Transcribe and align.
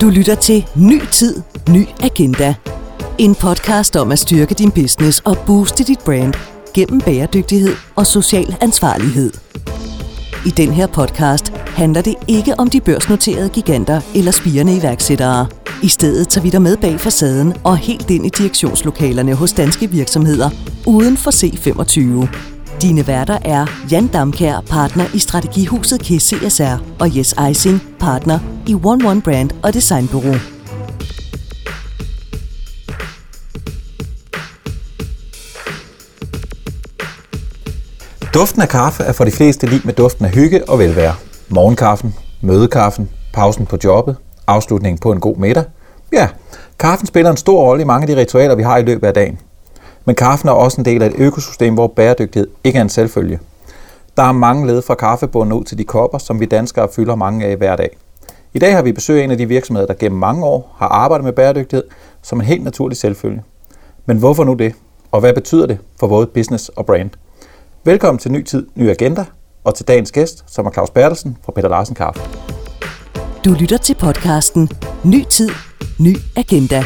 Du 0.00 0.08
lytter 0.08 0.34
til 0.34 0.66
Ny 0.74 1.00
Tid, 1.12 1.42
Ny 1.70 1.86
Agenda. 2.02 2.54
En 3.18 3.34
podcast 3.34 3.96
om 3.96 4.12
at 4.12 4.18
styrke 4.18 4.54
din 4.54 4.70
business 4.70 5.20
og 5.24 5.38
booste 5.46 5.84
dit 5.84 5.98
brand 5.98 6.34
gennem 6.74 7.00
bæredygtighed 7.00 7.74
og 7.96 8.06
social 8.06 8.56
ansvarlighed. 8.60 9.32
I 10.46 10.50
den 10.50 10.72
her 10.72 10.86
podcast 10.86 11.48
handler 11.52 12.02
det 12.02 12.14
ikke 12.28 12.60
om 12.60 12.70
de 12.70 12.80
børsnoterede 12.80 13.48
giganter 13.48 14.00
eller 14.14 14.30
spirende 14.30 14.76
iværksættere. 14.76 15.46
I 15.82 15.88
stedet 15.88 16.28
tager 16.28 16.42
vi 16.42 16.50
dig 16.50 16.62
med 16.62 16.76
bag 16.76 17.00
facaden 17.00 17.54
og 17.64 17.76
helt 17.76 18.10
ind 18.10 18.26
i 18.26 18.28
direktionslokalerne 18.28 19.34
hos 19.34 19.52
danske 19.52 19.90
virksomheder 19.90 20.50
uden 20.86 21.16
for 21.16 21.30
C25. 21.30 22.55
Dine 22.82 23.06
værter 23.06 23.38
er 23.44 23.66
Jan 23.90 24.06
Damkær, 24.06 24.60
partner 24.70 25.04
i 25.14 25.18
Strategihuset 25.18 26.00
KIS 26.00 26.22
CSR, 26.22 26.76
og 27.00 27.16
Jes 27.16 27.34
Eising, 27.48 27.82
partner 28.00 28.38
i 28.66 28.74
One 28.74 29.08
One 29.08 29.22
Brand 29.22 29.50
og 29.62 29.74
Designbureau. 29.74 30.34
Duften 38.34 38.62
af 38.62 38.68
kaffe 38.68 39.02
er 39.02 39.12
for 39.12 39.24
de 39.24 39.30
fleste 39.30 39.66
lige 39.66 39.82
med 39.84 39.94
duften 39.94 40.24
af 40.24 40.30
hygge 40.30 40.68
og 40.68 40.78
velvære. 40.78 41.14
Morgenkaffen, 41.48 42.14
mødekaffen, 42.40 43.10
pausen 43.32 43.66
på 43.66 43.78
jobbet, 43.84 44.16
afslutningen 44.46 44.98
på 44.98 45.12
en 45.12 45.20
god 45.20 45.36
middag. 45.36 45.64
Ja, 46.12 46.28
kaffen 46.78 47.06
spiller 47.06 47.30
en 47.30 47.36
stor 47.36 47.62
rolle 47.62 47.82
i 47.82 47.86
mange 47.86 48.08
af 48.08 48.14
de 48.14 48.20
ritualer, 48.20 48.54
vi 48.54 48.62
har 48.62 48.78
i 48.78 48.82
løbet 48.82 49.06
af 49.06 49.14
dagen. 49.14 49.38
Men 50.06 50.14
kaffen 50.14 50.48
er 50.48 50.52
også 50.52 50.80
en 50.80 50.84
del 50.84 51.02
af 51.02 51.06
et 51.06 51.14
økosystem, 51.18 51.74
hvor 51.74 51.86
bæredygtighed 51.86 52.48
ikke 52.64 52.78
er 52.78 52.82
en 52.82 52.88
selvfølge. 52.88 53.40
Der 54.16 54.22
er 54.22 54.32
mange 54.32 54.66
led 54.66 54.82
fra 54.82 54.94
kaffebunden 54.94 55.52
ud 55.52 55.64
til 55.64 55.78
de 55.78 55.84
kopper, 55.84 56.18
som 56.18 56.40
vi 56.40 56.44
danskere 56.46 56.88
fylder 56.96 57.14
mange 57.14 57.46
af 57.46 57.56
hver 57.56 57.76
dag. 57.76 57.96
I 58.54 58.58
dag 58.58 58.74
har 58.74 58.82
vi 58.82 58.92
besøg 58.92 59.20
af 59.20 59.24
en 59.24 59.30
af 59.30 59.38
de 59.38 59.46
virksomheder, 59.46 59.86
der 59.86 59.94
gennem 59.94 60.20
mange 60.20 60.44
år 60.44 60.76
har 60.78 60.88
arbejdet 60.88 61.24
med 61.24 61.32
bæredygtighed 61.32 61.84
som 62.22 62.40
en 62.40 62.46
helt 62.46 62.64
naturlig 62.64 62.98
selvfølge. 62.98 63.42
Men 64.06 64.18
hvorfor 64.18 64.44
nu 64.44 64.54
det? 64.54 64.74
Og 65.12 65.20
hvad 65.20 65.34
betyder 65.34 65.66
det 65.66 65.78
for 66.00 66.08
både 66.08 66.26
business 66.26 66.68
og 66.68 66.86
brand? 66.86 67.10
Velkommen 67.84 68.18
til 68.18 68.32
Ny 68.32 68.44
Tid, 68.44 68.66
Ny 68.74 68.90
Agenda, 68.90 69.24
og 69.64 69.74
til 69.74 69.88
dagens 69.88 70.12
gæst, 70.12 70.44
som 70.46 70.66
er 70.66 70.70
Claus 70.70 70.90
Bertelsen 70.90 71.36
fra 71.44 71.52
Peter 71.52 71.68
Larsen 71.68 71.94
Kaffe. 71.94 72.20
Du 73.44 73.52
lytter 73.60 73.76
til 73.76 73.94
podcasten 73.94 74.68
Ny 75.04 75.24
Tid, 75.30 75.50
Ny 75.98 76.16
Agenda. 76.36 76.84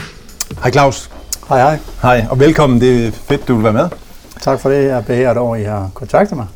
Hej 0.63 0.71
Claus. 0.71 1.20
Hej 1.51 1.59
hej. 1.59 1.79
Hej, 2.03 2.27
og 2.31 2.41
velkommen. 2.41 2.81
Det 2.81 3.07
er 3.07 3.11
fedt, 3.11 3.49
du 3.49 3.55
vil 3.55 3.65
være 3.65 3.73
med. 3.73 3.89
Tak 4.41 4.61
for 4.61 4.69
det. 4.71 4.85
Jeg 4.85 4.97
er 4.97 5.01
beæret 5.01 5.37
over, 5.37 5.57
at 5.57 5.61
I 5.61 5.65
har 5.65 5.91
kontaktet 5.95 6.37
mig. 6.37 6.47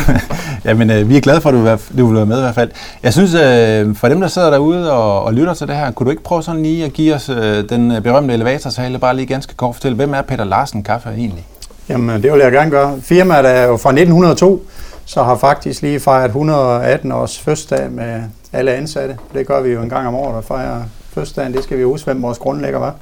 Jamen, 0.64 0.90
øh, 0.90 1.08
vi 1.08 1.16
er 1.16 1.20
glade 1.20 1.40
for, 1.40 1.48
at 1.48 1.54
du 1.54 1.60
vil, 1.60 1.98
du 1.98 2.06
vil 2.06 2.16
være 2.16 2.26
med 2.26 2.38
i 2.38 2.40
hvert 2.40 2.54
fald. 2.54 2.70
Jeg 3.02 3.12
synes, 3.12 3.34
øh, 3.34 3.96
for 3.96 4.08
dem, 4.08 4.20
der 4.20 4.28
sidder 4.28 4.50
derude 4.50 4.92
og, 4.92 5.22
og 5.22 5.34
lytter 5.34 5.54
til 5.54 5.68
det 5.68 5.76
her, 5.76 5.90
kunne 5.90 6.04
du 6.04 6.10
ikke 6.10 6.22
prøve 6.22 6.42
sådan 6.42 6.62
lige 6.62 6.84
at 6.84 6.92
give 6.92 7.14
os 7.14 7.28
øh, 7.28 7.68
den 7.68 8.02
berømte 8.02 8.34
elevatorsale, 8.34 8.98
bare 8.98 9.16
lige 9.16 9.26
ganske 9.26 9.54
kort 9.54 9.74
fortælle, 9.74 9.96
hvem 9.96 10.14
er 10.14 10.22
Peter 10.22 10.44
Larsen 10.44 10.82
Kaffe 10.82 11.08
egentlig? 11.08 11.46
Jamen, 11.88 12.22
det 12.22 12.32
vil 12.32 12.40
jeg 12.40 12.52
gerne 12.52 12.70
gøre. 12.70 13.00
Firmaet 13.02 13.46
er 13.46 13.64
jo 13.64 13.76
fra 13.76 13.90
1902, 13.90 14.66
så 15.04 15.22
har 15.22 15.36
faktisk 15.36 15.82
lige 15.82 16.00
fejret 16.00 16.26
118 16.26 17.12
års 17.12 17.38
fødselsdag 17.38 17.90
med 17.90 18.22
alle 18.52 18.72
ansatte. 18.74 19.16
Det 19.34 19.46
gør 19.46 19.60
vi 19.60 19.70
jo 19.70 19.82
en 19.82 19.88
gang 19.88 20.08
om 20.08 20.14
året, 20.14 20.38
at 20.38 20.44
fejre 20.44 20.84
fødselsdagen. 21.14 21.52
Det 21.52 21.64
skal 21.64 21.78
vi 21.78 21.82
huske, 21.82 22.04
hvem 22.04 22.22
vores 22.22 22.38
grundlægger 22.38 22.78
var. 22.78 22.94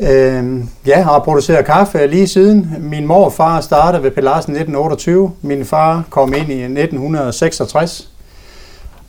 Øh, 0.00 0.64
ja, 0.86 1.02
har 1.02 1.18
produceret 1.18 1.64
kaffe 1.64 2.06
lige 2.06 2.28
siden. 2.28 2.76
Min 2.78 3.06
mor 3.06 3.24
og 3.24 3.32
far 3.32 3.60
startede 3.60 4.02
ved 4.02 4.10
Pelarsen 4.10 4.52
1928. 4.52 5.32
Min 5.42 5.64
far 5.64 6.04
kom 6.10 6.34
ind 6.34 6.50
i 6.50 6.62
1966. 6.62 8.08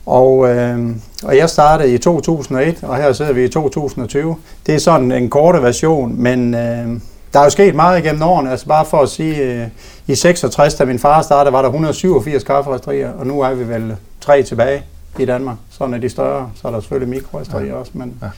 Og, 0.06 0.48
øh, 0.48 0.96
og 1.24 1.36
jeg 1.36 1.50
startede 1.50 1.94
i 1.94 1.98
2001, 1.98 2.78
og 2.82 2.96
her 2.96 3.12
sidder 3.12 3.32
vi 3.32 3.44
i 3.44 3.48
2020. 3.48 4.36
Det 4.66 4.74
er 4.74 4.78
sådan 4.78 5.12
en 5.12 5.30
korte 5.30 5.62
version, 5.62 6.22
men 6.22 6.54
øh, 6.54 7.00
der 7.32 7.40
er 7.40 7.44
jo 7.44 7.50
sket 7.50 7.74
meget 7.74 8.04
igennem 8.04 8.22
årene. 8.22 8.50
Altså 8.50 8.66
bare 8.66 8.84
for 8.84 8.98
at 8.98 9.08
sige, 9.08 9.36
øh, 9.36 9.66
i 10.06 10.14
66, 10.14 10.74
da 10.74 10.84
min 10.84 10.98
far 10.98 11.22
startede, 11.22 11.52
var 11.52 11.62
der 11.62 11.68
187 11.68 12.44
kafferisterier, 12.44 13.12
og 13.12 13.26
nu 13.26 13.40
er 13.40 13.54
vi 13.54 13.68
vel 13.68 13.96
tre 14.20 14.42
tilbage 14.42 14.82
i 15.18 15.24
Danmark. 15.24 15.56
Sådan 15.70 15.94
er 15.94 15.98
de 15.98 16.08
større. 16.08 16.50
Så 16.54 16.68
er 16.68 16.72
der 16.72 16.80
selvfølgelig 16.80 17.08
mikroristerier 17.08 17.66
ja. 17.66 17.74
også, 17.74 17.90
men 17.94 18.14
ja. 18.22 18.28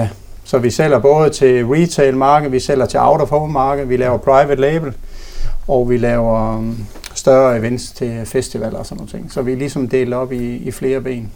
ja. 0.00 0.08
Så 0.44 0.58
vi 0.58 0.70
sælger 0.70 0.98
både 0.98 1.30
til 1.30 1.66
retail-marked, 1.66 2.50
vi 2.50 2.60
sælger 2.60 2.86
til 2.86 3.00
out-of-home-marked, 3.00 3.84
vi 3.84 3.96
laver 3.96 4.16
private 4.16 4.60
label, 4.60 4.94
og 5.68 5.90
vi 5.90 5.96
laver 5.96 6.56
um, 6.56 6.86
større 7.14 7.58
events 7.58 7.92
til 7.92 8.20
festivaler 8.24 8.78
og 8.78 8.86
sådan 8.86 8.96
noget. 8.96 9.10
ting. 9.10 9.32
Så 9.32 9.42
vi 9.42 9.52
er 9.52 9.56
ligesom 9.56 9.88
delt 9.88 10.14
op 10.14 10.32
i, 10.32 10.56
i 10.56 10.70
flere 10.70 11.00
ben. 11.00 11.30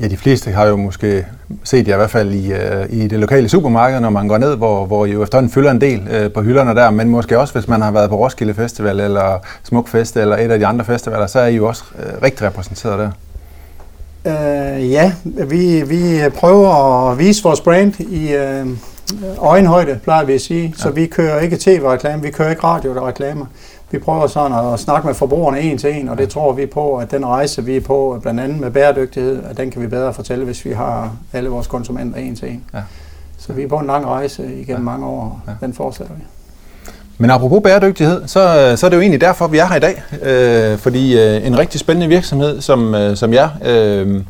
Ja, 0.00 0.08
de 0.08 0.16
fleste 0.16 0.50
har 0.50 0.66
jo 0.66 0.76
måske 0.76 1.26
set 1.64 1.88
jer 1.88 1.94
i 1.94 1.96
hvert 1.96 2.10
fald 2.10 2.32
i, 2.32 2.52
uh, 2.52 3.00
i 3.02 3.08
det 3.08 3.18
lokale 3.18 3.48
supermarked, 3.48 4.00
når 4.00 4.10
man 4.10 4.28
går 4.28 4.38
ned, 4.38 4.56
hvor, 4.56 4.86
hvor 4.86 5.06
I 5.06 5.10
jo 5.10 5.22
efterhånden 5.22 5.52
fylder 5.52 5.70
en 5.70 5.80
del 5.80 6.08
øh, 6.10 6.32
på 6.32 6.42
hylderne 6.42 6.74
der, 6.74 6.90
men 6.90 7.08
måske 7.08 7.38
også, 7.38 7.54
hvis 7.54 7.68
man 7.68 7.82
har 7.82 7.90
været 7.90 8.10
på 8.10 8.16
Roskilde 8.16 8.54
Festival 8.54 9.00
eller 9.00 9.38
Smukfest 9.62 10.16
eller 10.16 10.36
et 10.36 10.50
af 10.50 10.58
de 10.58 10.66
andre 10.66 10.84
festivaler, 10.84 11.26
så 11.26 11.38
er 11.38 11.46
I 11.46 11.56
jo 11.56 11.66
også 11.66 11.84
øh, 11.98 12.22
rigtig 12.22 12.46
repræsenteret 12.46 12.98
der. 12.98 13.10
Uh, 14.24 14.90
ja, 14.90 15.12
vi, 15.24 15.82
vi 15.82 16.20
prøver 16.34 16.70
at 17.10 17.18
vise 17.18 17.42
vores 17.42 17.60
brand 17.60 18.00
i 18.00 18.34
uh, 18.36 18.70
øjenhøjde, 19.38 20.00
plejer 20.02 20.24
vi 20.24 20.32
at 20.32 20.40
sige. 20.40 20.66
Ja. 20.66 20.72
Så 20.76 20.90
vi 20.90 21.06
kører 21.06 21.40
ikke 21.40 21.56
tv-reklame, 21.56 22.22
vi 22.22 22.30
kører 22.30 22.50
ikke 22.50 22.64
radio-reklamer. 22.64 23.46
Vi 23.90 23.98
prøver 23.98 24.26
sådan 24.26 24.72
at 24.72 24.80
snakke 24.80 25.06
med 25.06 25.14
forbrugerne 25.14 25.60
en 25.60 25.78
til 25.78 25.96
en, 25.96 26.08
og 26.08 26.18
det 26.18 26.28
tror 26.28 26.52
vi 26.52 26.66
på, 26.66 26.96
at 26.96 27.10
den 27.10 27.26
rejse, 27.26 27.64
vi 27.64 27.76
er 27.76 27.80
på, 27.80 28.18
blandt 28.22 28.40
andet 28.40 28.60
med 28.60 28.70
bæredygtighed, 28.70 29.42
at 29.44 29.56
den 29.56 29.70
kan 29.70 29.82
vi 29.82 29.86
bedre 29.86 30.14
fortælle, 30.14 30.44
hvis 30.44 30.64
vi 30.64 30.72
har 30.72 31.12
alle 31.32 31.48
vores 31.48 31.66
konsumenter 31.66 32.18
en 32.18 32.36
til 32.36 32.48
en. 32.48 32.64
Ja. 32.74 32.82
Så 33.38 33.52
vi 33.52 33.62
er 33.62 33.68
på 33.68 33.76
en 33.76 33.86
lang 33.86 34.06
rejse 34.06 34.42
igennem 34.42 34.88
ja. 34.88 34.92
mange 34.92 35.06
år, 35.06 35.42
og 35.46 35.52
ja. 35.60 35.66
den 35.66 35.74
fortsætter 35.74 36.14
vi. 36.14 36.22
Men 37.18 37.30
apropos 37.30 37.60
bæredygtighed, 37.64 38.22
så, 38.26 38.72
så 38.76 38.86
er 38.86 38.90
det 38.90 38.96
jo 38.96 39.00
egentlig 39.00 39.20
derfor, 39.20 39.46
vi 39.46 39.58
er 39.58 39.66
her 39.66 39.76
i 39.76 39.80
dag. 39.80 40.02
Øh, 40.22 40.78
fordi 40.78 41.18
øh, 41.18 41.46
en 41.46 41.58
rigtig 41.58 41.80
spændende 41.80 42.08
virksomhed 42.08 42.60
som, 42.60 42.94
øh, 42.94 43.16
som 43.16 43.32
jer 43.32 43.48
øh, 43.64 44.20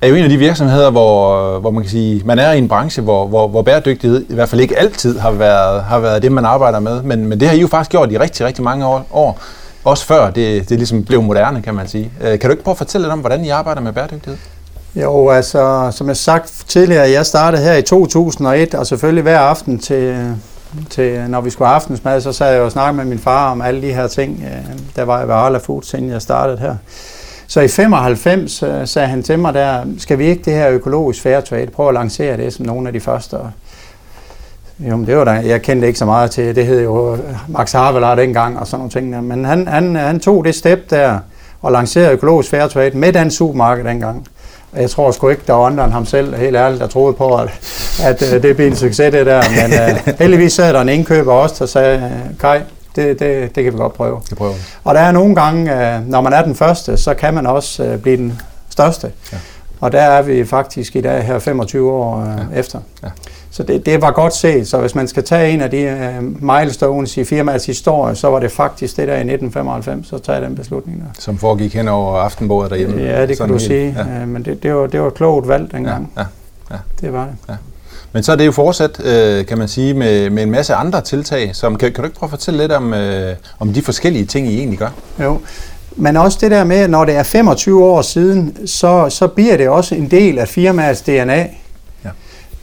er 0.00 0.08
jo 0.08 0.14
en 0.14 0.24
af 0.24 0.28
de 0.28 0.36
virksomheder, 0.36 0.90
hvor, 0.90 1.58
hvor 1.58 1.70
man 1.70 1.82
kan 1.82 1.90
sige, 1.90 2.22
man 2.24 2.38
er 2.38 2.52
i 2.52 2.58
en 2.58 2.68
branche, 2.68 3.02
hvor, 3.02 3.26
hvor, 3.26 3.48
hvor 3.48 3.62
bæredygtighed 3.62 4.24
i 4.28 4.34
hvert 4.34 4.48
fald 4.48 4.60
ikke 4.60 4.78
altid 4.78 5.18
har 5.18 5.30
været, 5.30 5.82
har 5.82 5.98
været 5.98 6.22
det, 6.22 6.32
man 6.32 6.44
arbejder 6.44 6.80
med. 6.80 7.02
Men, 7.02 7.26
men 7.26 7.40
det 7.40 7.48
har 7.48 7.56
I 7.56 7.60
jo 7.60 7.66
faktisk 7.66 7.90
gjort 7.90 8.12
i 8.12 8.18
rigtig, 8.18 8.46
rigtig 8.46 8.64
mange 8.64 8.86
år. 8.86 9.06
år 9.10 9.38
også 9.84 10.06
før 10.06 10.30
det, 10.30 10.68
det 10.68 10.76
ligesom 10.76 11.04
blev 11.04 11.22
moderne, 11.22 11.62
kan 11.62 11.74
man 11.74 11.88
sige. 11.88 12.10
Øh, 12.20 12.38
kan 12.38 12.40
du 12.40 12.50
ikke 12.50 12.64
prøve 12.64 12.72
at 12.72 12.78
fortælle 12.78 13.04
lidt 13.04 13.12
om, 13.12 13.18
hvordan 13.18 13.44
I 13.44 13.48
arbejder 13.48 13.80
med 13.80 13.92
bæredygtighed? 13.92 14.38
Jo, 14.96 15.28
altså, 15.28 15.90
som 15.90 16.08
jeg 16.08 16.16
sagt 16.16 16.64
tidligere, 16.68 17.10
jeg 17.10 17.26
startede 17.26 17.62
her 17.62 17.74
i 17.74 17.82
2001, 17.82 18.74
og 18.74 18.86
selvfølgelig 18.86 19.22
hver 19.22 19.38
aften 19.38 19.78
til, 19.78 20.34
til, 20.90 21.04
øh, 21.04 21.28
når 21.28 21.40
vi 21.40 21.50
skulle 21.50 21.68
have 21.68 21.74
aftensmad, 21.74 22.20
så 22.20 22.32
sad 22.32 22.52
jeg 22.52 22.62
og 22.62 22.72
snakkede 22.72 22.96
med 22.96 23.04
min 23.04 23.18
far 23.18 23.50
om 23.50 23.62
alle 23.62 23.82
de 23.82 23.92
her 23.92 24.06
ting. 24.06 24.44
Øh, 24.44 24.78
der 24.96 25.02
var 25.02 25.18
jeg 25.18 25.28
ved 25.28 25.34
Arla 25.34 25.58
Foods, 25.58 25.94
inden 25.94 26.10
jeg 26.10 26.22
startede 26.22 26.58
her. 26.58 26.76
Så 27.46 27.60
i 27.60 27.68
95 27.68 28.62
øh, 28.62 28.86
sagde 28.86 29.08
han 29.08 29.22
til 29.22 29.38
mig 29.38 29.54
der, 29.54 29.84
skal 29.98 30.18
vi 30.18 30.26
ikke 30.26 30.42
det 30.44 30.52
her 30.52 30.70
økologisk 30.70 31.22
fair 31.22 31.40
trade, 31.40 31.66
prøve 31.66 31.88
at 31.88 31.94
lancere 31.94 32.36
det 32.36 32.52
som 32.52 32.66
nogle 32.66 32.86
af 32.86 32.92
de 32.92 33.00
første. 33.00 33.36
Jo, 34.78 35.04
det 35.04 35.16
var 35.16 35.24
da, 35.24 35.30
jeg 35.30 35.62
kendte 35.62 35.86
ikke 35.86 35.98
så 35.98 36.04
meget 36.04 36.30
til, 36.30 36.56
det 36.56 36.66
hed 36.66 36.82
jo 36.82 37.18
Max 37.48 37.72
Havelaar 37.72 38.14
dengang 38.14 38.58
og 38.58 38.66
sådan 38.66 38.78
nogle 38.78 38.90
ting. 38.90 39.24
Men 39.24 39.44
han, 39.44 39.68
han, 39.68 39.96
han 39.96 40.20
tog 40.20 40.44
det 40.44 40.54
step 40.54 40.90
der 40.90 41.18
og 41.62 41.72
lancerede 41.72 42.12
økologisk 42.12 42.50
fair 42.50 42.66
trade 42.66 42.98
med 42.98 43.12
den 43.12 43.30
supermarked 43.30 43.84
dengang. 43.84 44.26
Jeg 44.76 44.90
tror 44.90 45.10
sgu 45.10 45.28
ikke, 45.28 45.42
der 45.46 45.52
var 45.52 45.66
andre 45.66 45.84
end 45.84 45.92
ham 45.92 46.06
selv, 46.06 46.36
helt 46.36 46.56
ærligt, 46.56 46.80
der 46.80 46.86
troede 46.86 47.12
på, 47.14 47.36
at, 47.36 47.48
at 48.02 48.34
øh, 48.34 48.42
det 48.42 48.56
blev 48.56 48.66
en 48.66 48.76
succes, 48.76 49.12
det 49.12 49.26
der. 49.26 49.42
Men 49.50 49.72
uh, 49.72 50.14
heldigvis 50.22 50.52
sad 50.52 50.74
der 50.74 50.80
en 50.80 50.88
indkøber 50.88 51.32
også, 51.32 51.54
der 51.58 51.66
sagde, 51.66 52.12
Kai, 52.40 52.58
det, 52.96 53.18
det, 53.18 53.54
det 53.54 53.64
kan 53.64 53.72
vi 53.72 53.78
godt 53.78 53.92
prøve. 53.92 54.20
Det 54.30 54.38
prøver. 54.38 54.54
Og 54.84 54.94
der 54.94 55.00
er 55.00 55.12
nogle 55.12 55.34
gange, 55.34 55.72
uh, 55.72 56.08
når 56.08 56.20
man 56.20 56.32
er 56.32 56.42
den 56.42 56.54
første, 56.54 56.96
så 56.96 57.14
kan 57.14 57.34
man 57.34 57.46
også 57.46 57.84
uh, 57.84 58.00
blive 58.00 58.16
den 58.16 58.40
største. 58.70 59.12
Ja. 59.32 59.38
Og 59.80 59.92
der 59.92 60.02
er 60.02 60.22
vi 60.22 60.44
faktisk 60.44 60.96
i 60.96 61.00
dag 61.00 61.22
her 61.22 61.38
25 61.38 61.92
år 61.92 62.16
uh, 62.16 62.54
ja. 62.54 62.58
efter. 62.58 62.78
Ja. 63.02 63.08
Så 63.50 63.62
det, 63.62 63.86
det 63.86 64.02
var 64.02 64.10
godt 64.10 64.34
set. 64.34 64.68
Så 64.68 64.78
hvis 64.78 64.94
man 64.94 65.08
skal 65.08 65.24
tage 65.24 65.50
en 65.50 65.60
af 65.60 65.70
de 65.70 66.10
uh, 66.18 66.44
milestones 66.44 67.16
i 67.16 67.24
firmaets 67.24 67.66
historie, 67.66 68.14
så 68.14 68.28
var 68.28 68.40
det 68.40 68.52
faktisk 68.52 68.96
det 68.96 69.08
der 69.08 69.14
i 69.14 69.16
1995, 69.16 70.08
så 70.08 70.18
tager 70.18 70.40
den 70.40 70.54
beslutning 70.54 71.00
der. 71.00 71.06
Som 71.18 71.38
foregik 71.38 71.74
hen 71.74 71.88
over 71.88 72.16
aftenbordet 72.16 72.70
derhjemme? 72.70 73.02
Ja, 73.02 73.26
det 73.26 73.38
kan 73.38 73.48
du 73.48 73.58
sige. 73.58 73.94
Ja. 73.98 74.22
Uh, 74.22 74.28
men 74.28 74.42
det, 74.42 74.62
det, 74.62 74.74
var, 74.74 74.86
det 74.86 75.00
var 75.00 75.10
klogt 75.10 75.48
valgt 75.48 75.72
dengang. 75.72 76.12
Ja. 76.16 76.20
Ja. 76.20 76.26
Ja. 76.70 76.76
Det 77.00 77.12
var 77.12 77.24
det. 77.24 77.34
Ja. 77.48 77.54
Men 78.12 78.22
så 78.22 78.32
er 78.32 78.36
det 78.36 78.46
jo 78.46 78.52
fortsat, 78.52 79.00
øh, 79.04 79.46
kan 79.46 79.58
man 79.58 79.68
sige, 79.68 79.94
med, 79.94 80.30
med 80.30 80.42
en 80.42 80.50
masse 80.50 80.74
andre 80.74 81.00
tiltag. 81.00 81.56
Som, 81.56 81.76
kan, 81.76 81.92
kan 81.92 82.02
du 82.02 82.06
ikke 82.06 82.18
prøve 82.18 82.28
at 82.28 82.30
fortælle 82.30 82.60
lidt 82.60 82.72
om, 82.72 82.94
øh, 82.94 83.36
om 83.58 83.72
de 83.72 83.82
forskellige 83.82 84.24
ting, 84.24 84.48
I 84.48 84.58
egentlig 84.58 84.78
gør? 84.78 84.88
Jo, 85.22 85.40
men 85.96 86.16
også 86.16 86.38
det 86.40 86.50
der 86.50 86.64
med, 86.64 86.76
at 86.76 86.90
når 86.90 87.04
det 87.04 87.16
er 87.16 87.22
25 87.22 87.84
år 87.84 88.02
siden, 88.02 88.66
så, 88.66 89.06
så 89.08 89.26
bliver 89.26 89.56
det 89.56 89.68
også 89.68 89.94
en 89.94 90.10
del 90.10 90.38
af 90.38 90.48
firmaets 90.48 91.02
DNA. 91.02 91.46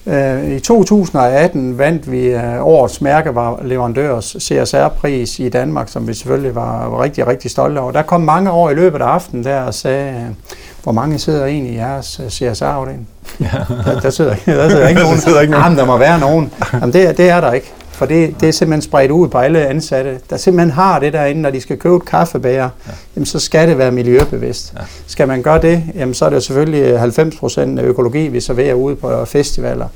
Øh, 0.07 0.51
I 0.51 0.59
2018 0.59 1.77
vandt 1.77 2.11
vi 2.11 2.25
øh, 2.27 2.67
årets 2.67 3.01
mærkevareleverandørs 3.01 4.35
CSR-pris 4.39 5.39
i 5.39 5.49
Danmark, 5.49 5.89
som 5.89 6.07
vi 6.07 6.13
selvfølgelig 6.13 6.55
var, 6.55 6.89
var 6.89 7.03
rigtig, 7.03 7.27
rigtig 7.27 7.51
stolte 7.51 7.79
over. 7.79 7.91
Der 7.91 8.01
kom 8.01 8.21
mange 8.21 8.51
år 8.51 8.69
i 8.69 8.73
løbet 8.73 9.01
af 9.01 9.05
aftenen 9.05 9.43
der 9.43 9.61
og 9.61 9.73
sagde, 9.73 10.09
øh, 10.09 10.35
hvor 10.83 10.91
mange 10.91 11.19
sidder 11.19 11.45
egentlig 11.45 11.73
i 11.73 11.77
jeres 11.77 12.21
CSR-afdeling? 12.29 13.07
Ja. 13.39 13.47
Der, 13.85 13.99
der, 13.99 14.09
sidder, 14.09 14.35
der 14.45 14.69
sidder 14.69 14.87
ikke 14.87 15.01
nogen. 15.01 15.15
der, 15.15 15.21
sidder 15.21 15.41
ikke 15.41 15.51
nogen. 15.51 15.63
Jamen, 15.63 15.77
der 15.77 15.85
må 15.85 15.97
være 15.97 16.19
nogen. 16.19 16.51
Jamen, 16.73 16.93
det, 16.93 17.17
det 17.17 17.29
er 17.29 17.41
der 17.41 17.51
ikke. 17.51 17.73
For 17.97 18.05
det, 18.05 18.35
det 18.41 18.47
er 18.47 18.51
simpelthen 18.51 18.81
spredt 18.81 19.11
ud 19.11 19.27
på 19.27 19.37
alle 19.37 19.67
ansatte, 19.67 20.19
der 20.29 20.37
simpelthen 20.37 20.71
har 20.71 20.99
det 20.99 21.13
derinde, 21.13 21.41
når 21.41 21.49
de 21.49 21.61
skal 21.61 21.77
købe 21.77 21.95
et 21.95 22.05
kaffebæger, 22.05 22.69
ja. 22.87 22.91
jamen 23.15 23.25
så 23.25 23.39
skal 23.39 23.69
det 23.69 23.77
være 23.77 23.91
miljøbevidst. 23.91 24.73
Ja. 24.77 24.83
Skal 25.07 25.27
man 25.27 25.41
gøre 25.41 25.61
det, 25.61 25.83
jamen 25.95 26.13
så 26.13 26.25
er 26.25 26.29
det 26.29 26.43
selvfølgelig 26.43 27.03
90% 27.03 27.59
af 27.59 27.83
økologi, 27.83 28.27
vi 28.27 28.39
serverer 28.39 28.73
ude 28.73 28.95
på 28.95 29.25
festivaler. 29.25 29.87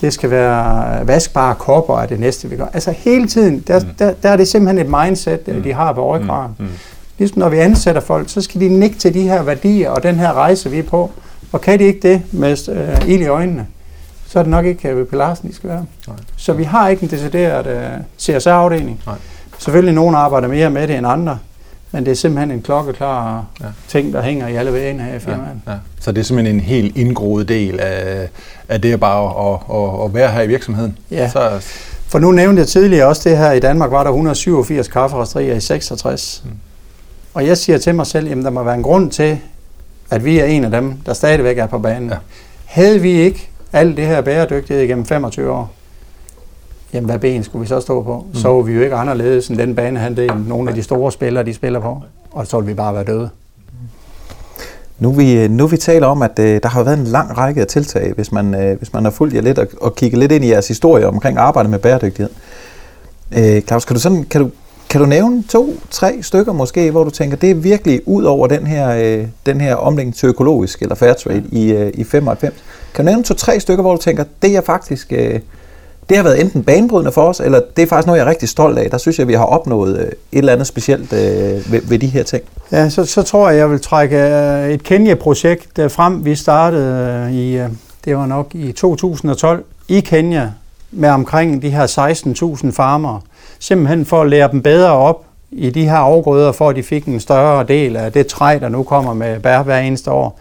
Det 0.00 0.12
skal 0.12 0.30
være 0.30 1.06
vaskbare 1.06 1.54
kopper 1.54 1.94
af 1.94 2.08
det 2.08 2.20
næste, 2.20 2.50
vi 2.50 2.56
gør. 2.56 2.66
Altså 2.72 2.90
hele 2.90 3.28
tiden, 3.28 3.64
der, 3.66 3.80
mm. 3.80 3.86
der, 3.98 4.12
der 4.22 4.28
er 4.28 4.36
det 4.36 4.48
simpelthen 4.48 4.86
et 4.86 5.02
mindset, 5.02 5.48
mm. 5.48 5.62
de 5.62 5.72
har 5.72 5.92
på 5.92 6.16
ryggraden. 6.16 6.54
Mm. 6.58 6.64
Mm. 6.64 6.70
Ligesom 7.18 7.38
når 7.38 7.48
vi 7.48 7.58
ansætter 7.58 8.00
folk, 8.00 8.28
så 8.30 8.40
skal 8.40 8.60
de 8.60 8.68
nikke 8.68 8.98
til 8.98 9.14
de 9.14 9.22
her 9.22 9.42
værdier 9.42 9.90
og 9.90 10.02
den 10.02 10.14
her 10.14 10.32
rejse, 10.32 10.70
vi 10.70 10.78
er 10.78 10.82
på. 10.82 11.10
Og 11.52 11.60
kan 11.60 11.78
de 11.78 11.84
ikke 11.84 12.08
det 12.08 12.22
med 12.32 12.68
øh, 12.68 13.08
ild 13.08 13.22
i 13.22 13.26
øjnene, 13.26 13.66
så 14.28 14.38
er 14.38 14.42
det 14.42 14.50
nok 14.50 14.66
ikke 14.66 14.96
ved 14.96 15.06
Larsen, 15.12 15.48
de 15.48 15.54
skal 15.54 15.70
være. 15.70 15.86
Nej. 16.06 16.16
Så 16.36 16.52
vi 16.52 16.64
har 16.64 16.88
ikke 16.88 17.02
en 17.02 17.10
decideret 17.10 17.66
uh, 17.66 17.72
øh, 17.72 17.98
CSR-afdeling. 18.18 19.02
Nej. 19.06 19.16
Selvfølgelig 19.58 19.94
nogen 19.94 20.14
arbejder 20.14 20.48
mere 20.48 20.70
med 20.70 20.88
det 20.88 20.96
end 20.96 21.06
andre, 21.06 21.38
men 21.92 22.04
det 22.04 22.10
er 22.10 22.14
simpelthen 22.14 22.50
en 22.50 22.62
klokkeklar 22.62 23.44
ja. 23.60 23.66
ting, 23.88 24.12
der 24.12 24.22
hænger 24.22 24.48
i 24.48 24.56
alle 24.56 24.72
vægene 24.72 25.02
her 25.02 25.14
i 25.14 25.18
firmaet. 25.18 25.60
Ja, 25.66 25.72
ja. 25.72 25.78
Så 26.00 26.12
det 26.12 26.20
er 26.20 26.24
simpelthen 26.24 26.56
en 26.56 26.60
helt 26.60 26.96
indgroet 26.96 27.48
del 27.48 27.80
af, 27.80 28.28
af 28.68 28.80
det 28.80 29.00
bare 29.00 29.52
at, 29.52 29.60
at, 29.76 30.04
at 30.04 30.14
være 30.14 30.30
her 30.30 30.42
i 30.42 30.46
virksomheden? 30.46 30.98
Ja, 31.10 31.30
så, 31.30 31.50
for 32.08 32.18
nu 32.18 32.32
nævnte 32.32 32.60
jeg 32.60 32.68
tidligere 32.68 33.06
også 33.06 33.28
det 33.28 33.38
her, 33.38 33.52
i 33.52 33.60
Danmark 33.60 33.90
var 33.90 34.02
der 34.02 34.10
187 34.10 34.88
kafferasterier 34.88 35.54
i 35.54 35.60
66. 35.60 36.42
Mm. 36.44 36.50
Og 37.34 37.46
jeg 37.46 37.58
siger 37.58 37.78
til 37.78 37.94
mig 37.94 38.06
selv, 38.06 38.30
at 38.30 38.36
der 38.36 38.50
må 38.50 38.62
være 38.62 38.74
en 38.74 38.82
grund 38.82 39.10
til, 39.10 39.38
at 40.10 40.24
vi 40.24 40.38
er 40.38 40.44
en 40.44 40.64
af 40.64 40.70
dem, 40.70 40.94
der 41.06 41.12
stadigvæk 41.12 41.58
er 41.58 41.66
på 41.66 41.78
banen. 41.78 42.08
Ja. 42.08 42.16
Havde 42.64 43.00
vi 43.00 43.10
ikke 43.10 43.47
alt 43.72 43.96
det 43.96 44.06
her 44.06 44.20
bæredygtighed 44.20 44.82
igennem 44.84 45.04
25 45.06 45.52
år, 45.52 45.70
jamen 46.92 47.10
hvad 47.10 47.18
ben 47.18 47.44
skulle 47.44 47.60
vi 47.60 47.68
så 47.68 47.80
stå 47.80 48.02
på? 48.02 48.26
Mm. 48.28 48.34
Så 48.34 48.48
var 48.48 48.62
vi 48.62 48.72
jo 48.72 48.80
ikke 48.80 48.96
anderledes 48.96 49.48
end 49.48 49.58
den 49.58 49.74
bane, 49.74 49.98
han 49.98 50.16
det, 50.16 50.48
nogle 50.48 50.70
af 50.70 50.74
de 50.74 50.82
store 50.82 51.12
spillere, 51.12 51.44
de 51.44 51.54
spiller 51.54 51.80
på. 51.80 52.02
Og 52.30 52.46
så 52.46 52.56
ville 52.56 52.68
vi 52.68 52.74
bare 52.74 52.94
være 52.94 53.04
døde. 53.04 53.30
Nu 54.98 55.12
vi, 55.12 55.48
nu 55.48 55.66
vi 55.66 55.76
taler 55.76 56.06
om, 56.06 56.22
at 56.22 56.38
øh, 56.38 56.60
der 56.62 56.68
har 56.68 56.82
været 56.82 56.98
en 56.98 57.04
lang 57.04 57.38
række 57.38 57.60
af 57.60 57.66
tiltag, 57.66 58.12
hvis 58.12 58.32
man, 58.32 58.54
øh, 58.54 58.78
hvis 58.78 58.92
man 58.92 59.04
har 59.04 59.10
fulgt 59.10 59.34
jer 59.34 59.40
lidt 59.40 59.58
og, 59.58 59.66
og 59.80 59.94
kigget 59.94 60.18
lidt 60.18 60.32
ind 60.32 60.44
i 60.44 60.50
jeres 60.50 60.68
historie 60.68 61.06
omkring 61.06 61.38
arbejde 61.38 61.68
med 61.68 61.78
bæredygtighed. 61.78 62.30
Øh, 63.38 63.62
Claus, 63.62 63.84
kan 63.84 63.94
du, 63.94 64.00
sådan, 64.00 64.24
kan, 64.24 64.40
du, 64.40 64.50
kan 64.90 65.00
du 65.00 65.06
nævne 65.06 65.42
to, 65.48 65.74
tre 65.90 66.18
stykker 66.22 66.52
måske, 66.52 66.90
hvor 66.90 67.04
du 67.04 67.10
tænker, 67.10 67.36
det 67.36 67.50
er 67.50 67.54
virkelig 67.54 68.00
ud 68.06 68.24
over 68.24 68.46
den 68.46 68.66
her, 68.66 68.88
øh, 68.90 69.26
den 69.46 69.60
her 69.60 69.74
omlægning 69.74 70.14
til 70.14 70.26
økologisk 70.28 70.82
eller 70.82 70.94
fair 70.94 71.12
trade 71.12 71.44
i, 71.52 71.72
øh, 71.72 71.90
i 71.94 72.04
95? 72.04 72.54
Kan 72.98 73.04
du 73.04 73.10
nævne 73.10 73.24
to-tre 73.24 73.60
stykker, 73.60 73.82
hvor 73.82 73.96
du 73.96 74.00
tænker, 74.02 74.24
det 74.42 74.56
er 74.56 74.60
faktisk... 74.60 75.12
Øh, 75.12 75.40
det 76.08 76.16
har 76.16 76.24
været 76.24 76.40
enten 76.40 76.64
banebrydende 76.64 77.12
for 77.12 77.22
os, 77.22 77.40
eller 77.40 77.60
det 77.76 77.82
er 77.82 77.86
faktisk 77.86 78.06
noget, 78.06 78.18
jeg 78.18 78.26
er 78.26 78.30
rigtig 78.30 78.48
stolt 78.48 78.78
af. 78.78 78.90
Der 78.90 78.98
synes 78.98 79.18
jeg, 79.18 79.28
vi 79.28 79.32
har 79.34 79.44
opnået 79.44 79.98
øh, 79.98 80.04
et 80.06 80.12
eller 80.32 80.52
andet 80.52 80.66
specielt 80.66 81.12
øh, 81.12 81.72
ved, 81.72 81.80
ved 81.88 81.98
de 81.98 82.06
her 82.06 82.22
ting. 82.22 82.42
Ja, 82.72 82.88
så, 82.88 83.04
så 83.04 83.22
tror 83.22 83.50
jeg, 83.50 83.58
jeg 83.58 83.70
vil 83.70 83.80
trække 83.80 84.16
øh, 84.16 84.70
et 84.70 84.82
Kenya-projekt 84.82 85.78
øh, 85.78 85.90
frem. 85.90 86.24
Vi 86.24 86.34
startede 86.34 87.32
i, 87.32 87.62
det 88.04 88.16
var 88.16 88.26
nok 88.26 88.54
i 88.54 88.72
2012, 88.72 89.64
i 89.88 90.00
Kenya, 90.00 90.50
med 90.90 91.08
omkring 91.08 91.62
de 91.62 91.70
her 91.70 91.86
16.000 92.64 92.70
farmere. 92.72 93.20
Simpelthen 93.58 94.06
for 94.06 94.22
at 94.22 94.30
lære 94.30 94.50
dem 94.52 94.62
bedre 94.62 94.92
op 94.92 95.24
i 95.50 95.70
de 95.70 95.84
her 95.88 95.96
afgrøder, 95.96 96.52
for 96.52 96.68
at 96.68 96.76
de 96.76 96.82
fik 96.82 97.04
en 97.04 97.20
større 97.20 97.64
del 97.64 97.96
af 97.96 98.12
det 98.12 98.26
træ, 98.26 98.58
der 98.60 98.68
nu 98.68 98.82
kommer 98.82 99.14
med 99.14 99.40
bær 99.40 99.62
hver 99.62 99.78
eneste 99.78 100.10
år. 100.10 100.40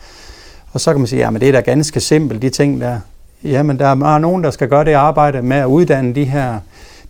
Og 0.78 0.82
så 0.82 0.92
kan 0.92 1.00
man 1.00 1.08
sige, 1.08 1.26
at 1.26 1.34
det 1.34 1.48
er 1.50 1.52
da 1.52 1.60
ganske 1.60 2.00
simpelt, 2.00 2.42
de 2.42 2.50
ting 2.50 2.82
der. 2.82 3.00
Jamen, 3.44 3.80
der 3.80 3.88
er 3.88 4.18
nogen, 4.18 4.44
der 4.44 4.52
skal 4.52 4.68
gøre 4.68 4.86
det 4.86 4.94
arbejde 4.94 5.42
med 5.42 5.58
at 5.58 5.66
uddanne 5.66 6.16
de 6.16 6.24
her, 6.24 6.60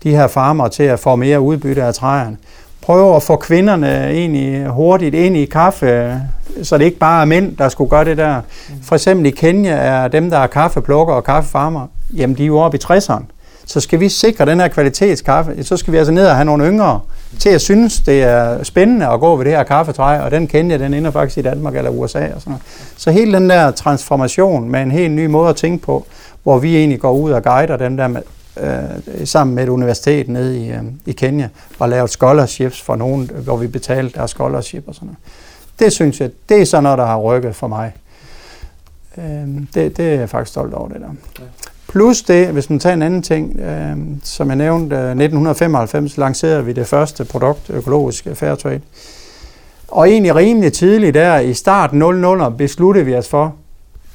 de 0.03 0.11
her 0.11 0.27
farmer 0.27 0.67
til 0.67 0.83
at 0.83 0.99
få 0.99 1.15
mere 1.15 1.41
udbytte 1.41 1.83
af 1.83 1.93
træerne. 1.93 2.37
Prøv 2.81 3.15
at 3.15 3.23
få 3.23 3.35
kvinderne 3.35 4.09
egentlig 4.09 4.67
hurtigt 4.67 5.15
ind 5.15 5.37
i 5.37 5.45
kaffe, 5.45 6.21
så 6.63 6.77
det 6.77 6.85
ikke 6.85 6.97
bare 6.97 7.21
er 7.21 7.25
mænd, 7.25 7.57
der 7.57 7.69
skulle 7.69 7.89
gøre 7.89 8.05
det 8.05 8.17
der. 8.17 8.41
For 8.83 8.95
eksempel 8.95 9.25
i 9.25 9.29
Kenya 9.29 9.71
er 9.71 10.07
dem, 10.07 10.29
der 10.29 10.37
er 10.37 10.47
kaffeplukker 10.47 11.13
og 11.13 11.23
kaffefarmer, 11.23 11.87
jamen 12.15 12.37
de 12.37 12.43
er 12.43 12.47
jo 12.47 12.59
oppe 12.59 12.77
i 12.77 12.81
60'erne. 12.83 13.23
Så 13.65 13.79
skal 13.79 13.99
vi 13.99 14.09
sikre 14.09 14.45
den 14.45 14.59
her 14.59 14.67
kvalitetskaffe, 14.67 15.63
så 15.63 15.77
skal 15.77 15.93
vi 15.93 15.97
altså 15.97 16.13
ned 16.13 16.27
og 16.27 16.35
have 16.35 16.45
nogle 16.45 16.65
yngre 16.65 16.99
til 17.39 17.49
at 17.49 17.61
synes, 17.61 17.99
det 17.99 18.23
er 18.23 18.63
spændende 18.63 19.07
at 19.07 19.19
gå 19.19 19.35
ved 19.35 19.45
det 19.45 19.53
her 19.53 19.63
kaffetræ, 19.63 20.19
og 20.19 20.31
den 20.31 20.47
kender 20.47 20.71
jeg, 20.71 20.79
den 20.79 20.93
ender 20.93 21.11
faktisk 21.11 21.37
i 21.37 21.41
Danmark 21.41 21.75
eller 21.75 21.89
USA. 21.89 22.19
Og 22.35 22.41
sådan 22.41 22.51
noget. 22.51 22.61
Så 22.97 23.11
hele 23.11 23.33
den 23.33 23.49
der 23.49 23.71
transformation 23.71 24.69
med 24.69 24.81
en 24.81 24.91
helt 24.91 25.11
ny 25.13 25.25
måde 25.25 25.49
at 25.49 25.55
tænke 25.55 25.85
på, 25.85 26.05
hvor 26.43 26.59
vi 26.59 26.77
egentlig 26.77 26.99
går 26.99 27.11
ud 27.11 27.31
og 27.31 27.43
guider 27.43 27.77
dem 27.77 27.97
der 27.97 28.07
med, 28.07 28.21
øh, 28.59 29.27
sammen 29.27 29.55
med 29.55 29.63
et 29.63 29.69
universitet 29.69 30.29
nede 30.29 30.65
i, 30.65 30.71
øh, 30.71 30.83
i 31.05 31.11
Kenya, 31.11 31.49
og 31.79 31.89
lavet 31.89 32.09
scholarships 32.09 32.81
for 32.81 32.95
nogen, 32.95 33.31
hvor 33.43 33.57
vi 33.57 33.67
betalte 33.67 34.17
deres 34.17 34.31
scholarship 34.31 34.83
og 34.87 34.95
sådan 34.95 35.05
noget. 35.05 35.17
Det 35.79 35.93
synes 35.93 36.21
jeg, 36.21 36.29
det 36.49 36.61
er 36.61 36.65
sådan 36.65 36.83
noget, 36.83 36.97
der 36.97 37.05
har 37.05 37.17
rykket 37.17 37.55
for 37.55 37.67
mig. 37.67 37.93
Øh, 39.17 39.23
det, 39.73 39.97
det 39.97 39.99
er 39.99 40.19
jeg 40.19 40.29
faktisk 40.29 40.51
stolt 40.51 40.73
over, 40.73 40.89
det 40.89 41.01
der. 41.01 41.41
Plus 41.89 42.21
det, 42.21 42.47
hvis 42.47 42.69
man 42.69 42.79
tager 42.79 42.93
en 42.93 43.01
anden 43.01 43.21
ting, 43.21 43.59
øh, 43.59 43.97
som 44.23 44.47
jeg 44.47 44.55
nævnte, 44.55 44.95
øh, 44.95 45.01
1995 45.01 46.17
lancerede 46.17 46.65
vi 46.65 46.73
det 46.73 46.87
første 46.87 47.25
produkt, 47.25 47.69
økologisk 47.69 48.27
Fairtrade. 48.33 48.81
Og 49.87 50.09
egentlig 50.09 50.35
rimelig 50.35 50.73
tidligt 50.73 51.13
der, 51.13 51.39
i 51.39 51.53
start 51.53 51.93
00, 51.93 52.51
besluttede 52.57 53.05
vi 53.05 53.15
os 53.15 53.29
for, 53.29 53.55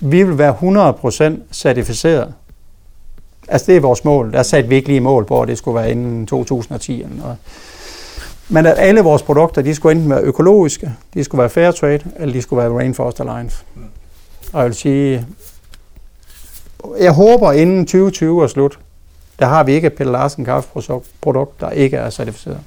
vi 0.01 0.23
vil 0.23 0.39
være 0.39 0.55
100% 0.55 1.43
certificeret. 1.53 2.35
Altså 3.49 3.67
det 3.67 3.77
er 3.77 3.81
vores 3.81 4.05
mål. 4.05 4.33
Der 4.33 4.43
satte 4.43 4.69
vi 4.69 4.75
ikke 4.75 4.89
lige 4.89 5.01
mål 5.01 5.25
på, 5.25 5.41
at 5.41 5.49
det 5.49 5.59
skulle 5.59 5.75
være 5.75 5.91
inden 5.91 6.27
2010 6.27 7.03
eller 7.03 7.17
noget. 7.17 7.37
Men 8.49 8.67
at 8.67 8.75
alle 8.79 9.01
vores 9.01 9.23
produkter, 9.23 9.63
de 9.63 9.75
skulle 9.75 9.95
enten 9.97 10.11
være 10.11 10.21
økologiske, 10.21 10.93
de 11.15 11.25
skulle 11.25 11.39
være 11.39 11.51
fair 11.51 11.71
trade, 11.71 12.01
eller 12.17 12.33
de 12.33 12.43
skulle 12.43 12.63
være 12.63 12.73
Rainforest 12.73 13.21
Alliance. 13.21 13.65
Og 14.53 14.61
jeg 14.61 14.67
vil 14.67 14.75
sige, 14.75 15.27
jeg 17.01 17.13
håber 17.13 17.53
inden 17.53 17.87
2020 17.87 18.43
er 18.43 18.47
slut, 18.47 18.79
der 19.39 19.47
har 19.47 19.63
vi 19.63 19.73
ikke 19.73 19.87
et 19.87 19.93
Pelle 19.93 20.13
Larsen 20.13 20.45
kaffeprodukt, 20.45 21.61
der 21.61 21.71
ikke 21.71 21.97
er 21.97 22.11
certificeret. 22.11 22.61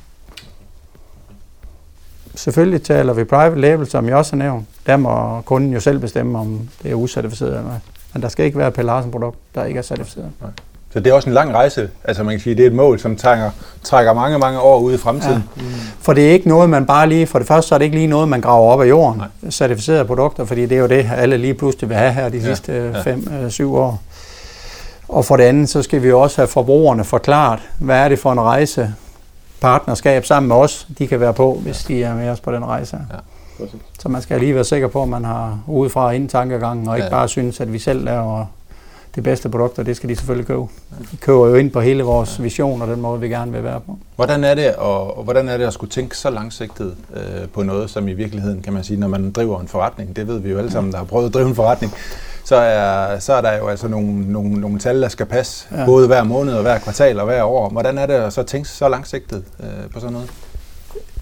Selvfølgelig 2.35 2.83
taler 2.83 3.13
vi 3.13 3.23
private 3.23 3.61
label, 3.61 3.87
som 3.87 4.07
jeg 4.07 4.15
også 4.15 4.35
har 4.35 4.43
nævnt. 4.43 4.67
Der 4.85 4.97
må 4.97 5.41
kunden 5.41 5.73
jo 5.73 5.79
selv 5.79 5.99
bestemme, 5.99 6.39
om 6.39 6.69
det 6.83 6.91
er 6.91 6.95
ucertificeret 6.95 7.51
eller 7.51 7.63
hvad. 7.63 7.79
Men 8.13 8.21
der 8.21 8.29
skal 8.29 8.45
ikke 8.45 8.57
være 8.57 8.67
et 8.67 8.73
Pelle 8.73 8.87
Larsen 8.87 9.11
produkt, 9.11 9.37
der 9.55 9.65
ikke 9.65 9.77
er 9.77 9.81
certificeret. 9.81 10.31
Nej. 10.41 10.49
Så 10.95 10.99
det 10.99 11.09
er 11.09 11.13
også 11.13 11.29
en 11.29 11.33
lang 11.33 11.53
rejse. 11.53 11.89
Altså 12.03 12.23
man 12.23 12.33
kan 12.33 12.39
sige, 12.39 12.55
det 12.55 12.63
er 12.63 12.67
et 12.67 12.73
mål, 12.75 12.99
som 12.99 13.15
trækker, 13.15 13.49
trækker 13.83 14.13
mange, 14.13 14.39
mange 14.39 14.59
år 14.59 14.79
ud 14.79 14.93
i 14.93 14.97
fremtiden. 14.97 15.43
Ja. 15.57 15.61
Mm. 15.61 15.69
For 15.99 16.13
det 16.13 16.27
er 16.27 16.31
ikke 16.31 16.47
noget, 16.47 16.69
man 16.69 16.85
bare 16.85 17.09
lige... 17.09 17.27
For 17.27 17.39
det 17.39 17.47
første 17.47 17.69
så 17.69 17.75
er 17.75 17.79
det 17.79 17.85
ikke 17.85 17.97
lige 17.97 18.07
noget, 18.07 18.29
man 18.29 18.41
graver 18.41 18.73
op 18.73 18.81
af 18.81 18.89
jorden. 18.89 19.21
Nej. 19.41 19.51
Certificerede 19.51 20.05
produkter, 20.05 20.45
fordi 20.45 20.61
det 20.61 20.71
er 20.71 20.81
jo 20.81 20.87
det, 20.87 21.09
alle 21.15 21.37
lige 21.37 21.53
pludselig 21.53 21.89
vil 21.89 21.97
have 21.97 22.11
her 22.11 22.29
de 22.29 22.37
ja. 22.37 22.43
sidste 22.43 22.91
5-7 23.47 23.63
ja. 23.63 23.65
år. 23.65 24.01
Og 25.07 25.25
for 25.25 25.37
det 25.37 25.43
andet, 25.43 25.69
så 25.69 25.81
skal 25.81 26.03
vi 26.03 26.11
også 26.11 26.37
have 26.37 26.47
forbrugerne 26.47 27.03
forklaret, 27.03 27.59
hvad 27.79 27.97
er 27.97 28.09
det 28.09 28.19
for 28.19 28.31
en 28.31 28.41
rejse, 28.41 28.93
partnerskab 29.61 30.25
sammen 30.25 30.47
med 30.47 30.55
os, 30.55 30.87
de 30.97 31.07
kan 31.07 31.19
være 31.19 31.33
på, 31.33 31.59
hvis 31.63 31.83
de 31.83 32.03
er 32.03 32.15
med 32.15 32.29
os 32.29 32.39
på 32.39 32.51
den 32.51 32.65
rejse. 32.65 32.97
Ja. 33.59 33.65
Så 33.99 34.09
man 34.09 34.21
skal 34.21 34.39
lige 34.39 34.55
være 34.55 34.63
sikker 34.63 34.87
på, 34.87 35.01
at 35.01 35.09
man 35.09 35.25
har 35.25 35.59
udefra 35.67 36.11
ind 36.11 36.29
tankegangen, 36.29 36.87
og 36.87 36.95
ikke 36.95 37.05
ja. 37.05 37.11
bare 37.11 37.27
synes, 37.27 37.61
at 37.61 37.73
vi 37.73 37.79
selv 37.79 38.05
laver 38.05 38.45
det 39.15 39.23
bedste 39.23 39.49
produkter, 39.49 39.83
det 39.83 39.95
skal 39.95 40.09
de 40.09 40.15
selvfølgelig 40.15 40.47
købe. 40.47 40.61
De 41.11 41.17
køber 41.17 41.47
jo 41.47 41.55
ind 41.55 41.71
på 41.71 41.81
hele 41.81 42.03
vores 42.03 42.43
vision 42.43 42.81
og 42.81 42.87
den 42.87 43.01
måde, 43.01 43.19
vi 43.19 43.29
gerne 43.29 43.51
vil 43.51 43.63
være 43.63 43.79
på. 43.79 43.97
Hvordan 44.15 44.43
er 44.43 44.55
det, 44.55 44.75
og, 44.75 45.23
hvordan 45.23 45.49
er 45.49 45.57
det 45.57 45.65
at 45.65 45.73
skulle 45.73 45.91
tænke 45.91 46.17
så 46.17 46.29
langsigtet 46.29 46.95
øh, 47.15 47.47
på 47.53 47.63
noget, 47.63 47.89
som 47.89 48.07
i 48.07 48.13
virkeligheden, 48.13 48.61
kan 48.61 48.73
man 48.73 48.83
sige, 48.83 48.99
når 48.99 49.07
man 49.07 49.31
driver 49.31 49.59
en 49.59 49.67
forretning, 49.67 50.15
det 50.15 50.27
ved 50.27 50.39
vi 50.39 50.49
jo 50.49 50.57
alle 50.57 50.71
sammen, 50.71 50.91
der 50.91 50.97
har 50.97 51.05
prøvet 51.05 51.27
at 51.27 51.33
drive 51.33 51.47
en 51.47 51.55
forretning, 51.55 51.93
så 52.43 52.55
er, 52.55 53.19
så 53.19 53.33
er 53.33 53.41
der 53.41 53.57
jo 53.57 53.67
altså 53.67 53.87
nogle, 53.87 54.31
nogle, 54.31 54.61
nogle 54.61 54.79
tal, 54.79 55.01
der 55.01 55.07
skal 55.07 55.25
passe, 55.25 55.67
ja. 55.71 55.85
både 55.85 56.07
hver 56.07 56.23
måned 56.23 56.53
og 56.53 56.61
hver 56.61 56.79
kvartal 56.79 57.19
og 57.19 57.25
hver 57.25 57.43
år. 57.43 57.69
Hvordan 57.69 57.97
er 57.97 58.05
det 58.05 58.13
at 58.13 58.33
så 58.33 58.43
tænke 58.43 58.69
så 58.69 58.89
langsigtet 58.89 59.43
øh, 59.59 59.91
på 59.93 59.99
sådan 59.99 60.13
noget? 60.13 60.29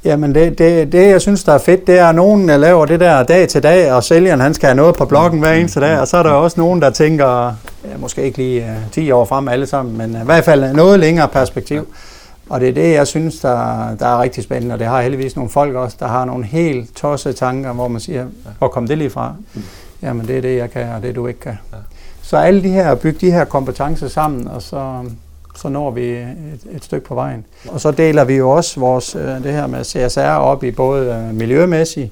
Jamen 0.06 0.36
det, 0.36 0.58
det, 0.58 0.92
det, 0.92 1.10
jeg 1.10 1.22
synes, 1.22 1.44
der 1.44 1.54
er 1.54 1.58
fedt, 1.58 1.88
det 1.88 2.00
er, 2.00 2.08
at 2.08 2.16
nogen 2.16 2.50
der 2.50 2.58
laver 2.58 2.86
det 2.86 3.00
der 3.00 3.24
dag 3.24 3.50
til 3.50 3.64
dag, 3.64 3.94
og 3.94 4.04
sælgeren 4.04 4.40
han 4.40 4.54
skal 4.54 4.68
have 4.68 4.76
noget 4.76 4.96
på 4.96 5.06
bloggen 5.06 5.40
hver 5.40 5.54
eneste 5.54 5.80
dag, 5.80 6.00
og 6.00 6.08
så 6.08 6.18
er 6.18 6.24
der 6.24 6.30
også 6.30 6.60
nogen, 6.60 6.82
der 6.82 6.90
tænker, 6.90 7.56
måske 7.98 8.24
ikke 8.24 8.38
lige 8.38 8.62
uh, 8.62 8.70
øh, 8.70 8.92
10 8.92 9.12
år 9.12 9.26
frem 9.26 9.48
alle 9.48 9.66
sammen, 9.66 9.98
men 9.98 10.16
uh, 10.16 10.22
i 10.22 10.26
hvert 10.26 10.44
fald 10.44 10.74
noget 10.74 11.00
længere 11.00 11.28
perspektiv. 11.28 11.88
Og 12.50 12.60
det 12.60 12.70
er 12.70 12.74
det, 12.74 12.94
jeg 12.94 13.08
synes, 13.08 13.40
der, 13.40 13.96
der 13.96 14.06
er 14.06 14.22
rigtig 14.22 14.44
spændende, 14.44 14.74
og 14.74 14.80
det 14.80 14.88
har 14.88 15.02
heldigvis 15.02 15.36
nogle 15.36 15.50
folk 15.50 15.76
også, 15.76 15.98
der 16.00 16.08
har 16.08 16.26
nogle 16.26 16.46
helt 16.46 16.96
tossede 16.96 17.34
tanker, 17.34 17.74
hvor 17.74 17.88
man 17.88 18.02
siger, 18.02 18.28
hvor 18.58 18.68
kom 18.68 18.88
det 18.88 18.98
lige 18.98 19.10
fra? 19.10 19.36
Jamen 20.02 20.28
det 20.28 20.38
er 20.38 20.42
det, 20.42 20.58
jeg 20.58 20.72
kan, 20.72 20.90
og 20.90 21.02
det 21.02 21.16
du 21.16 21.28
ikke 21.28 21.40
kan. 21.40 21.58
Så 22.22 22.38
alle 22.38 22.64
de 22.64 22.70
her, 22.70 22.96
bygge 22.96 23.20
de 23.28 23.32
her 23.32 23.46
kompetencer 23.46 24.08
sammen, 24.08 24.48
og 24.48 24.62
så, 24.62 25.04
så 25.56 25.70
når 25.70 25.92
vi 25.92 26.10
et, 26.10 26.60
et 26.72 26.84
stykke 26.84 27.08
på 27.08 27.16
vejen. 27.16 27.46
Og 27.68 27.82
så 27.82 27.92
deler 27.92 28.24
vi 28.24 28.36
jo 28.36 28.50
også 28.50 28.80
vores, 28.80 29.16
øh, 29.16 29.44
det 29.44 29.54
her 29.54 29.68
med 29.68 29.84
CSR 29.84 30.22
op 30.22 30.64
i 30.64 30.72
både 30.72 31.14
øh, 31.14 31.36
miljømæssigt, 31.36 32.12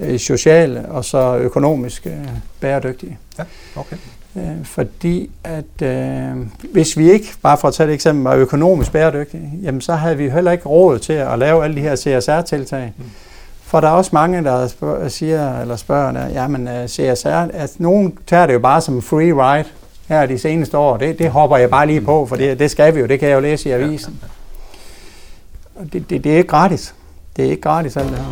øh, 0.00 0.18
social 0.18 0.86
og 0.88 1.04
så 1.04 1.36
økonomisk 1.36 2.06
bæredygtige. 2.60 3.18
Ja, 3.38 3.44
okay. 3.76 3.96
Fordi 4.64 5.30
at 5.44 5.82
øh, 5.82 6.36
hvis 6.72 6.98
vi 6.98 7.10
ikke, 7.10 7.34
bare 7.42 7.58
for 7.58 7.68
at 7.68 7.74
tage 7.74 7.88
et 7.88 7.94
eksempel, 7.94 8.24
var 8.24 8.34
økonomisk 8.34 8.92
bæredygtige, 8.92 9.50
jamen 9.62 9.80
så 9.80 9.94
havde 9.94 10.16
vi 10.16 10.30
heller 10.30 10.52
ikke 10.52 10.68
råd 10.68 10.98
til 10.98 11.12
at 11.12 11.38
lave 11.38 11.64
alle 11.64 11.76
de 11.76 11.80
her 11.80 11.96
CSR-tiltag. 11.96 12.92
Mm. 12.98 13.04
For 13.62 13.80
der 13.80 13.88
er 13.88 13.92
også 13.92 14.10
mange, 14.12 14.44
der 14.44 14.68
spørger, 14.68 15.08
siger, 15.08 15.60
eller 15.60 15.76
spørger, 15.76 16.28
jamen 16.28 16.68
CSR, 16.88 17.28
at 17.28 17.70
nogen 17.78 18.18
tager 18.26 18.46
det 18.46 18.54
jo 18.54 18.58
bare 18.58 18.80
som 18.80 19.02
free 19.02 19.32
ride 19.32 19.68
her 20.08 20.26
de 20.26 20.38
seneste 20.38 20.78
år. 20.78 20.96
Det, 20.96 21.18
det 21.18 21.30
hopper 21.30 21.56
jeg 21.56 21.70
bare 21.70 21.86
lige 21.86 22.00
på, 22.00 22.26
for 22.26 22.36
det, 22.36 22.58
det 22.58 22.70
skal 22.70 22.94
vi 22.94 23.00
jo, 23.00 23.06
det 23.06 23.20
kan 23.20 23.28
jeg 23.28 23.34
jo 23.34 23.40
læse 23.40 23.68
i 23.68 23.72
avisen. 23.72 24.20
Det, 25.92 26.10
det, 26.10 26.24
det 26.24 26.32
er 26.32 26.36
ikke 26.36 26.48
gratis. 26.48 26.94
Det 27.36 27.44
er 27.44 27.50
ikke 27.50 27.62
gratis 27.62 27.96
alt 27.96 28.08
det 28.08 28.18
her. 28.18 28.24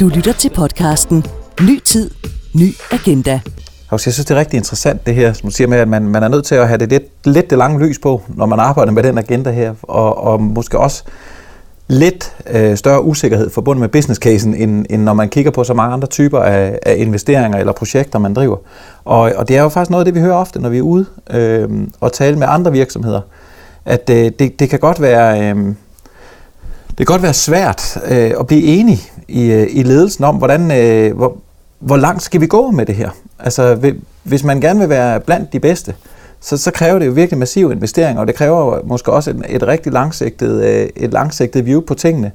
Du 0.00 0.08
lytter 0.08 0.32
til 0.32 0.50
podcasten 0.50 1.24
Ny 1.60 1.78
Tid, 1.84 2.10
Ny 2.54 2.74
Agenda. 2.90 3.40
Jeg 3.92 4.00
synes, 4.00 4.16
det 4.16 4.30
er 4.30 4.38
rigtig 4.38 4.56
interessant 4.56 5.06
det 5.06 5.14
her, 5.14 5.32
som 5.32 5.48
du 5.48 5.56
siger 5.56 5.68
med, 5.68 5.78
at 5.78 5.88
man, 5.88 6.08
man 6.08 6.22
er 6.22 6.28
nødt 6.28 6.44
til 6.44 6.54
at 6.54 6.68
have 6.68 6.78
det 6.78 6.88
lidt, 6.88 7.04
lidt 7.24 7.50
det 7.50 7.58
lange 7.58 7.86
lys 7.86 7.98
på, 7.98 8.22
når 8.28 8.46
man 8.46 8.60
arbejder 8.60 8.92
med 8.92 9.02
den 9.02 9.18
agenda 9.18 9.50
her, 9.50 9.74
og, 9.82 10.24
og 10.24 10.42
måske 10.42 10.78
også 10.78 11.04
lidt 11.88 12.36
øh, 12.50 12.76
større 12.76 13.04
usikkerhed 13.04 13.50
forbundet 13.50 13.80
med 13.80 13.88
business 13.88 14.20
casen, 14.20 14.54
end, 14.54 14.86
end 14.90 15.02
når 15.02 15.12
man 15.12 15.28
kigger 15.28 15.50
på 15.50 15.64
så 15.64 15.74
mange 15.74 15.92
andre 15.92 16.08
typer 16.08 16.40
af, 16.40 16.78
af 16.86 16.94
investeringer 16.98 17.58
eller 17.58 17.72
projekter, 17.72 18.18
man 18.18 18.34
driver. 18.34 18.56
Og, 19.04 19.32
og 19.36 19.48
det 19.48 19.56
er 19.56 19.62
jo 19.62 19.68
faktisk 19.68 19.90
noget 19.90 20.00
af 20.00 20.04
det, 20.04 20.14
vi 20.14 20.20
hører 20.20 20.36
ofte, 20.36 20.60
når 20.60 20.68
vi 20.68 20.78
er 20.78 20.82
ude 20.82 21.06
øh, 21.30 21.68
og 22.00 22.12
tale 22.12 22.38
med 22.38 22.46
andre 22.50 22.72
virksomheder, 22.72 23.20
at 23.84 24.10
øh, 24.10 24.30
det, 24.38 24.60
det 24.60 24.70
kan 24.70 24.78
godt 24.78 25.00
være... 25.00 25.50
Øh, 25.50 25.74
det 26.90 27.06
kan 27.06 27.14
godt 27.14 27.22
være 27.22 27.34
svært 27.34 27.98
øh, 28.08 28.32
at 28.40 28.46
blive 28.46 28.62
enig 28.62 28.98
i, 29.28 29.52
øh, 29.52 29.66
i 29.70 29.82
ledelsen 29.82 30.24
om, 30.24 30.36
hvordan, 30.36 30.70
øh, 30.70 31.16
hvor, 31.16 31.36
hvor 31.80 31.96
langt 31.96 32.22
skal 32.22 32.40
vi 32.40 32.46
gå 32.46 32.70
med 32.70 32.86
det 32.86 32.94
her. 32.94 33.10
Altså, 33.38 33.92
hvis 34.22 34.44
man 34.44 34.60
gerne 34.60 34.80
vil 34.80 34.88
være 34.88 35.20
blandt 35.20 35.52
de 35.52 35.60
bedste, 35.60 35.94
så, 36.40 36.56
så 36.56 36.70
kræver 36.70 36.98
det 36.98 37.06
jo 37.06 37.12
virkelig 37.12 37.38
massive 37.38 37.72
investeringer, 37.72 38.20
og 38.20 38.26
det 38.26 38.34
kræver 38.34 38.78
måske 38.84 39.12
også 39.12 39.30
et, 39.30 39.42
et 39.48 39.66
rigtig 39.66 39.92
langsigtet, 39.92 40.64
øh, 40.64 40.88
et 40.96 41.12
langsigtet 41.12 41.66
view 41.66 41.80
på 41.80 41.94
tingene. 41.94 42.32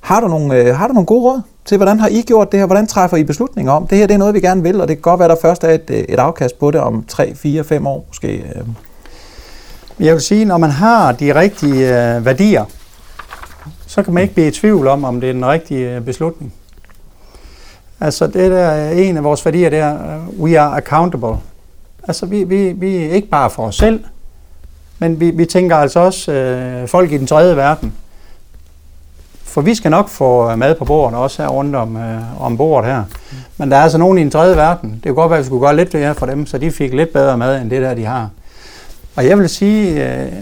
Har 0.00 0.20
du, 0.20 0.28
nogle, 0.28 0.54
øh, 0.54 0.76
har 0.76 0.86
du 0.86 0.92
nogle 0.92 1.06
gode 1.06 1.22
råd 1.22 1.40
til, 1.64 1.76
hvordan 1.76 2.00
har 2.00 2.08
I 2.08 2.22
gjort 2.26 2.52
det 2.52 2.60
her? 2.60 2.66
Hvordan 2.66 2.86
træffer 2.86 3.16
I 3.16 3.24
beslutninger 3.24 3.72
om? 3.72 3.86
Det 3.86 3.98
her 3.98 4.06
det 4.06 4.14
er 4.14 4.18
noget, 4.18 4.34
vi 4.34 4.40
gerne 4.40 4.62
vil, 4.62 4.80
og 4.80 4.88
det 4.88 4.96
kan 4.96 5.02
godt 5.02 5.20
være, 5.20 5.28
der 5.28 5.36
først 5.42 5.64
er 5.64 5.70
et, 5.70 5.90
øh, 5.90 5.98
et 5.98 6.18
afkast 6.18 6.58
på 6.58 6.70
det 6.70 6.80
om 6.80 7.04
3, 7.08 7.34
4, 7.34 7.64
5 7.64 7.86
år 7.86 8.04
måske. 8.08 8.44
Jeg 10.00 10.14
vil 10.14 10.22
sige, 10.22 10.44
når 10.44 10.58
man 10.58 10.70
har 10.70 11.12
de 11.12 11.34
rigtige 11.34 11.86
værdier, 12.24 12.64
så 13.86 14.02
kan 14.02 14.14
man 14.14 14.22
ikke 14.22 14.34
blive 14.34 14.48
i 14.48 14.50
tvivl 14.50 14.86
om, 14.86 15.04
om 15.04 15.20
det 15.20 15.28
er 15.28 15.32
den 15.32 15.46
rigtige 15.46 16.00
beslutning. 16.00 16.52
Altså 18.00 18.26
det 18.26 18.50
der 18.50 18.58
er 18.58 18.90
en 18.90 19.16
af 19.16 19.24
vores 19.24 19.44
værdier, 19.44 19.70
det 19.70 19.78
er, 19.78 19.94
øh, 19.94 20.40
we 20.40 20.60
are 20.60 20.76
accountable. 20.76 21.36
Altså, 22.08 22.26
vi, 22.26 22.44
vi, 22.44 22.72
vi 22.72 22.96
er 22.96 23.10
ikke 23.10 23.28
bare 23.28 23.50
for 23.50 23.66
os 23.66 23.76
selv, 23.76 24.04
men 24.98 25.20
vi, 25.20 25.30
vi 25.30 25.44
tænker 25.44 25.76
altså 25.76 26.00
også 26.00 26.32
øh, 26.32 26.88
folk 26.88 27.12
i 27.12 27.18
den 27.18 27.26
tredje 27.26 27.56
verden. 27.56 27.92
For 29.42 29.60
vi 29.60 29.74
skal 29.74 29.90
nok 29.90 30.08
få 30.08 30.50
øh, 30.50 30.58
mad 30.58 30.74
på 30.74 30.84
bordet, 30.84 31.18
også 31.18 31.42
her 31.42 31.48
rundt 31.48 31.76
om, 31.76 31.96
øh, 31.96 32.42
om 32.42 32.56
bordet 32.56 32.90
her. 32.90 33.04
Men 33.56 33.70
der 33.70 33.76
er 33.76 33.82
altså 33.82 33.98
nogen 33.98 34.18
i 34.18 34.20
den 34.20 34.30
tredje 34.30 34.56
verden. 34.56 34.90
Det 34.90 35.02
kunne 35.02 35.14
godt 35.14 35.30
være, 35.30 35.38
at 35.38 35.44
vi 35.44 35.46
skulle 35.46 35.60
gøre 35.60 35.76
lidt 35.76 35.94
mere 35.94 36.14
for 36.14 36.26
dem, 36.26 36.46
så 36.46 36.58
de 36.58 36.70
fik 36.70 36.94
lidt 36.94 37.12
bedre 37.12 37.38
mad, 37.38 37.60
end 37.62 37.70
det 37.70 37.82
der, 37.82 37.94
de 37.94 38.04
har. 38.04 38.28
Og 39.16 39.26
jeg 39.26 39.38
vil 39.38 39.48
sige, 39.48 40.08
øh, 40.08 40.32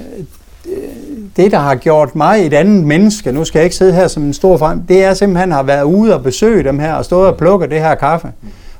det 1.36 1.52
der 1.52 1.58
har 1.58 1.74
gjort 1.74 2.14
mig 2.14 2.46
et 2.46 2.54
andet 2.54 2.84
menneske, 2.84 3.32
nu 3.32 3.44
skal 3.44 3.58
jeg 3.58 3.64
ikke 3.64 3.76
sidde 3.76 3.92
her 3.92 4.08
som 4.08 4.22
en 4.22 4.34
stor 4.34 4.56
frem, 4.56 4.82
det 4.82 5.04
er 5.04 5.14
simpelthen 5.14 5.52
at 5.52 5.56
have 5.56 5.66
været 5.66 5.82
ude 5.82 6.14
og 6.14 6.22
besøge 6.22 6.64
dem 6.64 6.78
her, 6.78 6.94
og 6.94 7.04
stået 7.04 7.28
og 7.28 7.36
plukke 7.36 7.66
det 7.66 7.80
her 7.80 7.94
kaffe, 7.94 8.32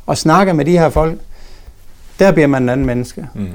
og 0.06 0.18
snakke 0.18 0.54
med 0.54 0.64
de 0.64 0.78
her 0.78 0.88
folk 0.90 1.18
der 2.18 2.32
bliver 2.32 2.46
man 2.46 2.62
en 2.62 2.68
anden 2.68 2.86
menneske. 2.86 3.26
Mm. 3.34 3.48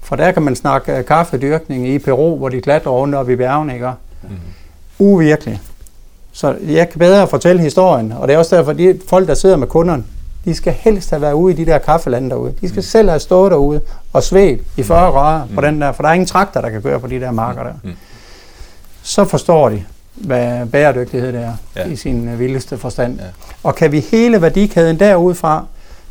For 0.00 0.16
der 0.16 0.32
kan 0.32 0.42
man 0.42 0.56
snakke 0.56 0.96
øh, 0.96 1.04
kaffedyrkning 1.04 1.88
i 1.88 1.98
Peru, 1.98 2.36
hvor 2.36 2.48
de 2.48 2.60
klatrer 2.60 2.92
rundt 2.92 3.14
op 3.14 3.30
i 3.30 3.36
bjergene, 3.36 3.74
ikke? 3.74 3.90
Mm. 4.22 4.28
Uvirkelig. 4.98 5.60
Så 6.32 6.56
jeg 6.66 6.88
kan 6.88 6.98
bedre 6.98 7.28
fortælle 7.28 7.62
historien, 7.62 8.12
og 8.12 8.28
det 8.28 8.34
er 8.34 8.38
også 8.38 8.56
derfor, 8.56 8.70
at 8.70 8.78
de 8.78 9.00
folk, 9.08 9.28
der 9.28 9.34
sidder 9.34 9.56
med 9.56 9.66
kunderne, 9.66 10.04
de 10.44 10.54
skal 10.54 10.72
helst 10.72 11.10
have 11.10 11.22
været 11.22 11.32
ude 11.32 11.54
i 11.54 11.56
de 11.56 11.66
der 11.66 11.78
kaffelande 11.78 12.30
derude. 12.30 12.54
De 12.60 12.68
skal 12.68 12.78
mm. 12.78 12.82
selv 12.82 13.08
have 13.08 13.20
stået 13.20 13.50
derude 13.50 13.80
og 14.12 14.22
svedt 14.22 14.60
i 14.76 14.82
40 14.82 15.10
mm. 15.10 15.12
grader 15.14 15.46
på 15.54 15.60
den 15.60 15.80
der, 15.80 15.92
for 15.92 16.02
der 16.02 16.10
er 16.10 16.12
ingen 16.12 16.26
traktor, 16.26 16.60
der 16.60 16.70
kan 16.70 16.82
køre 16.82 17.00
på 17.00 17.06
de 17.06 17.20
der 17.20 17.30
marker 17.30 17.62
der. 17.62 17.72
Mm. 17.82 17.90
Så 19.04 19.24
forstår 19.24 19.68
de, 19.68 19.84
hvad 20.14 20.66
bæredygtighed 20.66 21.32
det 21.32 21.42
er 21.42 21.56
ja. 21.76 21.86
i 21.86 21.96
sin 21.96 22.28
øh, 22.28 22.38
vildeste 22.38 22.78
forstand. 22.78 23.18
Ja. 23.18 23.24
Og 23.62 23.74
kan 23.74 23.92
vi 23.92 24.00
hele 24.00 24.42
værdikæden 24.42 24.98
derudfra 24.98 25.66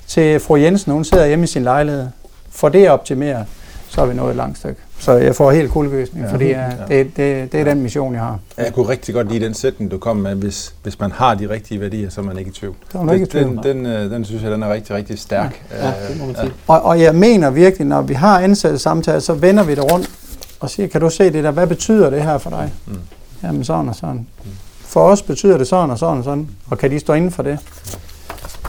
til 0.07 0.39
fru 0.39 0.55
Jensen, 0.55 0.91
hun 0.91 1.03
sidder 1.03 1.25
hjemme 1.25 1.43
i 1.43 1.47
sin 1.47 1.63
lejlighed, 1.63 2.07
for 2.49 2.69
det 2.69 2.89
optimeret, 2.89 3.45
så 3.89 4.01
er 4.01 4.05
vi 4.05 4.13
nået 4.13 4.29
et 4.29 4.35
langt 4.35 4.57
stykke. 4.57 4.81
Så 4.99 5.11
jeg 5.11 5.35
får 5.35 5.51
helt 5.51 5.71
kuldegøsning, 5.71 6.25
ja. 6.25 6.31
fordi 6.31 6.45
ja, 6.45 6.65
det, 6.87 7.17
det, 7.17 7.51
det 7.51 7.59
er 7.59 7.63
den 7.63 7.81
mission, 7.81 8.13
jeg 8.13 8.21
har. 8.21 8.39
Jeg 8.57 8.73
kunne 8.73 8.89
rigtig 8.89 9.15
godt 9.15 9.31
lide 9.31 9.45
den 9.45 9.53
sætning, 9.53 9.91
du 9.91 9.97
kom 9.97 10.17
med, 10.17 10.35
hvis, 10.35 10.73
hvis 10.83 10.99
man 10.99 11.11
har 11.11 11.35
de 11.35 11.49
rigtige 11.49 11.81
værdier, 11.81 12.09
så 12.09 12.21
er 12.21 12.25
man 12.25 12.37
ikke 12.37 12.49
i 12.49 12.53
tvivl. 12.53 12.75
Så 12.91 12.97
er 12.97 13.11
ikke 13.13 13.25
i 13.25 13.29
tvivl. 13.29 13.49
Den, 13.49 13.63
den, 13.63 13.85
den, 13.85 14.11
den 14.11 14.25
synes 14.25 14.43
jeg, 14.43 14.51
den 14.51 14.63
er 14.63 14.73
rigtig, 14.73 14.95
rigtig 14.95 15.19
stærk. 15.19 15.61
Ja, 15.71 15.87
ja 15.87 15.93
det 16.09 16.19
må 16.19 16.25
man 16.25 16.35
sige. 16.35 16.45
Ja. 16.45 16.51
Og, 16.73 16.81
og 16.81 17.01
jeg 17.01 17.15
mener 17.15 17.49
virkelig, 17.49 17.87
når 17.87 18.01
vi 18.01 18.13
har 18.13 18.39
ansat 18.39 18.81
samtaler, 18.81 19.19
så 19.19 19.33
vender 19.33 19.63
vi 19.63 19.75
det 19.75 19.91
rundt 19.91 20.09
og 20.63 20.69
siger, 20.69 20.87
kan 20.87 21.01
du 21.01 21.09
se 21.09 21.23
det 21.23 21.43
der, 21.43 21.51
hvad 21.51 21.67
betyder 21.67 22.09
det 22.09 22.23
her 22.23 22.37
for 22.37 22.49
dig? 22.49 22.71
Mm. 22.85 22.97
Jamen 23.43 23.63
sådan 23.63 23.89
og 23.89 23.95
sådan. 23.95 24.27
Mm. 24.43 24.51
For 24.81 24.99
os 24.99 25.21
betyder 25.21 25.57
det 25.57 25.67
sådan 25.67 25.89
og 25.89 25.99
sådan 25.99 26.17
og 26.17 26.23
sådan, 26.23 26.49
og 26.67 26.77
kan 26.77 26.91
de 26.91 26.99
stå 26.99 27.13
inden 27.13 27.31
for 27.31 27.43
det? 27.43 27.59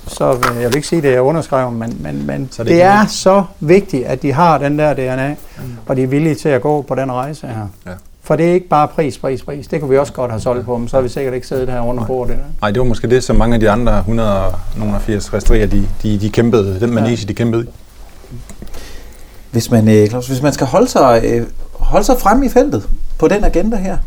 så 0.06 0.38
jeg 0.60 0.68
vil 0.68 0.76
ikke 0.76 0.88
sige, 0.88 1.02
det 1.02 1.14
er 1.14 1.20
underskrevet, 1.20 1.72
men, 1.72 1.96
men, 2.00 2.26
men 2.26 2.50
det, 2.56 2.66
det 2.66 2.82
er 2.82 3.06
så 3.06 3.44
vigtigt, 3.60 4.06
at 4.06 4.22
de 4.22 4.32
har 4.32 4.58
den 4.58 4.78
der 4.78 4.94
DNA, 4.94 5.28
mm. 5.28 5.62
og 5.86 5.96
de 5.96 6.02
er 6.02 6.06
villige 6.06 6.34
til 6.34 6.48
at 6.48 6.62
gå 6.62 6.82
på 6.82 6.94
den 6.94 7.12
rejse 7.12 7.46
her. 7.46 7.66
Ja. 7.86 7.90
For 8.22 8.36
det 8.36 8.48
er 8.48 8.52
ikke 8.52 8.68
bare 8.68 8.88
pris, 8.88 9.18
pris, 9.18 9.42
pris. 9.42 9.66
Det 9.66 9.80
kunne 9.80 9.90
vi 9.90 9.98
også 9.98 10.12
godt 10.12 10.30
have 10.30 10.40
solgt 10.40 10.64
på, 10.64 10.78
men 10.78 10.88
så 10.88 10.96
har 10.96 11.02
vi 11.02 11.08
sikkert 11.08 11.34
ikke 11.34 11.46
siddet 11.46 11.68
her 11.68 11.80
under 11.80 12.06
bordet. 12.06 12.36
Nej, 12.60 12.70
det 12.70 12.80
var 12.80 12.86
måske 12.86 13.10
det, 13.10 13.24
som 13.24 13.36
mange 13.36 13.54
af 13.54 13.60
de 13.60 13.70
andre 13.70 13.98
180 13.98 15.34
restrier, 15.34 15.66
de, 15.66 15.88
de, 16.02 16.18
de 16.20 16.30
kæmpede, 16.30 16.80
den 16.80 16.94
manege, 16.94 17.16
ja. 17.20 17.26
de 17.28 17.34
kæmpede 17.34 17.64
i. 17.64 17.66
Hvis 19.50 19.70
man, 19.70 19.88
øh, 19.88 20.08
Claus, 20.08 20.26
hvis 20.26 20.42
man 20.42 20.52
skal 20.52 20.66
holde 20.66 20.88
sig, 20.88 21.44
holde 21.84 22.06
sig 22.06 22.18
frem 22.18 22.42
i 22.42 22.48
feltet 22.48 22.88
på 23.18 23.28
den 23.28 23.44
agenda 23.44 23.76
her, 23.76 23.98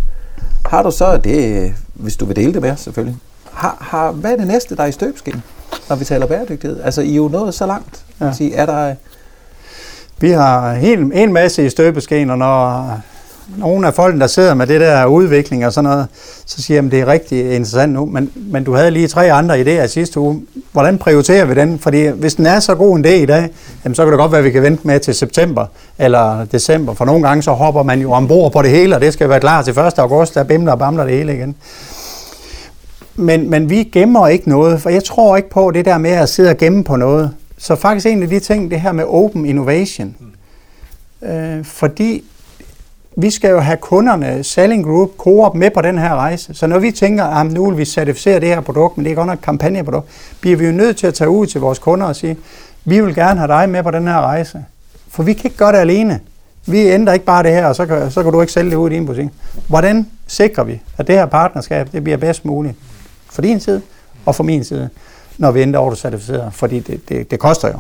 har 0.66 0.84
du 0.84 0.92
så 0.92 1.18
det, 1.18 1.74
hvis 1.94 2.16
du 2.16 2.26
vil 2.26 2.36
dele 2.36 2.54
det 2.54 2.62
med 2.62 2.76
selvfølgelig, 2.76 3.18
har, 3.52 3.78
har, 3.82 4.12
hvad 4.12 4.32
er 4.32 4.36
det 4.36 4.48
næste, 4.48 4.76
der 4.76 4.84
er 4.84 4.88
i 4.88 4.92
støbeskeen? 4.92 5.44
når 5.90 5.96
vi 5.96 6.06
taler 6.06 6.26
bæredygtighed? 6.26 6.82
Altså, 6.84 7.02
I 7.02 7.12
er 7.12 7.16
jo 7.16 7.28
nået 7.28 7.54
så 7.54 7.66
langt. 7.66 8.04
Ja. 8.22 8.34
Sige, 8.34 8.56
er 8.56 8.66
der... 8.66 8.96
Vi 10.20 10.30
har 10.30 10.72
en, 10.72 11.14
en 11.14 11.34
masse 11.34 11.66
i 11.66 11.70
støbeskeen, 11.70 12.30
og 12.30 12.38
når 12.38 12.92
nogle 13.58 13.88
af 13.88 13.94
folkene, 13.94 14.22
der 14.22 14.28
sidder 14.28 14.54
med 14.54 14.68
det 14.68 14.82
der 14.82 15.06
udvikling 15.06 15.66
og 15.66 15.74
sådan 15.74 15.90
noget, 15.90 16.08
så 16.46 16.62
siger 16.62 16.82
de, 16.82 16.92
det 16.92 17.00
er 17.00 17.08
rigtig 17.08 17.40
interessant 17.40 17.94
nu, 17.94 18.06
men, 18.06 18.32
men 18.36 18.64
du 18.64 18.74
havde 18.74 18.92
lige 18.92 19.08
tre 19.08 19.32
andre 19.32 19.62
idéer 19.62 19.88
sidste 19.88 20.20
uge. 20.20 20.42
Hvordan 20.78 20.98
prioriterer 20.98 21.46
vi 21.46 21.54
den? 21.54 21.80
Fordi 21.80 22.08
hvis 22.08 22.36
den 22.36 22.46
er 22.46 22.60
så 22.60 22.76
god 22.76 22.96
en 22.96 23.02
dag 23.02 23.22
i 23.22 23.26
dag, 23.26 23.50
jamen 23.84 23.96
så 23.96 24.04
kan 24.04 24.12
det 24.12 24.20
godt 24.20 24.32
være, 24.32 24.40
at 24.40 24.46
vi 24.46 24.52
kan 24.52 24.64
vente 24.64 24.88
med 24.88 25.00
til 25.00 25.16
september 25.16 25.66
eller 25.98 26.46
december, 26.46 26.94
for 26.94 27.06
nogle 27.06 27.28
gange 27.28 27.44
så 27.44 27.52
hopper 27.52 27.84
man 27.84 28.02
jo 28.02 28.12
ombord 28.12 28.52
på 28.52 28.62
det 28.62 28.72
hele, 28.72 28.96
og 28.96 29.02
det 29.02 29.14
skal 29.14 29.30
være 29.30 29.40
klar 29.40 29.62
til 29.62 29.72
1. 29.72 30.00
august, 30.00 30.36
der 30.36 30.44
bimler 30.44 30.72
og 30.72 30.80
bamler 30.80 31.04
det 31.04 31.14
hele 31.14 31.34
igen. 31.34 31.56
Men, 33.16 33.50
men 33.50 33.70
vi 33.70 33.84
gemmer 33.84 34.28
ikke 34.28 34.50
noget, 34.50 34.82
for 34.82 34.90
jeg 34.90 35.04
tror 35.04 35.38
ikke 35.38 35.50
på 35.50 35.72
det 35.72 35.86
der 35.86 35.98
med 35.98 36.12
at 36.12 36.30
sidde 36.30 36.50
og 36.50 36.58
gemme 36.58 36.84
på 36.84 36.96
noget. 36.96 37.32
Så 37.58 37.76
faktisk 37.76 38.06
en 38.06 38.24
af 38.24 38.30
de 38.30 38.40
ting, 38.40 38.72
det 38.72 38.82
her 38.82 38.92
med 38.92 39.04
open 39.08 39.46
innovation. 39.46 40.16
Øh, 41.22 41.66
fordi 41.66 42.24
vi 43.20 43.30
skal 43.32 43.50
jo 43.50 43.60
have 43.60 43.78
kunderne, 43.78 44.44
Selling 44.44 44.86
Group, 44.86 45.10
Coop 45.18 45.56
med 45.56 45.72
på 45.72 45.82
den 45.82 45.98
her 45.98 46.16
rejse. 46.16 46.54
Så 46.54 46.68
når 46.68 46.80
vi 46.80 46.92
tænker, 46.92 47.24
ah, 47.24 47.46
at 47.46 47.52
nu 47.52 47.70
vil 47.70 47.78
vi 47.78 47.86
certificere 47.86 48.40
det 48.40 48.48
her 48.48 48.62
produkt, 48.62 48.98
men 48.98 49.06
det 49.06 49.12
er 49.12 49.16
godt 49.16 49.28
nok 49.28 49.38
et 49.38 49.46
kampagneprodukt, 49.46 50.08
bliver 50.42 50.58
vi 50.58 50.66
jo 50.66 50.72
nødt 50.72 50.98
til 50.98 51.08
at 51.08 51.14
tage 51.14 51.30
ud 51.30 51.48
til 51.48 51.62
vores 51.62 51.80
kunder 51.80 52.06
og 52.06 52.16
sige, 52.16 52.38
vi 52.86 53.02
vil 53.02 53.16
gerne 53.16 53.40
have 53.40 53.48
dig 53.48 53.70
med 53.70 53.84
på 53.84 53.92
den 53.92 54.08
her 54.08 54.22
rejse. 54.22 54.66
For 55.10 55.24
vi 55.24 55.34
kan 55.34 55.46
ikke 55.46 55.58
gøre 55.58 55.72
det 55.72 55.78
alene. 55.78 56.20
Vi 56.66 56.80
ændrer 56.80 57.14
ikke 57.14 57.26
bare 57.26 57.44
det 57.44 57.52
her, 57.52 57.66
og 57.66 57.76
så 57.76 57.86
kan, 57.86 58.12
så 58.12 58.24
kan 58.24 58.32
du 58.32 58.42
ikke 58.42 58.54
sælge 58.54 58.72
det 58.72 58.78
ud 58.78 58.92
i 58.92 58.94
din 58.94 59.06
butik. 59.06 59.28
Hvordan 59.68 60.08
sikrer 60.28 60.64
vi, 60.64 60.82
at 60.98 61.08
det 61.08 61.16
her 61.16 61.26
partnerskab 61.26 61.88
det 61.92 62.04
bliver 62.04 62.18
bedst 62.18 62.46
muligt? 62.46 62.76
for 63.30 63.42
din 63.42 63.60
side 63.60 63.82
og 64.26 64.36
for 64.36 64.44
min 64.44 64.64
side, 64.64 64.90
når 65.38 65.52
vi 65.52 65.62
ender 65.62 65.80
autocertificeret, 65.80 66.54
fordi 66.54 66.80
det, 66.80 67.10
det, 67.10 67.32
det 67.32 67.40
koster 67.40 67.68
jo. 67.68 67.80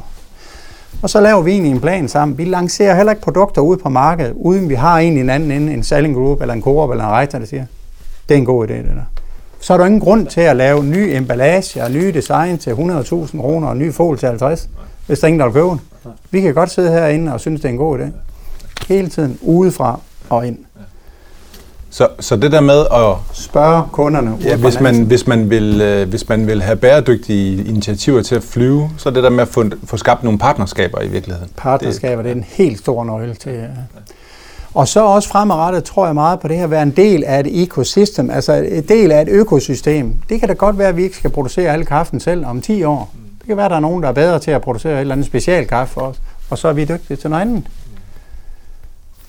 Og 1.02 1.10
så 1.10 1.22
laver 1.22 1.42
vi 1.42 1.52
egentlig 1.52 1.72
en 1.72 1.80
plan 1.80 2.08
sammen. 2.08 2.38
Vi 2.38 2.46
lancerer 2.46 2.96
heller 2.96 3.12
ikke 3.12 3.22
produkter 3.22 3.62
ud 3.62 3.78
på 3.78 3.90
markedet, 3.90 4.34
uden 4.36 4.70
vi 4.70 4.76
har 4.76 4.98
en 4.98 5.18
i 5.18 5.20
en 5.20 5.30
anden 5.30 5.52
ende, 5.52 5.74
en 5.74 5.84
selling 5.84 6.16
group, 6.16 6.42
eller 6.42 6.54
en 6.54 6.62
coop, 6.62 6.90
eller 6.92 7.04
en 7.04 7.10
rejter, 7.10 7.40
der 7.40 7.46
siger, 7.46 7.66
det 8.30 8.36
er 8.36 8.40
en 8.40 8.46
god 8.46 8.68
idé, 8.68 8.74
det 8.74 8.86
der. 8.86 9.02
Så 9.60 9.74
er 9.74 9.78
der 9.78 9.86
ingen 9.86 10.02
grund 10.02 10.28
til 10.28 10.42
at 10.42 10.56
lave 10.56 10.84
ny 10.84 11.16
emballage 11.16 11.84
og 11.84 11.92
nye 11.92 12.12
design 12.14 12.58
til 12.58 12.72
100.000 12.72 13.42
kroner 13.42 13.68
og 13.68 13.78
ny 13.78 13.94
fol 13.94 14.18
til 14.18 14.28
50. 14.28 14.70
hvis 15.08 15.20
der 15.20 15.26
er 15.26 15.28
ingen, 15.28 15.40
der 15.40 15.46
vil 15.46 15.54
købe 15.54 15.68
den. 15.68 15.82
Vi 16.32 16.42
kan 16.42 16.54
godt 16.54 16.72
sidde 16.72 16.92
herinde 16.92 17.34
og 17.34 17.40
synes, 17.40 17.62
det 17.62 17.68
er 17.68 17.72
en 17.72 17.78
god 17.78 18.00
idé. 18.00 18.06
Hele 18.88 19.10
tiden 19.10 19.40
udefra 19.42 20.00
og 20.30 20.48
ind. 20.48 20.58
Så, 21.90 22.08
så 22.20 22.36
det 22.36 22.52
der 22.52 22.62
med 22.62 22.80
at 22.80 23.16
Spørge 23.34 23.84
kunderne. 23.92 24.38
Ja, 24.44 24.56
hvis 24.56 24.80
man, 24.80 25.04
hvis, 25.04 25.28
man 25.28 25.50
vil, 25.50 25.82
øh, 25.82 26.10
hvis 26.10 26.30
man 26.30 26.48
vil 26.48 26.62
have 26.62 26.76
bæredygtige 26.76 27.66
initiativer 27.66 28.22
til 28.22 28.36
at 28.36 28.44
flyve, 28.44 28.90
så 28.98 29.10
er 29.10 29.14
det 29.14 29.24
der 29.24 29.30
med 29.30 29.40
at 29.40 29.48
få, 29.48 29.64
få 29.84 29.98
skabt 29.98 30.24
nogle 30.24 30.40
partnerskaber 30.40 31.02
i 31.02 31.08
virkeligheden. 31.08 31.50
Partnerskaber, 31.58 32.22
det 32.22 32.32
er 32.32 32.36
en 32.36 32.46
helt 32.48 32.80
stor 32.80 33.04
nøgle 33.04 33.34
til. 33.34 33.52
øh. 33.52 33.64
Og 34.74 34.88
så 34.88 35.04
også 35.06 35.30
fremadrettet 35.30 35.84
tror 35.84 36.06
jeg 36.06 36.16
meget 36.16 36.40
på 36.40 36.48
det 36.48 36.58
her 36.58 36.64
at 36.64 36.72
være 36.72 36.84
en 36.84 36.92
del 36.92 37.24
af 37.24 37.40
et 37.40 37.64
ekosystem, 37.64 38.30
altså 38.30 38.54
en 38.54 38.84
del 38.84 39.12
af 39.12 39.22
et 39.22 39.28
økosystem. 39.30 40.14
Det 40.30 40.40
kan 40.40 40.50
da 40.50 40.54
godt 40.54 40.78
være, 40.78 40.88
at 40.88 40.98
vi 40.98 41.04
ikke 41.04 41.16
skal 41.18 41.30
producere 41.30 41.74
al 41.74 41.86
kaffen 41.86 42.20
selv 42.20 42.46
om 42.46 42.62
10 42.62 42.84
år. 42.84 43.14
Det 43.40 43.48
kan 43.48 43.58
være, 43.58 43.66
at 43.66 43.70
der 43.70 43.78
er 43.78 43.82
nogen, 43.82 44.04
der 44.04 44.10
er 44.10 44.14
bedre 44.14 44.40
til 44.40 44.52
at 44.52 44.62
producere 44.62 44.94
et 44.94 45.00
eller 45.00 45.12
andet 45.16 45.28
specialkaffe 45.28 45.94
for 45.94 46.02
os, 46.02 46.16
og 46.50 46.58
så 46.58 46.68
er 46.68 46.74
vi 46.74 46.86
dygtige 46.86 47.18
til 47.18 47.30
noget 47.30 47.42
andet. 47.42 47.64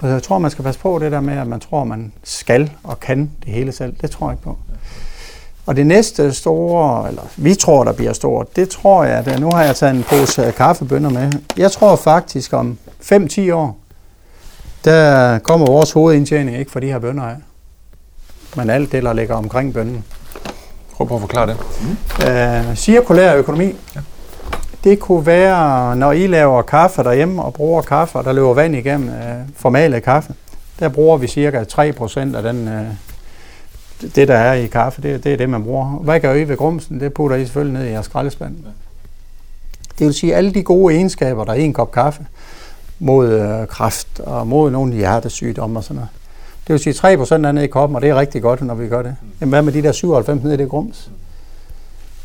Så 0.00 0.06
jeg 0.06 0.22
tror, 0.22 0.38
man 0.38 0.50
skal 0.50 0.64
passe 0.64 0.80
på 0.80 0.98
det 0.98 1.12
der 1.12 1.20
med, 1.20 1.38
at 1.38 1.46
man 1.46 1.60
tror, 1.60 1.84
man 1.84 2.12
skal 2.24 2.70
og 2.84 3.00
kan 3.00 3.30
det 3.44 3.52
hele 3.52 3.72
selv. 3.72 3.94
Det 4.00 4.10
tror 4.10 4.26
jeg 4.26 4.32
ikke 4.32 4.42
på. 4.42 4.58
Og 5.66 5.76
det 5.76 5.86
næste 5.86 6.32
store, 6.32 7.08
eller 7.08 7.22
vi 7.36 7.54
tror, 7.54 7.84
der 7.84 7.92
bliver 7.92 8.12
stort, 8.12 8.56
det 8.56 8.68
tror 8.68 9.04
jeg, 9.04 9.26
at 9.26 9.40
nu 9.40 9.50
har 9.50 9.62
jeg 9.62 9.76
taget 9.76 9.94
en 9.94 10.02
pose 10.02 10.52
kaffebønner 10.56 11.10
med. 11.10 11.32
Jeg 11.56 11.72
tror 11.72 11.96
faktisk 11.96 12.52
om 12.52 12.78
5-10 13.02 13.52
år, 13.52 13.76
der 14.84 15.38
kommer 15.38 15.66
vores 15.66 15.92
hovedindtjening 15.92 16.58
ikke 16.58 16.70
for 16.70 16.80
de 16.80 16.86
her 16.86 16.98
bønner 16.98 17.22
af. 17.22 17.36
Men 18.56 18.70
alt 18.70 18.92
det, 18.92 19.02
der 19.02 19.12
ligger 19.12 19.34
omkring 19.34 19.74
bønnen. 19.74 20.04
Prøv 20.96 21.14
at 21.14 21.20
forklare 21.20 21.46
det. 21.46 21.56
Øh, 22.28 22.76
cirkulær 22.76 23.34
økonomi. 23.34 23.74
Det 24.84 24.98
kunne 24.98 25.26
være, 25.26 25.96
når 25.96 26.12
I 26.12 26.26
laver 26.26 26.62
kaffe 26.62 27.04
derhjemme 27.04 27.42
og 27.42 27.54
bruger 27.54 27.82
kaffe, 27.82 28.18
og 28.18 28.24
der 28.24 28.32
løber 28.32 28.54
vand 28.54 28.76
igennem 28.76 29.08
øh, 29.08 29.14
formalet 29.56 30.02
kaffe. 30.02 30.34
Der 30.78 30.88
bruger 30.88 31.16
vi 31.16 31.26
cirka 31.26 31.62
3% 31.62 32.36
af 32.36 32.42
den, 32.42 32.68
øh, 32.68 32.86
det, 34.14 34.28
der 34.28 34.36
er 34.36 34.52
i 34.52 34.66
kaffe. 34.66 35.02
Det, 35.02 35.24
det 35.24 35.32
er 35.32 35.36
det, 35.36 35.50
man 35.50 35.64
bruger. 35.64 35.86
Hvad 35.86 36.20
gør 36.20 36.34
I 36.34 36.48
ved 36.48 36.56
grumsen? 36.56 37.00
Det 37.00 37.12
putter 37.12 37.36
I 37.36 37.44
selvfølgelig 37.44 37.80
ned 37.80 37.88
i 37.88 37.92
jeres 37.92 38.06
skraldespand. 38.06 38.56
Det 39.98 40.06
vil 40.06 40.14
sige, 40.14 40.34
alle 40.34 40.54
de 40.54 40.62
gode 40.62 40.94
egenskaber, 40.94 41.44
der 41.44 41.52
er 41.52 41.56
i 41.56 41.64
en 41.64 41.72
kop 41.72 41.92
kaffe, 41.92 42.26
mod 42.98 43.28
øh, 43.28 43.66
kræft 43.66 44.20
og 44.20 44.46
mod 44.46 44.70
nogle 44.70 44.94
hjertesygdomme 44.94 45.78
og 45.78 45.84
sådan 45.84 45.94
noget. 45.94 46.08
Det 46.66 46.72
vil 46.72 46.94
sige, 46.94 47.14
3% 47.14 47.34
er 47.34 47.52
nede 47.52 47.64
i 47.64 47.68
koppen, 47.68 47.96
og 47.96 48.02
det 48.02 48.10
er 48.10 48.14
rigtig 48.14 48.42
godt, 48.42 48.62
når 48.62 48.74
vi 48.74 48.88
gør 48.88 49.02
det. 49.02 49.16
Jamen, 49.40 49.50
hvad 49.50 49.62
med 49.62 49.72
de 49.72 49.82
der 49.82 49.92
97 49.92 50.42
nede 50.42 50.54
i 50.54 50.56
det 50.56 50.68
grums? 50.68 51.10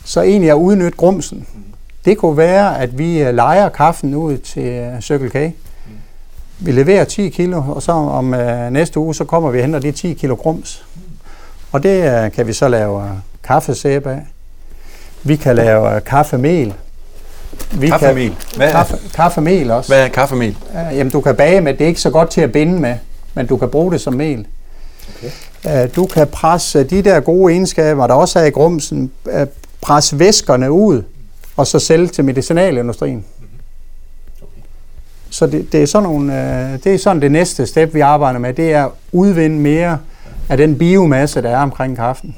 Så 0.06 0.22
egentlig 0.22 0.50
at 0.50 0.56
udnytte 0.56 0.98
grumsen. 0.98 1.48
Det 2.06 2.18
kunne 2.18 2.38
være, 2.38 2.80
at 2.80 2.98
vi 2.98 3.22
øh, 3.22 3.36
leger 3.36 3.70
kaffen 3.70 4.16
ud 4.16 4.38
til 4.38 4.64
øh, 4.64 5.02
Circle 5.02 5.30
K. 5.30 5.54
Vi 6.60 6.72
leverer 6.72 7.04
10 7.04 7.30
kilo, 7.30 7.64
og 7.68 7.82
så 7.82 7.92
om 7.92 8.34
øh, 8.34 8.72
næste 8.72 9.00
uge, 9.00 9.16
så 9.16 9.24
kommer 9.24 9.52
vi 9.52 9.58
og 9.58 9.64
henter 9.64 9.80
de 9.80 9.92
10 9.92 10.14
kilo 10.14 10.36
grums. 10.36 10.86
Og 11.72 11.84
det 11.84 12.24
øh, 12.24 12.32
kan 12.32 12.48
vi 12.48 12.54
så 12.54 12.68
lave 12.68 13.04
øh, 13.04 13.10
kaffesæbe 13.44 14.10
af. 14.12 14.22
Vi 15.24 15.36
kan 15.36 15.56
lave 15.56 15.96
øh, 15.96 16.04
kaffemel. 16.04 16.74
Vi 17.72 17.88
Kaffemel. 17.88 18.36
Hvad 18.56 18.68
Kan, 18.68 18.68
er, 18.68 18.72
kaffe, 18.72 18.98
kaffemel 19.16 19.72
også. 19.72 19.90
hvad 19.90 20.04
er 20.04 20.08
kaffemel? 20.08 20.58
Uh, 20.70 20.98
jamen, 20.98 21.12
du 21.12 21.22
kan 21.22 21.36
bage 21.36 21.62
med, 21.62 21.74
det 21.74 21.82
er 21.82 21.88
ikke 21.88 22.02
så 22.02 22.10
godt 22.10 22.30
til 22.30 22.42
at 22.42 22.52
binde 22.52 22.80
med, 22.80 22.96
men 23.34 23.48
du 23.48 23.58
kan 23.58 23.70
bruge 23.70 23.92
det 23.92 24.02
som 24.02 24.14
mel. 24.14 24.48
Okay. 25.64 25.84
Uh, 25.86 25.96
du 25.96 26.06
kan 26.06 26.28
presse 26.28 26.84
de 26.84 27.02
der 27.02 27.20
gode 27.20 27.54
egenskaber, 27.54 28.08
der 28.08 28.14
også 28.14 28.40
er 28.40 28.44
i 28.44 28.50
grumsen, 28.50 29.12
uh, 29.26 29.32
presse 29.82 30.20
væskerne 30.20 30.72
ud, 30.72 31.04
og 31.56 31.68
så 31.68 31.80
sælge 31.80 32.08
til 32.08 32.26
medicinalindustrien. 32.26 33.26
Så 35.30 35.48
det, 35.48 35.72
det, 35.72 35.84
er 35.84 35.86
sådan 35.88 36.10
nogle, 36.10 36.34
uh, 36.34 36.84
det 36.84 36.94
er 36.94 36.98
sådan 36.98 37.22
det 37.22 37.32
næste 37.32 37.66
step, 37.66 37.94
vi 37.94 38.00
arbejder 38.00 38.40
med, 38.40 38.54
det 38.54 38.74
er 38.74 38.86
at 38.86 38.92
udvinde 39.12 39.56
mere 39.56 39.98
af 40.50 40.58
den 40.58 40.78
biomasse, 40.78 41.42
der 41.42 41.50
er 41.50 41.62
omkring 41.62 41.96
kaffen. 41.96 42.36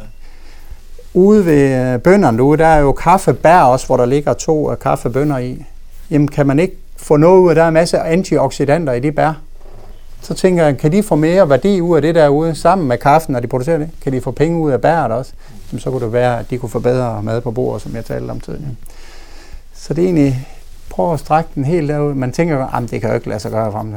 Ude 1.13 1.45
ved 1.45 1.93
øh, 1.93 1.99
bønderne 1.99 2.37
derude, 2.37 2.57
der 2.57 2.67
er 2.67 2.79
jo 2.79 2.91
kaffebær 2.91 3.59
også, 3.61 3.85
hvor 3.85 3.97
der 3.97 4.05
ligger 4.05 4.33
to 4.33 4.71
øh, 4.71 4.79
kaffebønner 4.79 5.37
i. 5.37 5.65
Jamen 6.11 6.27
kan 6.27 6.47
man 6.47 6.59
ikke 6.59 6.75
få 6.97 7.17
noget 7.17 7.39
ud 7.39 7.49
af, 7.49 7.55
der 7.55 7.63
er 7.63 7.67
en 7.67 7.73
masse 7.73 7.99
antioxidanter 7.99 8.93
i 8.93 8.99
de 8.99 9.11
bær. 9.11 9.33
Så 10.21 10.33
tænker 10.33 10.65
jeg, 10.65 10.77
kan 10.77 10.91
de 10.91 11.03
få 11.03 11.15
mere 11.15 11.49
værdi 11.49 11.81
ud 11.81 11.95
af 11.95 12.01
det 12.01 12.15
derude, 12.15 12.55
sammen 12.55 12.87
med 12.87 12.97
kaffen, 12.97 13.33
når 13.33 13.39
de 13.39 13.47
producerer 13.47 13.77
det? 13.77 13.89
Kan 14.01 14.13
de 14.13 14.21
få 14.21 14.31
penge 14.31 14.59
ud 14.59 14.71
af 14.71 14.81
bæret 14.81 15.11
også? 15.11 15.31
Jamen, 15.71 15.79
så 15.79 15.91
kunne 15.91 16.05
det 16.05 16.13
være, 16.13 16.39
at 16.39 16.49
de 16.49 16.57
kunne 16.57 16.69
få 16.69 16.79
bedre 16.79 17.23
mad 17.23 17.41
på 17.41 17.51
bordet, 17.51 17.81
som 17.81 17.95
jeg 17.95 18.05
talte 18.05 18.31
om 18.31 18.39
tidligere. 18.39 18.75
Så 19.87 19.93
det 19.93 20.01
er 20.01 20.05
egentlig, 20.05 20.47
prøv 20.89 21.13
at 21.13 21.19
strække 21.19 21.49
den 21.55 21.65
helt 21.65 21.89
derud. 21.89 22.13
Man 22.13 22.31
tænker, 22.31 22.65
at 22.65 22.91
det 22.91 23.01
kan 23.01 23.09
jo 23.09 23.15
ikke 23.15 23.29
lade 23.29 23.39
sig 23.39 23.51
gøre 23.51 23.71
frem 23.71 23.93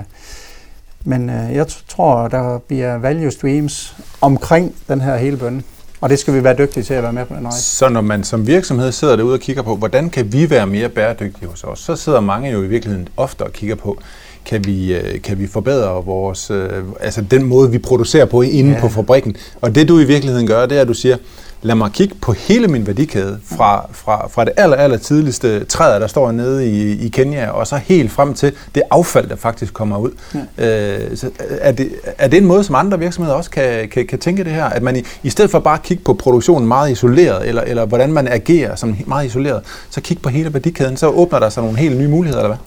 Men 1.04 1.30
øh, 1.30 1.54
jeg 1.54 1.66
t- 1.66 1.84
tror, 1.88 2.28
der 2.28 2.58
bliver 2.58 2.98
value 2.98 3.30
streams 3.30 3.96
omkring 4.20 4.74
den 4.88 5.00
her 5.00 5.16
hele 5.16 5.36
bønne. 5.36 5.62
Og 6.00 6.10
det 6.10 6.18
skal 6.18 6.34
vi 6.34 6.44
være 6.44 6.56
dygtige 6.58 6.84
til 6.84 6.94
at 6.94 7.02
være 7.02 7.12
med 7.12 7.24
på 7.26 7.34
den 7.34 7.46
rejse. 7.46 7.62
Så 7.62 7.88
når 7.88 8.00
man 8.00 8.24
som 8.24 8.46
virksomhed 8.46 8.92
sidder 8.92 9.16
derude 9.16 9.34
og 9.34 9.40
kigger 9.40 9.62
på, 9.62 9.76
hvordan 9.76 10.10
kan 10.10 10.32
vi 10.32 10.50
være 10.50 10.66
mere 10.66 10.88
bæredygtige 10.88 11.48
hos 11.48 11.64
os, 11.64 11.78
så 11.78 11.96
sidder 11.96 12.20
mange 12.20 12.50
jo 12.50 12.62
i 12.62 12.66
virkeligheden 12.66 13.08
ofte 13.16 13.42
og 13.42 13.52
kigger 13.52 13.76
på, 13.76 13.98
kan 14.44 14.64
vi, 14.66 14.94
øh, 14.94 15.22
kan 15.22 15.38
vi 15.38 15.46
forbedre 15.46 16.04
vores, 16.04 16.50
øh, 16.50 16.70
altså 17.00 17.20
den 17.30 17.44
måde, 17.44 17.70
vi 17.70 17.78
producerer 17.78 18.24
på 18.24 18.42
inde 18.42 18.70
Ja. 18.70 18.80
på 18.80 18.88
fabrikken. 18.88 19.36
Og 19.60 19.74
det 19.74 19.88
du 19.88 19.98
i 19.98 20.04
virkeligheden 20.04 20.46
gør, 20.46 20.66
det 20.66 20.76
er, 20.76 20.82
at 20.82 20.88
du 20.88 20.94
siger, 20.94 21.16
lad 21.62 21.74
mig 21.74 21.90
kigge 21.92 22.14
på 22.20 22.32
hele 22.32 22.68
min 22.68 22.86
værdikæde, 22.86 23.38
fra, 23.56 23.88
fra, 23.92 24.28
fra 24.28 24.44
det 24.44 24.52
aller, 24.56 24.76
aller 24.76 24.96
tidligste 24.96 25.64
træ, 25.64 25.98
der 26.00 26.06
står 26.06 26.32
nede 26.32 26.68
i, 26.70 27.06
i 27.06 27.08
Kenya, 27.08 27.48
og 27.50 27.66
så 27.66 27.76
helt 27.76 28.12
frem 28.12 28.34
til 28.34 28.52
det 28.74 28.82
affald, 28.90 29.28
der 29.28 29.36
faktisk 29.36 29.74
kommer 29.74 29.98
ud. 29.98 30.10
Ja. 30.58 30.98
Øh, 31.08 31.16
så 31.16 31.30
er, 31.60 31.72
det, 31.72 31.90
er 32.18 32.28
det 32.28 32.36
en 32.36 32.44
måde, 32.46 32.64
som 32.64 32.74
andre 32.74 32.98
virksomheder 32.98 33.36
også 33.36 33.50
kan, 33.50 33.88
kan, 33.88 34.06
kan 34.06 34.18
tænke 34.18 34.44
det 34.44 34.52
her? 34.52 34.64
At 34.64 34.82
man 34.82 34.96
i, 34.96 35.02
i 35.22 35.30
stedet 35.30 35.50
for 35.50 35.58
bare 35.58 35.74
at 35.74 35.82
kigge 35.82 36.04
på 36.04 36.14
produktionen 36.14 36.68
meget 36.68 36.90
isoleret, 36.90 37.48
eller, 37.48 37.62
eller 37.62 37.86
hvordan 37.86 38.12
man 38.12 38.28
agerer 38.28 38.74
som 38.76 38.96
meget 39.06 39.26
isoleret, 39.26 39.62
så 39.90 40.00
kigge 40.00 40.22
på 40.22 40.28
hele 40.28 40.52
værdikæden, 40.54 40.96
så 40.96 41.06
åbner 41.08 41.38
der 41.38 41.48
sig 41.48 41.62
nogle 41.62 41.78
helt 41.78 41.98
nye 41.98 42.08
muligheder, 42.08 42.40
eller 42.42 42.56
hvad? 42.56 42.58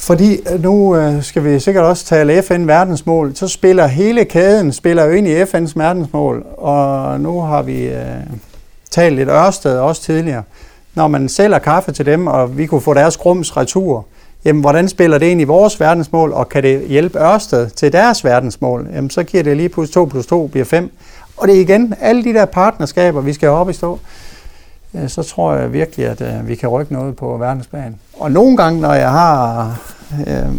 Fordi 0.00 0.40
øh, 0.52 0.62
nu 0.62 0.96
øh, 0.96 1.22
skal 1.22 1.44
vi 1.44 1.60
sikkert 1.60 1.84
også 1.84 2.04
tale 2.04 2.42
FN-verdensmål, 2.42 3.36
så 3.36 3.48
spiller 3.48 3.86
hele 3.86 4.24
kæden 4.24 4.72
spiller 4.72 5.04
jo 5.04 5.10
ind 5.10 5.28
i 5.28 5.42
FN's 5.42 5.72
verdensmål, 5.74 6.46
og 6.56 7.20
nu 7.20 7.40
har 7.40 7.62
vi 7.62 7.86
øh, 7.86 8.04
talt 8.90 9.16
lidt 9.16 9.28
Ørsted 9.28 9.78
også 9.78 10.02
tidligere. 10.02 10.42
Når 10.94 11.08
man 11.08 11.28
sælger 11.28 11.58
kaffe 11.58 11.92
til 11.92 12.06
dem, 12.06 12.26
og 12.26 12.58
vi 12.58 12.66
kunne 12.66 12.80
få 12.80 12.94
deres 12.94 13.16
grums 13.16 13.56
retur, 13.56 14.06
jamen 14.44 14.60
hvordan 14.60 14.88
spiller 14.88 15.18
det 15.18 15.26
ind 15.26 15.40
i 15.40 15.44
vores 15.44 15.80
verdensmål, 15.80 16.32
og 16.32 16.48
kan 16.48 16.62
det 16.62 16.88
hjælpe 16.88 17.18
Ørsted 17.18 17.70
til 17.70 17.92
deres 17.92 18.24
verdensmål? 18.24 18.88
Jamen 18.94 19.10
så 19.10 19.22
giver 19.22 19.42
det 19.42 19.56
lige 19.56 19.68
pludselig 19.68 19.94
2 19.94 20.04
plus 20.04 20.26
2 20.26 20.46
bliver 20.46 20.64
5. 20.64 20.90
Og 21.36 21.48
det 21.48 21.56
er 21.56 21.60
igen 21.60 21.94
alle 22.00 22.24
de 22.24 22.34
der 22.34 22.44
partnerskaber, 22.44 23.20
vi 23.20 23.32
skal 23.32 23.48
op 23.48 23.70
i 23.70 23.72
stå. 23.72 23.98
Øh, 24.94 25.08
så 25.08 25.22
tror 25.22 25.54
jeg 25.54 25.72
virkelig, 25.72 26.06
at 26.06 26.20
øh, 26.20 26.48
vi 26.48 26.54
kan 26.54 26.68
rykke 26.68 26.92
noget 26.92 27.16
på 27.16 27.36
verdensplan. 27.36 27.96
Og 28.20 28.32
nogle 28.32 28.56
gange, 28.56 28.80
når 28.80 28.92
jeg 28.92 29.10
har 29.10 29.76
øh, 30.26 30.54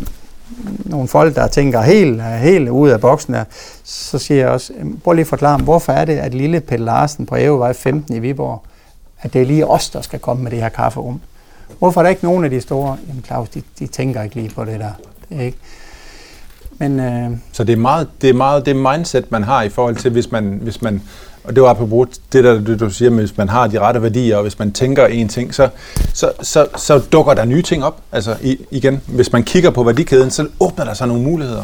nogle 0.85 1.07
folk, 1.07 1.35
der 1.35 1.47
tænker 1.47 1.81
helt, 1.81 2.23
helt 2.23 2.69
ud 2.69 2.89
af 2.89 3.01
boksen 3.01 3.33
her, 3.33 3.43
så 3.83 4.19
siger 4.19 4.39
jeg 4.39 4.49
også, 4.49 4.73
prøv 5.03 5.13
lige 5.13 5.21
at 5.21 5.27
forklare 5.27 5.57
mig, 5.57 5.63
hvorfor 5.63 5.93
er 5.93 6.05
det, 6.05 6.17
at 6.17 6.33
lille 6.33 6.59
Pelle 6.59 6.85
Larsen 6.85 7.25
på 7.25 7.35
Ævevej 7.37 7.73
15 7.73 8.15
i 8.15 8.19
Viborg, 8.19 8.63
at 9.21 9.33
det 9.33 9.41
er 9.41 9.45
lige 9.45 9.67
os, 9.67 9.89
der 9.89 10.01
skal 10.01 10.19
komme 10.19 10.43
med 10.43 10.51
det 10.51 10.59
her 10.61 10.69
kafferum? 10.69 11.21
Hvorfor 11.79 12.01
er 12.01 12.03
der 12.03 12.09
ikke 12.09 12.23
nogen 12.25 12.43
af 12.43 12.49
de 12.49 12.61
store? 12.61 12.97
Jamen 13.07 13.23
Claus, 13.23 13.49
de, 13.49 13.61
de 13.79 13.87
tænker 13.87 14.21
ikke 14.21 14.35
lige 14.35 14.49
på 14.49 14.65
det 14.65 14.79
der. 14.79 14.91
Det 15.29 15.37
er 15.37 15.41
ikke. 15.41 15.57
Men 16.77 16.99
øh, 16.99 17.29
Så 17.51 17.63
det 17.63 17.73
er 17.73 17.77
meget 17.77 18.07
det, 18.21 18.29
er 18.29 18.33
meget 18.33 18.65
det 18.65 18.75
mindset, 18.75 19.31
man 19.31 19.43
har 19.43 19.61
i 19.61 19.69
forhold 19.69 19.95
til, 19.95 20.11
hvis 20.11 20.31
man, 20.31 20.59
hvis 20.61 20.81
man 20.81 21.01
og 21.43 21.55
det 21.55 21.63
var 21.63 21.69
apropos 21.69 22.07
det 22.33 22.43
der, 22.43 22.53
det, 22.59 22.79
du 22.79 22.89
siger 22.89 23.11
med, 23.11 23.19
hvis 23.19 23.37
man 23.37 23.49
har 23.49 23.67
de 23.67 23.79
rette 23.79 24.01
værdier, 24.01 24.35
og 24.35 24.41
hvis 24.41 24.59
man 24.59 24.71
tænker 24.71 25.05
en 25.07 25.27
ting, 25.27 25.53
så, 25.55 25.69
så, 26.13 26.31
så, 26.41 26.67
så 26.77 26.99
dukker 26.99 27.33
der 27.33 27.45
nye 27.45 27.61
ting 27.61 27.83
op. 27.83 28.01
Altså 28.11 28.35
i, 28.41 28.57
igen, 28.71 29.01
hvis 29.07 29.31
man 29.31 29.43
kigger 29.43 29.69
på 29.69 29.83
værdikæden, 29.83 30.31
så 30.31 30.47
åbner 30.59 30.85
der 30.85 30.93
sig 30.93 31.07
nogle 31.07 31.23
muligheder. 31.23 31.63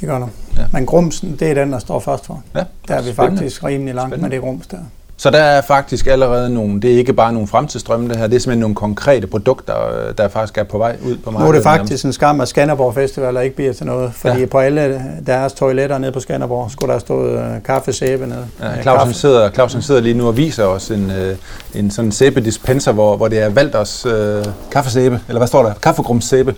det 0.00 0.08
gør 0.08 0.18
der. 0.18 0.28
Ja. 0.56 0.64
Men 0.72 0.86
grumsen, 0.86 1.36
det 1.40 1.50
er 1.50 1.54
den, 1.54 1.72
der 1.72 1.78
står 1.78 2.00
først 2.00 2.26
for. 2.26 2.42
Ja, 2.54 2.64
Der 2.88 2.94
er 2.94 3.02
vi 3.02 3.12
spændende. 3.12 3.38
faktisk 3.38 3.64
rimelig 3.64 3.94
langt 3.94 4.10
Spændende. 4.10 4.28
med 4.28 4.36
det 4.36 4.40
grums 4.42 4.66
der. 4.66 4.78
Så 5.20 5.30
der 5.30 5.38
er 5.38 5.60
faktisk 5.60 6.06
allerede 6.06 6.54
nogle, 6.54 6.80
det 6.80 6.92
er 6.94 6.98
ikke 6.98 7.12
bare 7.12 7.32
nogle 7.32 7.48
fremtidsstrømme 7.48 8.08
det 8.08 8.16
her, 8.16 8.26
det 8.26 8.36
er 8.36 8.40
simpelthen 8.40 8.60
nogle 8.60 8.74
konkrete 8.74 9.26
produkter, 9.26 9.74
øh, 10.08 10.14
der 10.18 10.28
faktisk 10.28 10.58
er 10.58 10.62
på 10.64 10.78
vej 10.78 10.96
ud 11.06 11.16
på 11.16 11.30
Nu 11.30 11.38
markedet. 11.38 11.48
er 11.48 11.52
det 11.52 11.62
faktisk 11.80 12.04
en 12.04 12.12
skam, 12.12 12.40
at 12.40 12.48
Skanderborg 12.48 12.94
Festival 12.94 13.44
ikke 13.44 13.56
bliver 13.56 13.72
til 13.72 13.86
noget, 13.86 14.12
fordi 14.14 14.40
Ja. 14.40 14.46
på 14.46 14.58
alle 14.58 15.02
deres 15.26 15.52
toiletter 15.52 15.98
nede 15.98 16.12
på 16.12 16.20
Skanderborg 16.20 16.70
skulle 16.70 16.92
der 16.92 16.98
stået 16.98 17.32
øh, 17.38 17.62
kaffesæbe 17.64 18.26
nede. 18.26 18.46
Ja, 18.60 18.82
Clausen, 18.82 18.98
kaffe. 19.06 19.14
sidder, 19.14 19.50
Clausen 19.50 19.82
sidder 19.82 20.00
lige 20.00 20.14
nu 20.14 20.26
og 20.26 20.36
viser 20.36 20.64
os 20.64 20.90
en, 20.90 21.10
øh, 21.10 21.36
en 21.74 21.90
sådan 21.90 22.12
sæbedispenser, 22.12 22.92
hvor, 22.92 23.16
hvor 23.16 23.28
det 23.28 23.38
er 23.38 23.48
Valders 23.48 24.06
øh, 24.06 24.44
kaffesæbe, 24.72 25.20
eller 25.28 25.38
hvad 25.40 25.48
står 25.48 25.62
der? 25.62 25.72
Kaffegrumssæbe. 25.82 26.54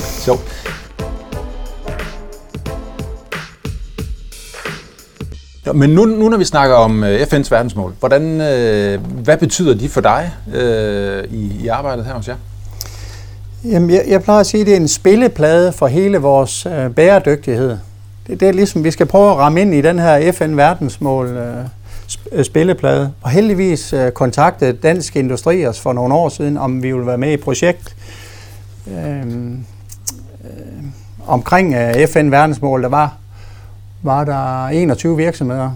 Sjovt. 0.00 0.40
Ja, 5.66 5.72
men 5.72 5.90
nu, 5.90 6.04
nu 6.04 6.28
når 6.28 6.36
vi 6.36 6.44
snakker 6.44 6.76
om 6.76 7.04
øh, 7.04 7.20
FN's 7.20 7.50
verdensmål, 7.50 7.92
hvordan, 8.00 8.40
øh, 8.40 9.00
hvad 9.24 9.36
betyder 9.36 9.74
de 9.74 9.88
for 9.88 10.00
dig 10.00 10.32
øh, 10.54 11.24
i, 11.30 11.64
i 11.64 11.68
arbejdet 11.68 12.04
her 12.04 12.14
hos 12.14 12.28
jer? 12.28 12.36
Jamen, 13.64 13.90
jeg, 13.90 14.04
jeg 14.08 14.22
plejer 14.22 14.40
at 14.40 14.46
sige, 14.46 14.60
at 14.60 14.66
det 14.66 14.72
er 14.72 14.80
en 14.80 14.88
spilleplade 14.88 15.72
for 15.72 15.86
hele 15.86 16.18
vores 16.18 16.66
øh, 16.66 16.90
bæredygtighed. 16.90 17.78
Det, 18.26 18.40
det 18.40 18.48
er 18.48 18.52
ligesom, 18.52 18.84
vi 18.84 18.90
skal 18.90 19.06
prøve 19.06 19.30
at 19.30 19.36
ramme 19.36 19.60
ind 19.60 19.74
i 19.74 19.80
den 19.80 19.98
her 19.98 20.32
FN-verdensmål 20.32 21.26
øh, 21.26 21.64
øh, 22.32 22.44
spilleplade. 22.44 23.12
Og 23.22 23.30
heldigvis 23.30 23.92
øh, 23.92 24.12
kontaktede 24.12 24.72
Dansk 24.72 25.16
Industri 25.16 25.66
os 25.66 25.80
for 25.80 25.92
nogle 25.92 26.14
år 26.14 26.28
siden, 26.28 26.56
om 26.56 26.82
vi 26.82 26.92
ville 26.92 27.06
være 27.06 27.18
med 27.18 27.30
i 27.30 27.34
et 27.34 27.40
projekt 27.40 27.96
øh, 28.90 29.20
øh, 29.20 30.84
omkring 31.26 31.74
øh, 31.74 32.06
FN-verdensmål. 32.08 32.82
Der 32.82 32.88
var, 32.88 33.14
var 34.02 34.24
der 34.24 34.66
21 34.66 35.16
virksomheder, 35.16 35.70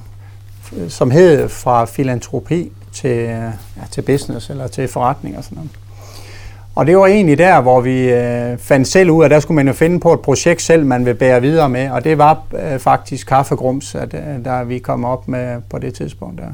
som 0.88 1.10
hed 1.10 1.48
fra 1.48 1.84
filantropi 1.84 2.72
til, 2.92 3.16
ja, 3.16 3.50
til 3.90 4.02
business 4.02 4.50
eller 4.50 4.66
til 4.66 4.88
forretning 4.88 5.38
og 5.38 5.44
sådan 5.44 5.56
noget. 5.56 5.70
Og 6.74 6.86
det 6.86 6.96
var 6.96 7.06
egentlig 7.06 7.38
der, 7.38 7.60
hvor 7.60 7.80
vi 7.80 8.12
øh, 8.12 8.58
fandt 8.58 8.88
selv 8.88 9.10
ud 9.10 9.22
af, 9.22 9.24
at 9.24 9.30
der 9.30 9.40
skulle 9.40 9.56
man 9.56 9.66
jo 9.66 9.72
finde 9.72 10.00
på 10.00 10.12
et 10.12 10.20
projekt 10.20 10.62
selv, 10.62 10.86
man 10.86 11.06
vil 11.06 11.14
bære 11.14 11.40
videre 11.40 11.68
med. 11.68 11.90
Og 11.90 12.04
det 12.04 12.18
var 12.18 12.42
øh, 12.72 12.78
faktisk 12.78 13.26
Kaffegrums, 13.26 13.94
at, 13.94 14.14
øh, 14.14 14.44
der 14.44 14.64
vi 14.64 14.78
kom 14.78 15.04
op 15.04 15.28
med 15.28 15.60
på 15.70 15.78
det 15.78 15.94
tidspunkt. 15.94 16.40
Der. 16.40 16.46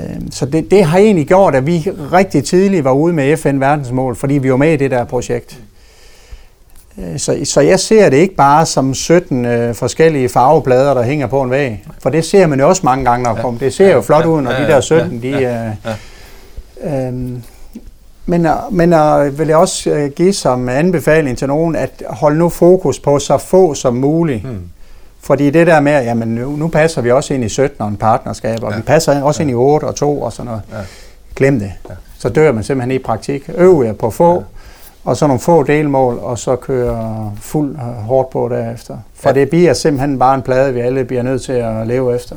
Øh, 0.00 0.20
så 0.30 0.46
det, 0.46 0.70
det 0.70 0.84
har 0.84 0.98
egentlig 0.98 1.26
gjort, 1.26 1.54
at 1.54 1.66
vi 1.66 1.78
rigtig 2.12 2.44
tidligt 2.44 2.84
var 2.84 2.92
ude 2.92 3.12
med 3.12 3.36
FN-verdensmål, 3.36 4.16
fordi 4.16 4.34
vi 4.34 4.50
var 4.50 4.56
med 4.56 4.72
i 4.72 4.76
det 4.76 4.90
der 4.90 5.04
projekt. 5.04 5.60
Øh, 6.98 7.18
så, 7.18 7.38
så 7.44 7.60
jeg 7.60 7.80
ser 7.80 8.08
det 8.08 8.16
ikke 8.16 8.34
bare 8.34 8.66
som 8.66 8.94
17 8.94 9.44
øh, 9.44 9.74
forskellige 9.74 10.28
farveplader, 10.28 10.94
der 10.94 11.02
hænger 11.02 11.26
på 11.26 11.42
en 11.42 11.50
væg. 11.50 11.84
For 12.02 12.10
det 12.10 12.24
ser 12.24 12.46
man 12.46 12.60
jo 12.60 12.68
også 12.68 12.82
mange 12.84 13.04
gange, 13.04 13.24
når 13.24 13.36
ja. 13.36 13.42
kommer. 13.42 13.60
Det 13.60 13.74
ser 13.74 13.92
jo 13.92 14.00
flot 14.00 14.24
ud, 14.24 14.40
når 14.42 14.52
de 14.52 14.66
der 14.66 14.80
17, 14.80 15.22
de... 15.22 15.28
Ja. 15.28 15.72
Øh, 16.84 17.08
øh, 17.08 17.12
men, 18.28 18.46
men 18.70 18.92
uh, 18.92 19.38
vil 19.38 19.48
jeg 19.48 19.56
også 19.56 19.90
uh, 19.90 20.10
give 20.10 20.32
som 20.32 20.68
anbefaling 20.68 21.38
til 21.38 21.48
nogen, 21.48 21.76
at 21.76 22.02
holde 22.08 22.38
nu 22.38 22.48
fokus 22.48 23.00
på 23.00 23.18
så 23.18 23.38
få 23.38 23.74
som 23.74 23.94
muligt. 23.94 24.42
Hmm. 24.42 24.62
Fordi 25.20 25.50
det 25.50 25.66
der 25.66 25.80
med, 25.80 25.92
at 25.92 26.16
nu, 26.16 26.56
nu 26.56 26.68
passer 26.68 27.02
vi 27.02 27.10
også 27.10 27.34
ind 27.34 27.44
i 27.44 27.48
17 27.48 27.82
og 27.82 27.88
en 27.88 27.96
partnerskab, 27.96 28.62
og 28.62 28.70
ja. 28.70 28.76
vi 28.76 28.82
passer 28.82 29.22
også 29.22 29.42
ja. 29.42 29.42
ind 29.42 29.50
i 29.50 29.54
8 29.54 29.84
og 29.84 29.94
2 29.94 30.22
og 30.22 30.32
sådan 30.32 30.46
noget. 30.46 30.62
Ja. 30.72 30.78
Glem 31.36 31.58
det. 31.58 31.72
Ja. 31.88 31.94
Så 32.18 32.28
dør 32.28 32.52
man 32.52 32.64
simpelthen 32.64 32.90
i 32.90 32.98
praktik. 32.98 33.50
Øv 33.54 33.82
jer 33.86 33.92
på 33.92 34.10
få, 34.10 34.34
ja. 34.34 34.40
Og 35.06 35.16
så 35.16 35.26
nogle 35.26 35.40
få 35.40 35.62
delmål, 35.62 36.18
og 36.22 36.38
så 36.38 36.56
køre 36.56 37.32
fuld 37.40 37.70
uh, 37.70 37.80
hårdt 37.80 38.30
på 38.30 38.48
derefter. 38.48 38.96
For 39.14 39.28
ja. 39.28 39.34
det 39.34 39.48
bliver 39.48 39.74
simpelthen 39.74 40.18
bare 40.18 40.34
en 40.34 40.42
plade, 40.42 40.74
vi 40.74 40.80
alle 40.80 41.04
bliver 41.04 41.22
nødt 41.22 41.42
til 41.42 41.52
at 41.52 41.86
leve 41.86 42.14
efter. 42.14 42.36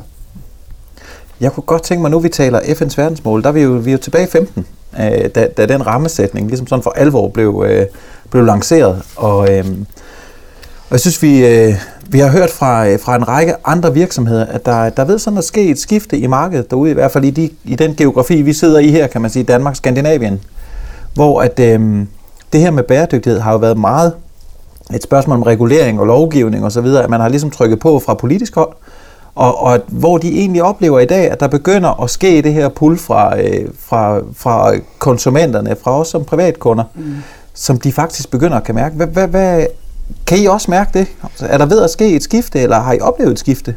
Jeg 1.40 1.52
kunne 1.52 1.64
godt 1.64 1.82
tænke 1.82 2.02
mig, 2.02 2.10
nu 2.10 2.18
vi 2.18 2.28
taler 2.28 2.60
FN's 2.60 2.94
verdensmål, 2.96 3.42
der 3.42 3.48
er 3.48 3.52
vi 3.52 3.60
jo, 3.60 3.70
vi 3.70 3.90
er 3.90 3.92
jo 3.92 3.98
tilbage 3.98 4.24
i 4.24 4.30
15 4.30 4.66
øh, 5.00 5.28
da, 5.34 5.46
da 5.56 5.66
den 5.66 5.86
rammesætning 5.86 6.48
ligesom 6.48 6.66
sådan 6.66 6.82
for 6.82 6.90
alvor 6.90 7.28
blev, 7.28 7.64
øh, 7.68 7.86
blev 8.30 8.44
lanceret. 8.44 9.02
Og, 9.16 9.52
øh, 9.52 9.64
og 10.88 10.90
jeg 10.90 11.00
synes, 11.00 11.22
vi, 11.22 11.46
øh, 11.46 11.74
vi 12.08 12.18
har 12.18 12.30
hørt 12.30 12.50
fra, 12.50 12.88
øh, 12.88 13.00
fra 13.00 13.16
en 13.16 13.28
række 13.28 13.54
andre 13.64 13.94
virksomheder, 13.94 14.46
at 14.46 14.66
der, 14.66 14.90
der 14.90 15.04
ved 15.04 15.18
sådan 15.18 15.38
at 15.38 15.44
ske 15.44 15.64
et 15.64 15.78
skifte 15.78 16.18
i 16.18 16.26
markedet 16.26 16.70
derude, 16.70 16.90
i 16.90 16.94
hvert 16.94 17.12
fald 17.12 17.24
i, 17.24 17.30
de, 17.30 17.50
i 17.64 17.74
den 17.74 17.94
geografi, 17.96 18.42
vi 18.42 18.52
sidder 18.52 18.78
i 18.78 18.88
her, 18.88 19.06
kan 19.06 19.20
man 19.20 19.30
sige, 19.30 19.42
Danmark, 19.42 19.76
Skandinavien, 19.76 20.40
hvor 21.14 21.42
at 21.42 21.60
øh, 21.60 22.06
det 22.52 22.60
her 22.60 22.70
med 22.70 22.82
bæredygtighed 22.82 23.40
har 23.40 23.52
jo 23.52 23.58
været 23.58 23.78
meget 23.78 24.14
et 24.94 25.02
spørgsmål 25.02 25.36
om 25.36 25.42
regulering 25.42 26.00
og 26.00 26.06
lovgivning 26.06 26.64
osv., 26.64 26.86
at 26.86 27.10
man 27.10 27.20
har 27.20 27.28
ligesom 27.28 27.50
trykket 27.50 27.78
på 27.80 27.98
fra 27.98 28.14
politisk 28.14 28.54
hold, 28.54 28.72
og, 29.34 29.62
og 29.62 29.80
hvor 29.86 30.18
de 30.18 30.38
egentlig 30.38 30.62
oplever 30.62 31.00
i 31.00 31.06
dag, 31.06 31.30
at 31.30 31.40
der 31.40 31.48
begynder 31.48 32.02
at 32.02 32.10
ske 32.10 32.42
det 32.42 32.52
her 32.52 32.68
pull 32.68 32.98
fra, 32.98 33.40
øh, 33.40 33.68
fra, 33.78 34.20
fra 34.36 34.72
konsumenterne, 34.98 35.76
fra 35.82 36.00
os 36.00 36.08
som 36.08 36.24
privatkunder, 36.24 36.84
mm. 36.94 37.14
som 37.54 37.80
de 37.80 37.92
faktisk 37.92 38.30
begynder 38.30 38.56
at 38.56 38.64
kan 38.64 38.74
mærke. 38.74 38.96
Hvad, 38.96 39.06
hvad, 39.06 39.28
hvad, 39.28 39.66
kan 40.26 40.38
I 40.38 40.46
også 40.46 40.70
mærke 40.70 40.98
det? 40.98 41.06
Er 41.40 41.58
der 41.58 41.66
ved 41.66 41.82
at 41.82 41.90
ske 41.90 42.16
et 42.16 42.22
skifte, 42.22 42.60
eller 42.60 42.80
har 42.80 42.92
I 42.92 43.00
oplevet 43.00 43.32
et 43.32 43.38
skifte? 43.38 43.74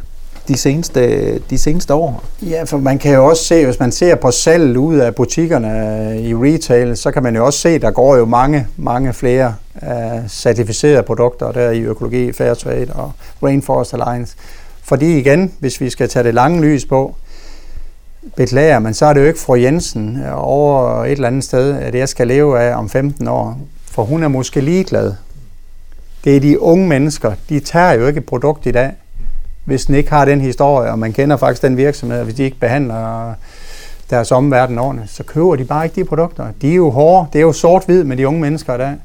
De 0.48 0.58
seneste, 0.58 1.40
de 1.40 1.58
seneste 1.58 1.94
år? 1.94 2.24
Ja, 2.42 2.64
for 2.64 2.78
man 2.78 3.00
kan 3.00 3.14
jo 3.14 3.26
også 3.26 3.44
se, 3.44 3.66
hvis 3.66 3.80
man 3.80 3.92
ser 3.92 4.16
på 4.16 4.32
salg 4.32 4.78
ud 4.78 4.96
af 4.96 5.16
butikkerne 5.16 6.00
øh, 6.10 6.18
i 6.18 6.36
retail, 6.36 6.98
så 6.98 7.12
kan 7.12 7.24
man 7.24 7.36
jo 7.36 7.46
også 7.46 7.60
se, 7.60 7.70
at 7.70 7.82
der 7.82 7.92
går 7.92 8.16
jo 8.16 8.26
mange, 8.26 8.68
mange 8.78 9.14
flere 9.14 9.56
uh, 9.82 10.28
certificerede 10.30 11.04
produkter 11.04 11.52
der 11.52 11.72
i 11.72 11.80
økologi, 11.82 12.32
Fairtrade 12.32 12.88
og 12.94 13.12
Rainforest 13.44 13.94
Alliance. 13.94 14.36
Fordi 14.84 15.18
igen, 15.18 15.52
hvis 15.60 15.82
vi 15.82 15.90
skal 15.90 16.10
tage 16.10 16.24
det 16.24 16.34
lange 16.34 16.62
lys 16.62 16.86
på, 16.86 17.16
beklager, 18.36 18.80
men 18.80 18.94
så 18.94 19.06
er 19.06 19.14
det 19.14 19.22
jo 19.22 19.26
ikke 19.26 19.40
fru 19.40 19.56
Jensen 19.56 20.20
øh, 20.26 20.48
over 20.48 21.06
et 21.06 21.12
eller 21.12 21.28
andet 21.28 21.44
sted, 21.44 21.78
at 21.78 21.96
jeg 21.96 22.10
skal 22.10 22.28
leve 22.28 22.60
af 22.60 22.76
om 22.76 22.90
15 22.90 23.28
år. 23.28 23.60
For 23.86 24.04
hun 24.04 24.24
er 24.24 24.28
måske 24.28 24.62
ligeglad. 24.62 25.14
Det 26.24 26.36
er 26.36 26.40
de 26.40 26.62
unge 26.62 26.88
mennesker. 26.88 27.34
De 27.50 27.60
tager 27.60 27.94
jo 27.94 28.08
ikke 28.08 28.18
et 28.18 28.26
produkt 28.26 28.66
i 28.66 28.72
dag, 28.72 28.92
hvis 29.66 29.86
den 29.86 29.96
ikke 29.96 30.10
har 30.10 30.26
den 30.26 30.42
historie, 30.42 30.92
og 30.92 31.00
man 31.00 31.14
kender 31.14 31.38
faktisk 31.38 31.62
den 31.62 31.78
virksomhed, 31.78 32.24
hvis 32.24 32.36
de 32.36 32.44
ikke 32.44 32.60
behandler 32.60 33.34
deres 34.10 34.32
omverden 34.32 34.80
ordentligt, 34.80 35.12
så 35.12 35.24
køber 35.24 35.56
de 35.56 35.66
bare 35.66 35.86
ikke 35.86 35.96
de 35.96 36.06
produkter. 36.06 36.46
De 36.62 36.72
er 36.72 36.76
jo 36.76 36.90
hårde. 36.90 37.28
Det 37.34 37.40
er 37.40 37.44
jo 37.44 37.52
sort-hvid 37.52 38.04
med 38.04 38.18
de 38.18 38.28
unge 38.28 38.42
mennesker 38.42 38.76
i 38.76 38.78
dag. 38.78 38.96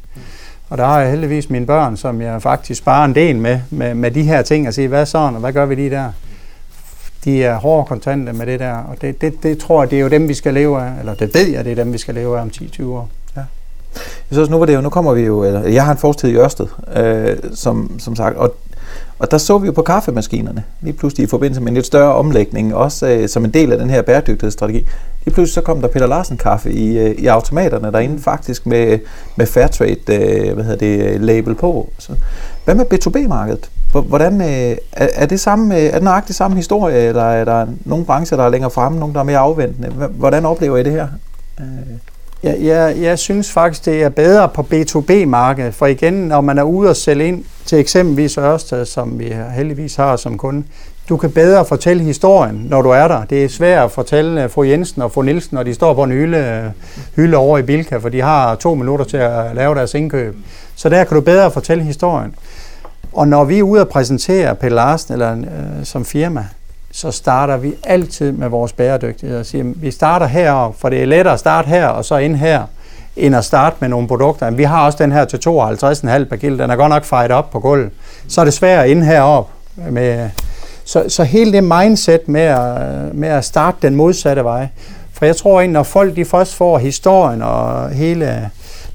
Og 0.71 0.79
der 0.79 0.87
har 0.87 1.01
jeg 1.01 1.11
heldigvis 1.11 1.51
mine 1.51 1.67
børn, 1.67 1.97
som 1.97 2.21
jeg 2.21 2.43
faktisk 2.43 2.79
sparer 2.79 3.05
en 3.05 3.15
del 3.15 3.37
med, 3.37 3.61
med, 3.71 3.95
med 3.95 4.11
de 4.11 4.23
her 4.23 4.43
ting, 4.43 4.69
og 4.69 4.75
sige, 4.75 4.89
hvad 4.89 5.07
sådan, 5.07 5.35
og 5.35 5.41
hvad 5.41 5.53
gør 5.53 5.67
vi 5.67 5.75
lige 5.75 5.91
der? 5.91 6.13
De 7.25 7.45
er 7.45 7.57
hårde 7.57 7.87
kontante 7.87 8.33
med 8.33 8.47
det 8.47 8.61
der, 8.61 8.75
og 8.75 8.97
det, 9.01 9.21
det, 9.21 9.43
det 9.43 9.59
tror 9.59 9.83
jeg, 9.83 9.91
det 9.91 9.97
er 9.97 10.01
jo 10.01 10.09
dem, 10.09 10.29
vi 10.29 10.35
skal 10.35 10.55
leve 10.55 10.83
af, 10.83 10.93
eller 11.01 11.15
det 11.15 11.35
ved 11.35 11.49
jeg, 11.49 11.65
det 11.65 11.71
er 11.71 11.77
dem, 11.85 11.93
vi 11.93 11.99
skal 11.99 12.15
leve 12.15 12.39
af 12.39 12.43
om 12.43 12.51
10-20 12.55 12.85
år. 12.85 13.09
Ja. 13.37 13.41
Jeg 14.01 14.33
synes, 14.33 14.51
nu 14.51 14.59
var 14.59 14.67
det 14.67 14.75
jo, 14.75 14.81
nu 14.81 14.89
kommer 14.89 15.13
vi 15.15 15.23
jo, 15.23 15.45
eller 15.45 15.69
jeg 15.69 15.85
har 15.85 15.93
en 15.93 15.99
forstid 15.99 16.29
i 16.29 16.37
Ørsted, 16.37 16.67
øh, 16.97 17.37
som, 17.55 17.99
som 17.99 18.17
sagt, 18.17 18.37
og 18.37 18.55
og 19.19 19.31
der 19.31 19.39
så 19.39 19.59
vi 19.59 19.67
jo 19.67 19.73
på 19.73 19.83
kaffemaskinerne, 19.83 20.65
lige 20.81 20.93
pludselig 20.93 21.25
i 21.25 21.29
forbindelse 21.29 21.61
med 21.61 21.69
en 21.69 21.75
lidt 21.75 21.87
større 21.87 22.15
omlægning, 22.15 22.75
også 22.75 23.07
øh, 23.09 23.29
som 23.29 23.45
en 23.45 23.51
del 23.51 23.73
af 23.73 23.79
den 23.79 23.91
her 23.91 24.03
bæredygtighedsstrategi. 24.03 24.87
Lige 25.25 25.35
pludselig 25.35 25.55
så 25.55 25.61
kom 25.61 25.81
der 25.81 25.89
Peter 25.89 26.07
Larsen 26.07 26.37
kaffe 26.37 26.73
i, 26.73 26.99
øh, 26.99 27.11
i 27.11 27.27
automaterne 27.27 27.93
derinde, 27.93 28.23
faktisk 28.23 28.67
med, 28.67 28.99
med 29.37 29.47
Fairtrade 29.47 29.97
øh, 30.09 30.55
hvad 30.55 30.65
hedder 30.65 30.79
det, 30.79 31.15
øh, 31.15 31.21
label 31.21 31.55
på. 31.55 31.93
Så, 31.99 32.13
hvad 32.65 32.75
med 32.75 32.85
B2B-markedet? 32.93 33.71
Hvordan, 33.93 34.41
øh, 34.41 34.77
er, 34.93 35.27
det 35.27 35.41
samme, 35.41 35.77
øh, 35.77 35.83
er 35.83 35.93
det 35.93 36.03
nøjagtigt 36.03 36.37
samme 36.37 36.57
historie, 36.57 36.99
eller 36.99 37.23
er 37.23 37.45
der 37.45 37.67
nogle 37.85 38.05
brancher, 38.05 38.37
der 38.37 38.45
er 38.45 38.49
længere 38.49 38.71
fremme, 38.71 38.99
nogle, 38.99 39.15
der 39.15 39.21
er 39.21 39.25
mere 39.25 39.39
afventende? 39.39 39.89
Hvordan 40.09 40.47
oplever 40.47 40.77
I 40.77 40.83
det 40.83 40.93
her? 40.93 41.09
Øh. 41.61 41.67
Jeg, 42.43 42.57
jeg, 42.61 42.97
jeg 43.01 43.19
synes 43.19 43.53
faktisk, 43.53 43.85
det 43.85 44.03
er 44.03 44.09
bedre 44.09 44.49
på 44.49 44.67
B2B-markedet, 44.73 45.75
for 45.75 45.87
igen, 45.87 46.15
når 46.15 46.41
man 46.41 46.59
er 46.59 46.63
ude 46.63 46.91
og 46.91 46.97
sælge 46.97 47.29
ind 47.29 47.45
til 47.65 47.79
eksempelvis 47.79 48.39
Ørsted, 48.39 48.85
som 48.85 49.19
vi 49.19 49.35
heldigvis 49.55 49.97
har 49.97 50.17
som 50.17 50.39
kunde, 50.39 50.65
du 51.09 51.17
kan 51.17 51.31
bedre 51.31 51.65
fortælle 51.65 52.03
historien, 52.03 52.67
når 52.71 52.83
du 52.83 52.89
er 52.89 53.09
der. 53.09 53.25
Det 53.25 53.45
er 53.45 53.49
svært 53.49 53.85
at 53.85 53.91
fortælle 53.91 54.43
øh, 54.43 54.51
fru 54.51 54.63
Jensen 54.63 55.03
og 55.03 55.13
fru 55.13 55.23
Nielsen, 55.23 55.55
når 55.55 55.63
de 55.63 55.75
står 55.75 55.95
på 55.95 56.03
en 56.03 56.11
hylde, 56.11 56.73
hylde 57.17 57.37
over 57.37 57.59
i 57.59 57.63
Bilka, 57.63 57.97
for 57.97 58.09
de 58.09 58.21
har 58.21 58.55
to 58.55 58.75
minutter 58.75 59.05
til 59.05 59.17
at 59.17 59.55
lave 59.55 59.75
deres 59.75 59.95
indkøb. 59.95 60.37
Så 60.75 60.89
der 60.89 61.05
kan 61.05 61.15
du 61.15 61.21
bedre 61.21 61.51
fortælle 61.51 61.85
historien. 61.85 62.35
Og 63.13 63.29
når 63.29 63.45
vi 63.45 63.59
er 63.59 63.63
ude 63.63 63.81
og 63.81 63.89
præsentere 63.89 64.55
Pelle 64.55 64.77
Larsen 64.77 65.13
eller, 65.13 65.33
øh, 65.33 65.85
som 65.85 66.05
firma, 66.05 66.47
så 66.91 67.11
starter 67.11 67.57
vi 67.57 67.75
altid 67.85 68.33
med 68.33 68.49
vores 68.49 68.73
bæredygtighed 68.73 69.39
og 69.39 69.47
siger, 69.47 69.65
vi 69.77 69.91
starter 69.91 70.27
her, 70.27 70.75
for 70.79 70.89
det 70.89 71.03
er 71.03 71.07
lettere 71.07 71.35
at 71.35 71.41
starte 71.41 71.69
her 71.69 71.87
og 71.87 72.05
så 72.05 72.17
ind 72.17 72.37
her, 72.37 72.63
end 73.17 73.37
at 73.37 73.45
starte 73.45 73.77
med 73.81 73.89
nogle 73.89 74.09
produkter. 74.09 74.51
Vi 74.51 74.63
har 74.63 74.87
også 74.87 74.99
den 75.01 75.13
her 75.13 75.25
til 75.25 75.37
52,5 75.37 76.25
per 76.25 76.37
kilo, 76.37 76.59
den 76.59 76.71
er 76.71 76.77
godt 76.77 76.91
nok 76.91 77.05
fejret 77.05 77.31
op 77.31 77.51
på 77.51 77.61
gulvet. 77.61 77.91
Så 78.29 78.41
er 78.41 78.45
det 78.45 78.55
svært 78.55 78.89
ind 78.89 79.03
herop. 79.03 79.51
Med, 79.77 80.31
så, 80.85 81.05
så 81.09 81.25
hele 81.25 81.53
det 81.53 81.65
mindset 81.65 82.29
med 82.29 82.41
at, 82.41 83.15
med 83.15 83.29
at 83.29 83.45
starte 83.45 83.77
den 83.83 83.95
modsatte 83.95 84.45
vej. 84.45 84.69
For 85.13 85.25
jeg 85.25 85.37
tror 85.37 85.61
egentlig, 85.61 85.73
når 85.73 85.83
folk 85.83 86.17
de 86.17 86.25
først 86.25 86.55
får 86.55 86.79
historien 86.79 87.43
og 87.43 87.91
hele 87.91 88.51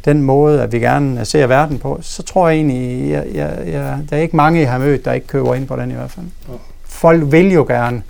den 0.05 0.21
måde, 0.21 0.61
at 0.61 0.71
vi 0.71 0.79
gerne 0.79 1.25
ser 1.25 1.47
verden 1.47 1.79
på, 1.79 1.99
så 2.01 2.23
tror 2.23 2.47
jeg 2.47 2.55
egentlig, 2.55 3.11
jeg, 3.11 3.25
jeg, 3.33 3.51
jeg, 3.65 3.97
der 4.09 4.17
er 4.17 4.21
ikke 4.21 4.35
mange, 4.35 4.61
jeg 4.61 4.71
har 4.71 4.77
mødt, 4.77 5.05
der 5.05 5.13
ikke 5.13 5.27
køber 5.27 5.55
ind 5.55 5.67
på 5.67 5.75
den 5.75 5.91
i 5.91 5.93
hvert 5.93 6.11
fald 6.11 6.25
folk 7.03 7.31
vil 7.31 7.51
jo 7.51 7.65
gerne, 7.67 8.03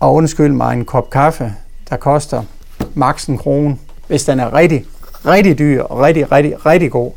og 0.00 0.14
undskyld 0.14 0.52
mig, 0.52 0.72
en 0.72 0.84
kop 0.84 1.10
kaffe, 1.10 1.52
der 1.90 1.96
koster 1.96 2.42
maks 2.94 3.26
en 3.26 3.38
krone, 3.38 3.76
hvis 4.06 4.24
den 4.24 4.40
er 4.40 4.54
rigtig, 4.54 4.84
rigtig 5.26 5.58
dyr 5.58 5.82
og 5.82 6.00
rigtig, 6.00 6.32
rigtig, 6.32 6.66
rigtig 6.66 6.90
god. 6.90 7.12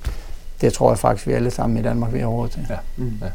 Det 0.62 0.74
tror 0.74 0.92
jeg 0.92 1.00
faktisk, 1.00 1.28
vi 1.28 1.34
alle 1.34 1.52
sammen 1.52 1.78
i 1.78 1.82
Danmark 1.82 2.12
vil 2.14 2.22
have 2.22 2.32
råd 2.32 2.50
til. 2.50 2.66
Ja. 2.70 2.76
Mm. 2.98 3.14
ja. 3.22 3.28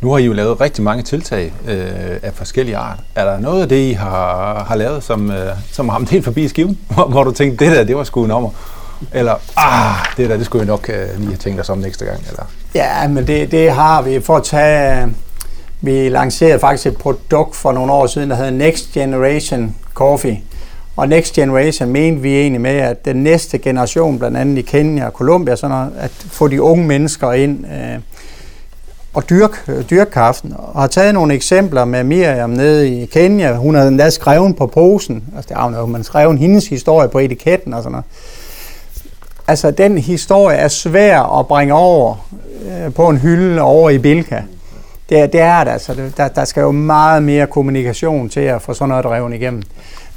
Nu 0.00 0.10
har 0.10 0.18
I 0.18 0.24
jo 0.24 0.32
lavet 0.32 0.60
rigtig 0.60 0.84
mange 0.84 1.02
tiltag 1.02 1.52
øh, 1.68 2.18
af 2.22 2.32
forskellige 2.34 2.76
art. 2.76 2.98
Er 3.14 3.24
der 3.24 3.38
noget 3.38 3.62
af 3.62 3.68
det, 3.68 3.90
I 3.90 3.92
har, 3.92 4.64
har 4.64 4.74
lavet, 4.74 5.02
som, 5.02 5.30
øh, 5.30 5.56
som 5.70 5.88
har 5.88 5.96
ramt 5.96 6.10
helt 6.10 6.24
forbi 6.24 6.48
skiven? 6.48 6.78
Hvor, 6.94 7.04
hvor 7.04 7.24
du 7.24 7.30
tænkte, 7.30 7.64
det 7.64 7.76
der, 7.76 7.84
det 7.84 7.96
var 7.96 8.04
sgu 8.04 8.24
en 8.24 8.30
ommer? 8.30 8.50
Eller, 9.12 9.34
ah, 9.56 10.06
det 10.16 10.30
der, 10.30 10.36
det 10.36 10.46
skulle 10.46 10.60
jeg 10.60 10.66
nok 10.66 10.88
øh, 10.88 11.16
lige 11.16 11.26
have 11.26 11.36
tænkt 11.36 11.60
os 11.60 11.70
om 11.70 11.78
næste 11.78 12.04
gang? 12.04 12.20
Eller? 12.28 12.44
Ja, 12.74 13.08
men 13.08 13.26
det, 13.26 13.50
det 13.50 13.72
har 13.72 14.02
vi. 14.02 14.20
For 14.20 14.36
at 14.36 14.44
tage 14.44 15.14
vi 15.82 16.08
lancerede 16.08 16.58
faktisk 16.58 16.86
et 16.86 16.96
produkt 16.96 17.56
for 17.56 17.72
nogle 17.72 17.92
år 17.92 18.06
siden, 18.06 18.30
der 18.30 18.36
hedder 18.36 18.50
Next 18.50 18.92
Generation 18.92 19.76
Coffee. 19.94 20.40
Og 20.96 21.08
Next 21.08 21.34
Generation 21.34 21.88
mente 21.88 22.22
vi 22.22 22.40
egentlig 22.40 22.60
med, 22.60 22.70
at 22.70 23.04
den 23.04 23.16
næste 23.16 23.58
generation, 23.58 24.18
blandt 24.18 24.36
andet 24.36 24.58
i 24.58 24.62
Kenya 24.62 25.06
og 25.06 25.12
Colombia, 25.12 25.56
sådan 25.56 25.76
noget, 25.76 25.92
at 25.98 26.10
få 26.10 26.48
de 26.48 26.62
unge 26.62 26.86
mennesker 26.86 27.32
ind 27.32 27.64
øh, 27.66 27.98
og 29.14 29.30
dyrke, 29.30 29.56
øh, 29.68 29.90
dyrke 29.90 30.10
kaffen. 30.10 30.54
Og 30.58 30.80
har 30.80 30.86
taget 30.86 31.14
nogle 31.14 31.34
eksempler 31.34 31.84
med 31.84 32.04
Miriam 32.04 32.50
nede 32.50 33.02
i 33.02 33.06
Kenya. 33.06 33.54
Hun 33.54 33.74
havde 33.74 33.88
endda 33.88 34.10
skrevet 34.10 34.56
på 34.56 34.66
posen, 34.66 35.24
altså 35.36 35.48
det 35.48 35.56
er 35.56 35.86
man 35.86 36.04
skrevet 36.04 36.38
hendes 36.38 36.68
historie 36.68 37.08
på 37.08 37.18
etiketten 37.18 37.74
og 37.74 37.82
sådan 37.82 37.92
noget. 37.92 38.04
Altså 39.48 39.70
den 39.70 39.98
historie 39.98 40.56
er 40.56 40.68
svær 40.68 41.38
at 41.38 41.46
bringe 41.46 41.74
over 41.74 42.28
øh, 42.66 42.94
på 42.94 43.08
en 43.08 43.18
hylde 43.18 43.60
over 43.60 43.90
i 43.90 43.98
Bilka. 43.98 44.40
Det, 45.12 45.32
det 45.32 45.40
er 45.40 45.64
det 45.64 45.70
altså. 45.70 45.94
Der, 46.16 46.28
der 46.28 46.44
skal 46.44 46.60
jo 46.60 46.70
meget 46.70 47.22
mere 47.22 47.46
kommunikation 47.46 48.28
til 48.28 48.40
at 48.40 48.62
få 48.62 48.74
sådan 48.74 48.88
noget 48.88 49.04
drevet 49.04 49.34
igennem 49.34 49.62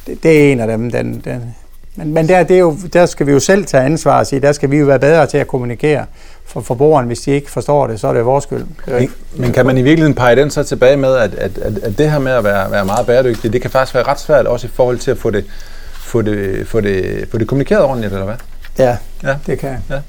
det, 0.08 0.23
det 0.23 0.47
er 0.47 0.51
en 0.51 0.60
af 0.60 0.67
dem. 0.67 0.91
Den, 0.91 1.21
den. 1.25 1.55
Men, 1.95 2.13
men 2.13 2.27
der, 2.27 2.43
det 2.43 2.55
er 2.55 2.60
jo, 2.60 2.77
der 2.93 3.05
skal 3.05 3.27
vi 3.27 3.31
jo 3.31 3.39
selv 3.39 3.65
tage 3.65 3.84
ansvar 3.84 4.19
og 4.19 4.27
sige, 4.27 4.39
der 4.39 4.51
skal 4.51 4.71
vi 4.71 4.77
jo 4.77 4.86
være 4.86 4.99
bedre 4.99 5.27
til 5.27 5.38
at 5.38 5.47
kommunikere 5.47 6.05
for 6.45 6.62
forbrugeren. 6.62 7.08
Hvis 7.08 7.19
de 7.19 7.31
ikke 7.31 7.51
forstår 7.51 7.88
det, 7.88 7.99
så 7.99 8.08
er 8.08 8.13
det 8.13 8.25
vores 8.25 8.43
skyld. 8.43 8.65
Det 8.86 8.93
men, 8.99 9.10
men 9.36 9.51
kan 9.51 9.65
man 9.65 9.77
i 9.77 9.81
virkeligheden 9.81 10.15
pege 10.15 10.36
den 10.36 10.49
så 10.49 10.63
tilbage 10.63 10.97
med, 10.97 11.15
at, 11.15 11.36
at, 11.36 11.58
at, 11.58 11.77
at 11.77 11.97
det 11.97 12.12
her 12.12 12.19
med 12.19 12.31
at 12.31 12.43
være, 12.43 12.71
være 12.71 12.86
meget 12.86 13.05
bæredygtig, 13.05 13.53
det 13.53 13.62
kan 13.62 13.71
faktisk 13.71 13.95
være 13.95 14.03
ret 14.03 14.19
svært 14.19 14.45
også 14.45 14.67
i 14.67 14.69
forhold 14.73 14.97
til 14.97 15.12
at 15.12 15.17
få 15.17 15.29
det, 15.29 15.45
få 15.93 16.21
det, 16.21 16.67
få 16.67 16.81
det, 16.81 17.27
få 17.31 17.38
det 17.38 17.47
kommunikeret 17.47 17.84
ordentligt, 17.84 18.13
eller 18.13 18.25
hvad? 18.25 18.36
Ja, 18.79 18.97
ja. 19.23 19.36
det 19.47 19.60
kan 19.60 19.77
ja. 19.89 19.99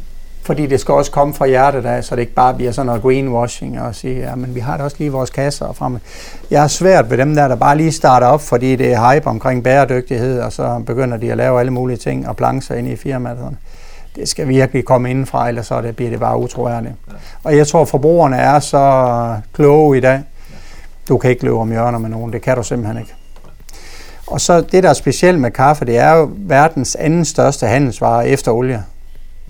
Fordi 0.47 0.67
det 0.67 0.81
skal 0.81 0.95
også 0.95 1.11
komme 1.11 1.35
fra 1.35 1.47
hjertet 1.47 1.87
af, 1.87 2.05
så 2.05 2.17
det 2.17 2.21
ikke 2.23 2.35
bare 2.35 2.55
bliver 2.55 2.73
sådan 2.73 2.87
noget 2.87 3.03
greenwashing 3.03 3.81
og 3.81 3.95
sige, 3.95 4.19
ja, 4.21 4.35
men 4.35 4.55
vi 4.55 4.61
har 4.61 4.77
det 4.77 4.85
også 4.85 4.97
lige 4.99 5.13
vores 5.13 5.31
kasser 5.31 5.73
frem. 5.73 5.99
Jeg 6.51 6.65
er 6.65 6.69
svært 6.69 7.11
ved 7.11 7.19
dem 7.19 7.35
der, 7.35 7.49
der 7.49 7.55
bare 7.55 7.77
lige 7.77 7.93
starter 7.93 8.27
op, 8.27 8.41
fordi 8.41 8.77
det 8.77 8.93
er 8.93 9.13
hype 9.13 9.27
omkring 9.27 9.65
bæredygtighed, 9.65 10.41
og 10.41 10.53
så 10.53 10.83
begynder 10.87 11.17
de 11.17 11.31
at 11.31 11.37
lave 11.37 11.61
alle 11.61 11.73
mulige 11.73 11.97
ting 11.97 12.29
og 12.29 12.37
plancher 12.37 12.77
ind 12.77 12.89
i 12.89 12.97
firmaet. 12.97 13.57
Det 14.17 14.29
skal 14.29 14.49
virkelig 14.49 14.85
komme 14.85 15.11
indenfra, 15.11 15.49
ellers 15.49 15.67
så 15.67 15.93
bliver 15.97 16.11
det 16.11 16.21
bare 16.21 16.39
utroværdigt. 16.39 16.95
Og 17.45 17.57
jeg 17.57 17.67
tror, 17.67 17.85
forbrugerne 17.85 18.37
er 18.37 18.61
så 18.61 19.37
kloge 19.55 19.99
i 19.99 20.01
dag. 20.01 20.23
Du 21.09 21.19
kan 21.19 21.31
ikke 21.31 21.45
løbe 21.45 21.57
om 21.57 21.71
hjørner 21.71 21.99
med 21.99 22.11
nogen, 22.11 22.33
det 22.33 22.43
kan 22.43 22.57
du 22.57 22.63
simpelthen 22.63 22.99
ikke. 22.99 23.15
Og 24.27 24.41
så 24.41 24.61
det, 24.61 24.83
der 24.83 24.89
er 24.89 24.95
specielt 24.95 25.41
med 25.41 25.51
kaffe, 25.51 25.85
det 25.85 25.99
er 25.99 26.17
jo 26.17 26.31
verdens 26.37 26.95
anden 26.95 27.25
største 27.25 27.67
handelsvare 27.67 28.29
efter 28.29 28.53
olie 28.53 28.85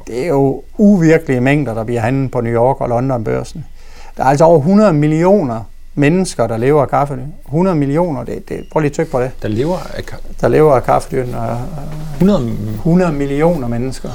det 0.06 0.22
er 0.22 0.26
jo 0.26 0.62
uvirkelige 0.78 1.40
mængder, 1.40 1.74
der 1.74 1.84
bliver 1.84 2.00
handlet 2.00 2.30
på 2.30 2.40
New 2.40 2.52
York 2.52 2.80
og 2.80 2.88
London 2.88 3.24
børsen. 3.24 3.64
Der 4.16 4.24
er 4.24 4.28
altså 4.28 4.44
over 4.44 4.58
100 4.58 4.92
millioner 4.92 5.60
mennesker, 5.94 6.46
der 6.46 6.56
lever 6.56 6.82
af 6.82 6.88
kaffe. 6.88 7.18
100 7.46 7.76
millioner, 7.76 8.24
det, 8.24 8.48
det, 8.48 8.64
prøv 8.72 8.80
lige 8.80 8.90
at 8.90 8.92
tykke 8.92 9.10
på 9.10 9.20
det. 9.20 9.30
Der 9.42 9.48
lever 9.48 9.76
af? 9.94 10.02
Der 10.40 10.48
lever 10.48 10.74
af 10.74 10.84
kaffedyrene. 10.84 11.58
100? 12.14 12.52
100 12.74 13.12
millioner 13.12 13.68
mennesker. 13.68 14.10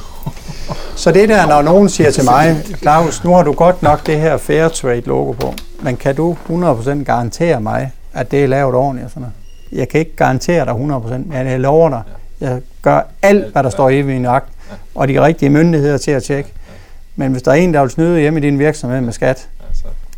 Så 0.95 1.11
det 1.11 1.29
der, 1.29 1.47
når 1.47 1.61
nogen 1.61 1.89
siger 1.89 2.11
til 2.11 2.23
mig, 2.25 2.57
Claus, 2.81 3.23
nu 3.23 3.33
har 3.33 3.43
du 3.43 3.53
godt 3.53 3.83
nok 3.83 4.05
det 4.05 4.19
her 4.19 4.37
Fairtrade 4.37 5.01
logo 5.01 5.31
på, 5.31 5.53
men 5.81 5.97
kan 5.97 6.15
du 6.15 6.37
100% 6.49 7.03
garantere 7.03 7.61
mig, 7.61 7.91
at 8.13 8.31
det 8.31 8.43
er 8.43 8.47
lavet 8.47 8.75
ordentligt? 8.75 9.05
Og 9.05 9.11
sådan 9.11 9.21
noget? 9.21 9.33
Jeg 9.71 9.89
kan 9.89 9.99
ikke 9.99 10.15
garantere 10.15 10.65
dig 10.65 10.73
100%, 10.73 10.77
men 11.09 11.47
jeg 11.47 11.59
lover 11.59 11.89
dig, 11.89 12.01
jeg 12.41 12.61
gør 12.81 13.01
alt, 13.21 13.51
hvad 13.51 13.63
der 13.63 13.69
står 13.69 13.89
i 13.89 14.01
min 14.01 14.25
akt, 14.25 14.50
og 14.95 15.07
de 15.07 15.21
rigtige 15.23 15.49
myndigheder 15.49 15.97
til 15.97 16.11
at 16.11 16.23
tjekke. 16.23 16.53
Men 17.15 17.31
hvis 17.31 17.41
der 17.41 17.51
er 17.51 17.55
en, 17.55 17.73
der 17.73 17.81
vil 17.81 17.89
snyde 17.89 18.19
hjemme 18.19 18.39
i 18.39 18.41
din 18.41 18.59
virksomhed 18.59 19.01
med 19.01 19.13
skat, 19.13 19.47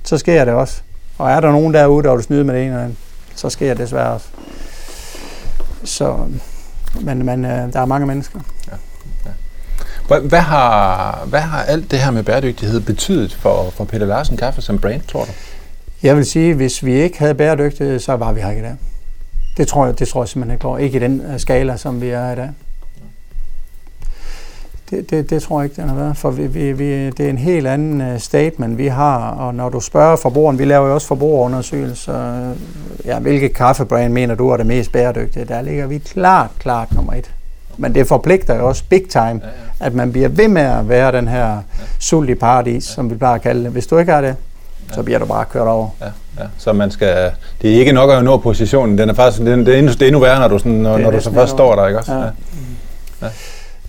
så 0.04 0.18
sker 0.18 0.46
det 0.46 0.54
også. 0.54 0.82
Og 1.18 1.32
er 1.32 1.40
der 1.40 1.52
nogen 1.52 1.74
derude, 1.74 2.04
der 2.04 2.16
vil 2.16 2.24
snyde 2.24 2.44
med 2.44 2.54
det 2.54 2.62
ene 2.62 2.72
eller 2.72 2.84
andet, 2.84 2.98
så 3.36 3.50
sker 3.50 3.70
det 3.70 3.78
desværre 3.78 4.10
også. 4.14 4.28
Så, 5.84 6.18
men, 7.02 7.26
men 7.26 7.46
øh, 7.46 7.74
der 7.74 7.80
er 7.80 7.86
mange 7.86 8.08
mennesker. 8.08 8.40
Ja. 8.68 8.76
Ja. 10.10 10.20
Hvad, 10.20 10.40
har, 10.40 11.26
hvad 11.26 11.40
har 11.40 11.64
alt 11.64 11.92
det 11.92 12.00
her 12.00 12.12
med 12.12 12.24
bæredygtighed 12.24 12.80
betydet 12.80 13.34
for, 13.34 13.70
for 13.70 13.84
Peter 13.84 14.06
Larsen 14.06 14.38
Kaffe 14.38 14.62
som 14.62 14.80
brand, 14.80 15.02
tror 15.02 15.26
du? 15.26 15.32
Jeg 16.04 16.16
vil 16.16 16.26
sige, 16.26 16.54
hvis 16.54 16.86
vi 16.86 16.94
ikke 16.94 17.20
havde 17.20 17.36
bæredygtighed, 17.36 18.00
så 18.00 18.16
var 18.16 18.32
vi 18.32 18.42
her 18.42 18.50
ikke 18.50 18.62
i 18.62 18.66
dag. 18.66 18.76
Det 19.58 19.68
tror 19.68 19.86
jeg, 19.86 20.00
det 20.00 20.08
tror 20.08 20.24
jeg 20.24 20.30
simpelthen 20.30 20.54
ikke 20.54 20.62
går. 20.62 20.78
Ikke 20.78 20.98
i 20.98 21.02
den 21.02 21.22
øh, 21.22 21.40
skala, 21.40 21.78
som 21.78 22.02
vi 22.02 22.10
er 22.10 22.32
i 22.32 22.36
dag. 22.36 22.50
Det, 24.90 25.10
det, 25.10 25.30
det 25.30 25.44
tror 25.44 25.62
jeg 25.62 25.66
ikke, 25.70 25.82
den 25.82 25.90
har 25.90 25.96
været, 25.96 26.18
for 26.18 26.32
vi, 26.32 26.48
vi, 26.48 26.72
vi, 26.72 27.10
det 27.10 27.20
er 27.26 27.30
en 27.30 27.38
helt 27.38 27.68
anden 27.68 28.02
øh, 28.02 28.20
statement, 28.20 28.78
vi 28.78 28.88
har, 28.88 29.30
og 29.30 29.56
når 29.56 29.70
du 29.70 29.80
spørger 29.80 30.16
forbrugeren, 30.16 30.60
vi 30.60 30.66
laver 30.66 30.88
jo 30.88 30.94
også 30.94 31.08
forbrugerundersøgelser, 31.08 32.54
ja, 33.06 33.20
hvilke 33.20 33.50
kaffebrand 33.50 34.14
mener 34.14 34.36
du 34.36 34.50
er 34.50 34.58
det 34.58 34.66
mest 34.66 34.92
bæredygtige, 34.92 35.46
der 35.46 35.62
ligger 35.62 35.88
vi 35.88 35.98
klart, 35.98 36.50
klart 36.60 36.96
nummer 36.96 37.14
et. 37.14 37.32
Men 37.78 37.96
det 37.96 38.08
forpligter 38.08 38.56
jo 38.56 38.68
også 38.68 38.84
big 38.90 39.10
time, 39.10 39.42
at 39.80 39.94
man 39.94 40.12
bliver 40.12 40.28
ved 40.30 40.48
med 40.48 40.62
at 40.62 40.90
være 40.90 41.12
den 41.12 41.28
her 41.28 41.58
sult 42.00 42.30
i 42.30 42.36
paradis, 42.36 42.84
som 42.84 43.10
vi 43.10 43.16
plejer 43.16 43.36
at 43.36 43.42
kalde 43.42 43.64
det. 43.64 43.72
Hvis 43.72 43.88
du 43.88 43.98
ikke 43.98 44.12
har 44.12 44.22
det, 44.22 44.36
så 44.94 45.04
bliver 45.04 45.20
du 45.20 45.26
bare 45.26 45.46
kørt 45.46 45.68
over. 45.68 45.90
Ja, 46.02 46.06
ja. 46.40 46.48
Så 46.58 46.74
man 46.74 46.92
skal, 46.92 47.32
det 47.62 47.76
er 47.76 47.80
ikke 47.80 47.92
nok 47.92 48.10
at 48.10 48.24
nå 48.24 48.38
positionen, 48.38 48.98
den 48.98 49.10
er 49.10 49.14
faktisk, 49.14 49.42
det 49.42 49.66
det 49.66 49.74
er, 49.74 49.78
endnu, 49.78 49.92
det 49.92 50.02
er 50.02 50.06
endnu 50.08 50.20
værre, 50.20 50.40
når 50.40 50.48
du, 50.48 50.58
sådan, 50.58 50.72
når, 50.72 50.98
når 50.98 51.12
du 51.12 51.22
så 51.22 51.34
først 51.34 51.52
står 51.52 51.76
der, 51.76 51.88
ikke 51.88 52.00
også? 52.00 52.14
Ja. 52.14 52.20
Ja. 52.20 52.30
Ja. 53.22 53.28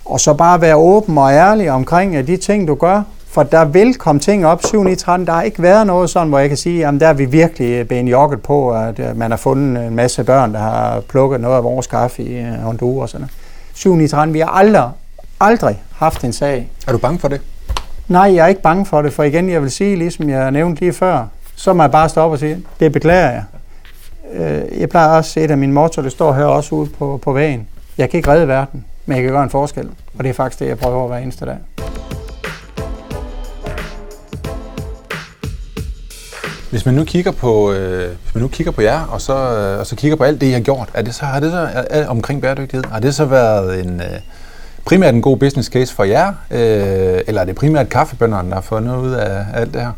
Og 0.04 0.20
så 0.20 0.34
bare 0.34 0.60
være 0.60 0.76
åben 0.76 1.18
og 1.18 1.32
ærlig 1.32 1.70
omkring 1.70 2.26
de 2.26 2.36
ting, 2.36 2.68
du 2.68 2.74
gør. 2.74 3.02
For 3.28 3.42
der 3.42 3.64
vil 3.64 3.94
komme 3.94 4.20
ting 4.20 4.46
op 4.46 4.62
7 4.64 4.82
9 4.82 4.96
13. 4.96 5.26
Der 5.26 5.32
har 5.32 5.42
ikke 5.42 5.62
været 5.62 5.86
noget 5.86 6.10
sådan, 6.10 6.28
hvor 6.28 6.38
jeg 6.38 6.48
kan 6.48 6.58
sige, 6.58 6.86
at 6.86 6.94
der 7.00 7.08
er 7.08 7.12
vi 7.12 7.24
virkelig 7.24 7.88
benjokket 7.88 8.42
på, 8.42 8.70
at 8.72 9.16
man 9.16 9.30
har 9.30 9.38
fundet 9.38 9.86
en 9.86 9.96
masse 9.96 10.24
børn, 10.24 10.54
der 10.54 10.58
har 10.58 11.00
plukket 11.00 11.40
noget 11.40 11.56
af 11.56 11.64
vores 11.64 11.86
kaffe 11.86 12.22
i 12.22 12.38
øh, 12.38 12.52
Honduras. 12.52 13.02
Og 13.02 13.08
sådan 13.08 13.28
7 13.74 13.94
9 13.94 14.08
13. 14.08 14.34
Vi 14.34 14.40
har 14.40 14.48
aldrig, 14.48 14.90
aldrig 15.40 15.82
haft 15.96 16.24
en 16.24 16.32
sag. 16.32 16.70
Er 16.86 16.92
du 16.92 16.98
bange 16.98 17.18
for 17.18 17.28
det? 17.28 17.40
Nej, 18.08 18.34
jeg 18.34 18.44
er 18.44 18.46
ikke 18.46 18.62
bange 18.62 18.86
for 18.86 19.02
det, 19.02 19.12
for 19.12 19.22
igen, 19.22 19.50
jeg 19.50 19.62
vil 19.62 19.70
sige, 19.70 19.96
ligesom 19.96 20.28
jeg 20.30 20.50
nævnte 20.50 20.80
lige 20.80 20.92
før, 20.92 21.26
så 21.54 21.72
må 21.72 21.82
jeg 21.82 21.90
bare 21.90 22.08
stoppe 22.08 22.34
og 22.34 22.38
sige, 22.38 22.62
det 22.80 22.92
beklager 22.92 23.30
jeg. 23.30 23.44
Øh, 24.32 24.80
jeg 24.80 24.88
plejer 24.88 25.08
også, 25.08 25.40
et 25.40 25.50
af 25.50 25.58
mine 25.58 25.72
motto, 25.72 26.02
det 26.02 26.12
står 26.12 26.32
her 26.32 26.44
også 26.44 26.74
ude 26.74 26.90
på, 26.98 27.20
på 27.22 27.32
vægen. 27.32 27.68
Jeg 27.98 28.10
kan 28.10 28.18
ikke 28.18 28.30
redde 28.30 28.48
verden, 28.48 28.84
men 29.06 29.16
jeg 29.16 29.24
kan 29.24 29.32
gøre 29.32 29.42
en 29.42 29.50
forskel. 29.50 29.88
Og 30.18 30.24
det 30.24 30.30
er 30.30 30.34
faktisk 30.34 30.60
det, 30.60 30.68
jeg 30.68 30.78
prøver 30.78 31.08
hver 31.08 31.18
eneste 31.18 31.46
dag. 31.46 31.56
Hvis 36.70 36.86
man 36.86 36.94
nu 36.94 37.04
kigger 37.04 37.32
på, 37.32 37.72
øh, 37.72 38.08
hvis 38.22 38.34
man 38.34 38.42
nu 38.42 38.48
kigger 38.48 38.72
på 38.72 38.82
jer, 38.82 39.00
og 39.02 39.20
så, 39.20 39.32
øh, 39.32 39.78
og 39.78 39.86
så 39.86 39.96
kigger 39.96 40.16
på 40.16 40.24
alt 40.24 40.40
det, 40.40 40.46
I 40.46 40.50
har 40.50 40.60
gjort, 40.60 40.88
er 40.94 41.02
det 41.02 41.14
så, 41.14 41.24
har 41.24 41.40
det 41.40 41.50
så 41.50 41.58
er, 41.58 41.84
er, 41.90 42.08
omkring 42.08 42.42
bæredygtighed, 42.42 42.84
har 42.84 43.00
det 43.00 43.14
så 43.14 43.24
været 43.24 43.84
en, 43.84 44.00
øh, 44.00 44.20
primært 44.84 45.14
en 45.14 45.22
god 45.22 45.36
business 45.36 45.68
case 45.68 45.94
for 45.94 46.04
jer, 46.04 46.28
øh, 46.50 47.20
eller 47.26 47.40
er 47.40 47.44
det 47.44 47.54
primært 47.54 47.88
kaffebønderne, 47.88 48.48
der 48.48 48.54
har 48.54 48.62
fået 48.62 48.82
noget 48.82 49.02
ud 49.02 49.12
af 49.12 49.44
alt 49.54 49.74
det 49.74 49.80
her? 49.80 49.90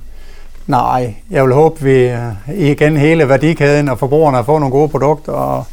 Nej, 0.66 1.14
jeg 1.30 1.44
vil 1.44 1.54
håbe, 1.54 1.80
vi 1.80 2.08
øh, 2.08 2.58
igen 2.58 2.96
hele 2.96 3.28
værdikæden 3.28 3.88
og 3.88 3.98
forbrugerne 3.98 4.44
fået 4.44 4.60
nogle 4.60 4.72
gode 4.72 4.88
produkter, 4.88 5.32
og, 5.32 5.64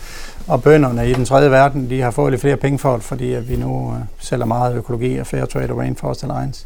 og 0.47 0.63
bønderne 0.63 1.10
i 1.10 1.13
den 1.13 1.25
tredje 1.25 1.51
verden, 1.51 1.89
de 1.89 2.01
har 2.01 2.12
fået 2.12 2.32
lidt 2.32 2.41
flere 2.41 2.58
penge 2.58 2.79
for 2.79 2.93
det, 2.93 3.03
fordi 3.03 3.34
at 3.34 3.49
vi 3.49 3.56
nu 3.56 3.93
øh, 3.93 3.99
sælger 4.19 4.45
meget 4.45 4.75
økologi 4.75 5.17
og 5.17 5.27
fair 5.27 5.45
trade 5.45 5.71
og 5.71 5.77
Rainforest 5.77 6.23
Alliance. 6.23 6.65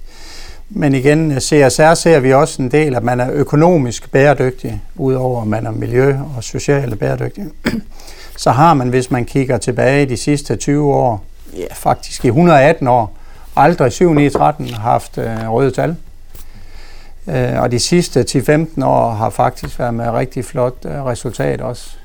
Men 0.69 0.95
igen, 0.95 1.31
øh, 1.31 1.39
CSR 1.39 1.93
ser 1.93 2.19
vi 2.19 2.33
også 2.33 2.61
en 2.61 2.71
del, 2.71 2.95
at 2.95 3.03
man 3.03 3.19
er 3.19 3.31
økonomisk 3.31 4.11
bæredygtig, 4.11 4.81
udover 4.95 5.41
at 5.41 5.47
man 5.47 5.65
er 5.65 5.71
miljø- 5.71 6.17
og 6.37 6.43
socialt 6.43 6.99
bæredygtig. 6.99 7.45
Så 8.37 8.51
har 8.51 8.73
man, 8.73 8.89
hvis 8.89 9.11
man 9.11 9.25
kigger 9.25 9.57
tilbage 9.57 10.05
de 10.05 10.17
sidste 10.17 10.55
20 10.55 10.93
år, 10.93 11.23
ja, 11.57 11.65
faktisk 11.73 12.25
i 12.25 12.27
118 12.27 12.87
år, 12.87 13.17
aldrig 13.55 13.91
7, 13.91 14.13
9, 14.13 14.29
13 14.29 14.73
haft 14.73 15.17
øh, 15.17 15.49
røde 15.51 15.71
tal. 15.71 15.95
Øh, 17.27 17.61
og 17.61 17.71
de 17.71 17.79
sidste 17.79 18.25
10-15 18.29 18.85
år 18.85 19.11
har 19.11 19.29
faktisk 19.29 19.79
været 19.79 19.93
med 19.93 20.09
rigtig 20.09 20.45
flot 20.45 20.85
øh, 20.85 21.05
resultat 21.05 21.61
også. 21.61 21.97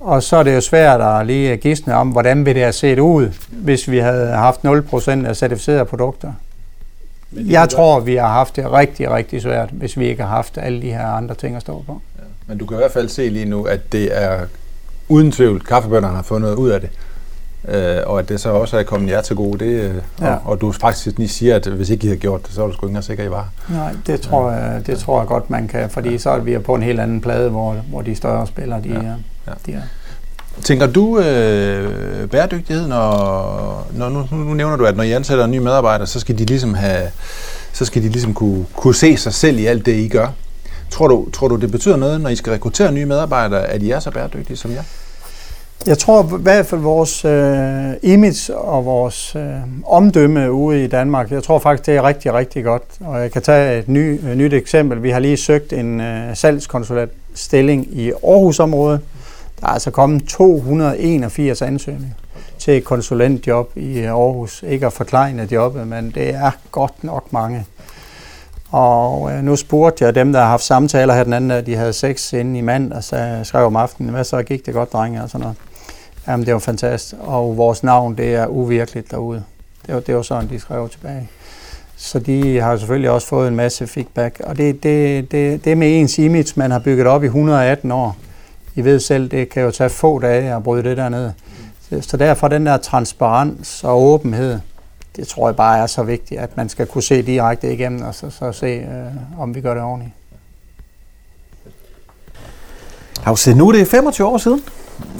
Og 0.00 0.22
så 0.22 0.36
er 0.36 0.42
det 0.42 0.54
jo 0.54 0.60
svært 0.60 1.00
at 1.00 1.26
lige 1.26 1.56
gisne 1.56 1.94
om, 1.94 2.08
hvordan 2.08 2.46
vil 2.46 2.54
det 2.54 2.62
have 2.62 2.72
set 2.72 2.98
ud, 2.98 3.28
hvis 3.50 3.90
vi 3.90 3.98
havde 3.98 4.28
haft 4.28 4.60
0% 4.64 5.26
af 5.26 5.36
certificerede 5.36 5.84
produkter. 5.84 6.32
Jeg 7.32 7.68
tror, 7.68 8.00
vi 8.00 8.14
har 8.14 8.28
haft 8.28 8.56
det 8.56 8.72
rigtig, 8.72 9.10
rigtig 9.10 9.42
svært, 9.42 9.68
hvis 9.72 9.98
vi 9.98 10.08
ikke 10.08 10.22
har 10.22 10.30
haft 10.30 10.58
alle 10.58 10.82
de 10.82 10.90
her 10.90 11.06
andre 11.06 11.34
ting 11.34 11.56
at 11.56 11.62
stå 11.62 11.82
på. 11.86 12.00
Ja, 12.18 12.24
men 12.46 12.58
du 12.58 12.66
kan 12.66 12.76
i 12.76 12.78
hvert 12.78 12.92
fald 12.92 13.08
se 13.08 13.28
lige 13.28 13.44
nu, 13.44 13.64
at 13.64 13.92
det 13.92 14.22
er 14.22 14.40
uden 15.08 15.32
tvivl, 15.32 15.60
kaffebønderne 15.64 16.16
har 16.16 16.22
fundet 16.22 16.54
ud 16.54 16.70
af 16.70 16.80
det. 16.80 16.90
Øh, 17.68 17.98
og 18.06 18.18
at 18.18 18.28
det 18.28 18.40
så 18.40 18.50
også 18.50 18.78
er 18.78 18.82
kommet 18.82 19.10
jer 19.10 19.20
til 19.20 19.36
gode. 19.36 19.58
Det, 19.58 19.80
øh, 19.80 19.94
ja. 20.20 20.32
og, 20.32 20.40
og 20.44 20.60
du 20.60 20.72
faktisk 20.72 21.18
lige 21.18 21.28
siger, 21.28 21.56
at 21.56 21.66
hvis 21.66 21.90
ikke 21.90 22.04
I 22.04 22.06
havde 22.06 22.20
gjort 22.20 22.46
det, 22.46 22.54
så 22.54 22.60
var 22.60 22.68
du 22.68 22.74
sgu 22.74 22.88
ikke 22.88 23.02
sikker, 23.02 23.24
I 23.24 23.30
var. 23.30 23.48
Nej, 23.68 23.94
det 24.06 24.20
tror, 24.20 24.50
jeg, 24.50 24.86
det 24.86 24.98
tror 24.98 25.20
jeg 25.20 25.28
godt, 25.28 25.50
man 25.50 25.68
kan, 25.68 25.90
fordi 25.90 26.10
ja. 26.10 26.18
så 26.18 26.30
er 26.30 26.38
vi 26.38 26.58
på 26.58 26.74
en 26.74 26.82
helt 26.82 27.00
anden 27.00 27.20
plade, 27.20 27.50
hvor, 27.50 27.72
hvor 27.72 28.02
de 28.02 28.14
større 28.14 28.46
spillere, 28.46 28.82
de, 28.82 28.88
ja. 28.88 29.14
Ja. 29.66 29.72
de 29.72 29.78
er. 29.78 29.82
Tænker 30.62 30.86
du 30.86 31.18
øh, 31.18 32.28
bæredygtighed, 32.28 32.88
når, 32.88 33.86
når 33.92 34.08
nu, 34.08 34.26
nu 34.30 34.54
nævner 34.54 34.76
du, 34.76 34.84
at 34.84 34.96
når 34.96 35.02
I 35.02 35.12
ansætter 35.12 35.46
nye 35.46 35.60
medarbejdere, 35.60 36.06
så 36.06 36.20
skal 36.20 36.38
de 36.38 36.44
ligesom 36.44 36.74
have, 36.74 37.10
så 37.72 37.84
skal 37.84 38.02
de 38.02 38.08
ligesom 38.08 38.34
kunne, 38.34 38.66
kunne 38.76 38.94
se 38.94 39.16
sig 39.16 39.34
selv 39.34 39.58
i 39.58 39.66
alt 39.66 39.86
det, 39.86 39.96
I 39.96 40.08
gør. 40.08 40.26
Tror 40.90 41.08
du, 41.08 41.30
tror 41.30 41.48
du, 41.48 41.56
det 41.56 41.70
betyder 41.70 41.96
noget, 41.96 42.20
når 42.20 42.28
I 42.28 42.36
skal 42.36 42.52
rekruttere 42.52 42.92
nye 42.92 43.06
medarbejdere, 43.06 43.66
at 43.66 43.82
I 43.82 43.90
er 43.90 44.00
så 44.00 44.10
bæredygtige 44.10 44.56
som 44.56 44.70
jer? 44.70 44.82
Jeg 45.86 45.98
tror 45.98 46.38
i 46.38 46.42
hvert 46.42 46.66
fald 46.66 46.80
vores 46.80 47.24
øh, 47.24 47.92
image 48.02 48.56
og 48.56 48.84
vores 48.84 49.36
øh, 49.36 49.42
omdømme 49.86 50.52
ude 50.52 50.84
i 50.84 50.86
Danmark, 50.86 51.30
jeg 51.30 51.42
tror 51.42 51.58
faktisk, 51.58 51.86
det 51.86 51.96
er 51.96 52.02
rigtig, 52.02 52.34
rigtig 52.34 52.64
godt. 52.64 52.82
Og 53.00 53.20
jeg 53.20 53.32
kan 53.32 53.42
tage 53.42 53.78
et 53.78 53.88
ny, 53.88 54.26
et 54.30 54.36
nyt 54.36 54.52
eksempel. 54.52 55.02
Vi 55.02 55.10
har 55.10 55.18
lige 55.18 55.36
søgt 55.36 55.72
en 55.72 56.00
øh, 56.00 56.36
salgskonsulentstilling 56.36 57.98
i 57.98 58.10
Aarhusområdet. 58.10 59.00
Der 59.60 59.66
er 59.66 59.70
altså 59.70 59.90
kommet 59.90 60.28
281 60.28 61.62
ansøgninger 61.62 62.14
til 62.58 62.76
et 62.76 62.84
konsulentjob 62.84 63.76
i 63.76 63.98
øh, 63.98 64.04
Aarhus. 64.04 64.64
Ikke 64.66 64.86
at 64.86 64.92
forklare 64.92 65.48
jobbet, 65.52 65.86
men 65.86 66.10
det 66.10 66.34
er 66.34 66.50
godt 66.70 67.04
nok 67.04 67.32
mange. 67.32 67.66
Og 68.70 69.32
øh, 69.32 69.42
nu 69.42 69.56
spurgte 69.56 70.04
jeg 70.04 70.14
dem, 70.14 70.32
der 70.32 70.40
har 70.40 70.48
haft 70.48 70.62
samtaler 70.62 71.14
her 71.14 71.24
den 71.24 71.32
anden, 71.32 71.50
at 71.50 71.66
de 71.66 71.76
havde 71.76 71.92
sex 71.92 72.32
inden 72.32 72.56
i 72.56 72.60
mand, 72.60 72.92
og 72.92 73.04
så 73.04 73.40
skrev 73.42 73.66
om 73.66 73.76
aftenen, 73.76 74.10
hvad 74.10 74.24
så 74.24 74.42
gik 74.42 74.66
det 74.66 74.74
godt, 74.74 74.92
drenge, 74.92 75.22
og 75.22 75.30
sådan 75.30 75.40
noget. 75.40 75.56
Jamen, 76.28 76.46
det 76.46 76.54
var 76.54 76.60
fantastisk. 76.60 77.14
Og 77.20 77.56
vores 77.56 77.82
navn, 77.82 78.16
det 78.16 78.34
er 78.34 78.46
uvirkeligt 78.46 79.10
derude. 79.10 79.42
Det 79.86 79.94
var, 79.94 80.00
det 80.00 80.16
var 80.16 80.22
sådan, 80.22 80.48
de 80.48 80.60
skrev 80.60 80.88
tilbage. 80.88 81.28
Så 81.96 82.18
de 82.18 82.60
har 82.60 82.76
selvfølgelig 82.76 83.10
også 83.10 83.26
fået 83.26 83.48
en 83.48 83.56
masse 83.56 83.86
feedback. 83.86 84.40
Og 84.44 84.56
det, 84.56 84.82
det, 84.82 85.32
det, 85.32 85.64
det 85.64 85.78
med 85.78 86.00
ens 86.00 86.18
image, 86.18 86.52
man 86.56 86.70
har 86.70 86.78
bygget 86.78 87.06
op 87.06 87.22
i 87.22 87.26
118 87.26 87.92
år. 87.92 88.16
I 88.80 88.84
ved 88.84 89.00
selv, 89.00 89.30
det 89.30 89.48
kan 89.48 89.62
jo 89.62 89.70
tage 89.70 89.90
få 89.90 90.18
dage 90.18 90.54
at 90.54 90.62
bryde 90.62 90.82
det 90.82 90.96
der 90.96 91.08
ned. 91.08 91.30
Så 92.00 92.16
derfor 92.16 92.48
den 92.48 92.66
der 92.66 92.76
transparens 92.76 93.84
og 93.84 94.02
åbenhed, 94.02 94.58
det 95.16 95.28
tror 95.28 95.48
jeg 95.48 95.56
bare 95.56 95.78
er 95.78 95.86
så 95.86 96.02
vigtigt, 96.02 96.40
at 96.40 96.56
man 96.56 96.68
skal 96.68 96.86
kunne 96.86 97.02
se 97.02 97.22
direkte 97.22 97.72
igennem, 97.72 98.02
og 98.02 98.14
så, 98.14 98.30
så 98.30 98.52
se, 98.52 98.66
øh, 98.66 99.40
om 99.40 99.54
vi 99.54 99.60
gør 99.60 99.74
det 99.74 99.82
ordentligt. 99.82 100.14
Havse, 103.22 103.54
nu 103.54 103.68
er 103.68 103.72
det 103.72 103.88
25 103.88 104.26
år 104.26 104.38
siden. 104.38 104.60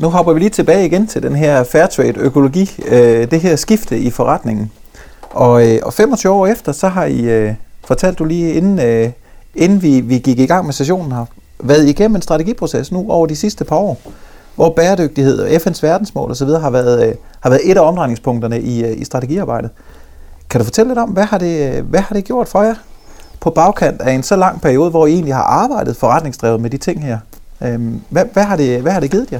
Nu 0.01 0.09
hopper 0.09 0.33
vi 0.33 0.38
lige 0.38 0.51
tilbage 0.51 0.87
igen 0.87 1.07
til 1.07 1.23
den 1.23 1.37
her 1.37 1.64
Fairtrade 1.64 2.18
økologi, 2.18 2.70
øh, 2.87 3.31
det 3.31 3.40
her 3.40 3.57
skifte 3.57 3.99
i 3.99 4.11
forretningen. 4.11 4.73
Og, 5.31 5.68
øh, 5.68 5.81
og 5.83 5.92
25 5.92 6.33
år 6.33 6.46
efter, 6.46 6.73
så 6.73 6.88
har 6.88 7.05
I, 7.05 7.20
øh, 7.20 7.55
fortalt 7.85 8.18
du 8.18 8.25
lige 8.25 8.53
inden, 8.53 8.79
øh, 8.79 9.11
inden 9.55 9.83
vi, 9.83 10.01
vi 10.01 10.18
gik 10.18 10.38
i 10.38 10.46
gang 10.46 10.64
med 10.64 10.73
sessionen 10.73 11.12
her, 11.12 11.25
været 11.62 11.88
igennem 11.88 12.16
en 12.16 12.23
strategiproces 12.23 12.92
nu 12.92 13.07
over 13.09 13.27
de 13.27 13.37
sidste 13.37 13.64
par 13.64 13.77
år, 13.77 14.01
hvor 14.55 14.70
bæredygtighed 14.70 15.38
og 15.38 15.49
FN's 15.49 15.83
verdensmål 15.83 16.31
osv. 16.31 16.49
har 16.49 16.70
været, 16.70 17.09
øh, 17.09 17.14
har 17.40 17.51
været 17.51 17.70
et 17.70 17.77
af 17.77 17.88
omdrejningspunkterne 17.88 18.61
i, 18.61 18.85
øh, 18.85 19.01
i 19.01 19.05
strategiarbejdet. 19.05 19.70
Kan 20.51 20.61
du 20.61 20.64
fortælle 20.64 20.88
lidt 20.88 20.99
om, 20.99 21.09
hvad 21.09 21.25
har, 21.25 21.38
det, 21.38 21.77
øh, 21.77 21.85
hvad 21.87 22.01
har 22.01 22.14
det 22.14 22.25
gjort 22.25 22.49
for 22.49 22.62
jer 22.62 22.75
på 23.40 23.51
bagkant 23.51 24.01
af 24.01 24.12
en 24.12 24.23
så 24.23 24.37
lang 24.37 24.61
periode, 24.61 24.90
hvor 24.90 25.07
I 25.07 25.12
egentlig 25.12 25.35
har 25.35 25.42
arbejdet 25.42 25.96
forretningsdrevet 25.96 26.61
med 26.61 26.70
de 26.70 26.77
ting 26.77 27.05
her? 27.05 27.18
Øhm, 27.62 28.01
hvad, 28.09 28.25
hvad, 28.33 28.44
har 28.44 28.57
det, 28.57 28.81
hvad 28.81 28.92
har 28.92 29.01
det 29.01 29.11
givet 29.11 29.33
jer? 29.33 29.38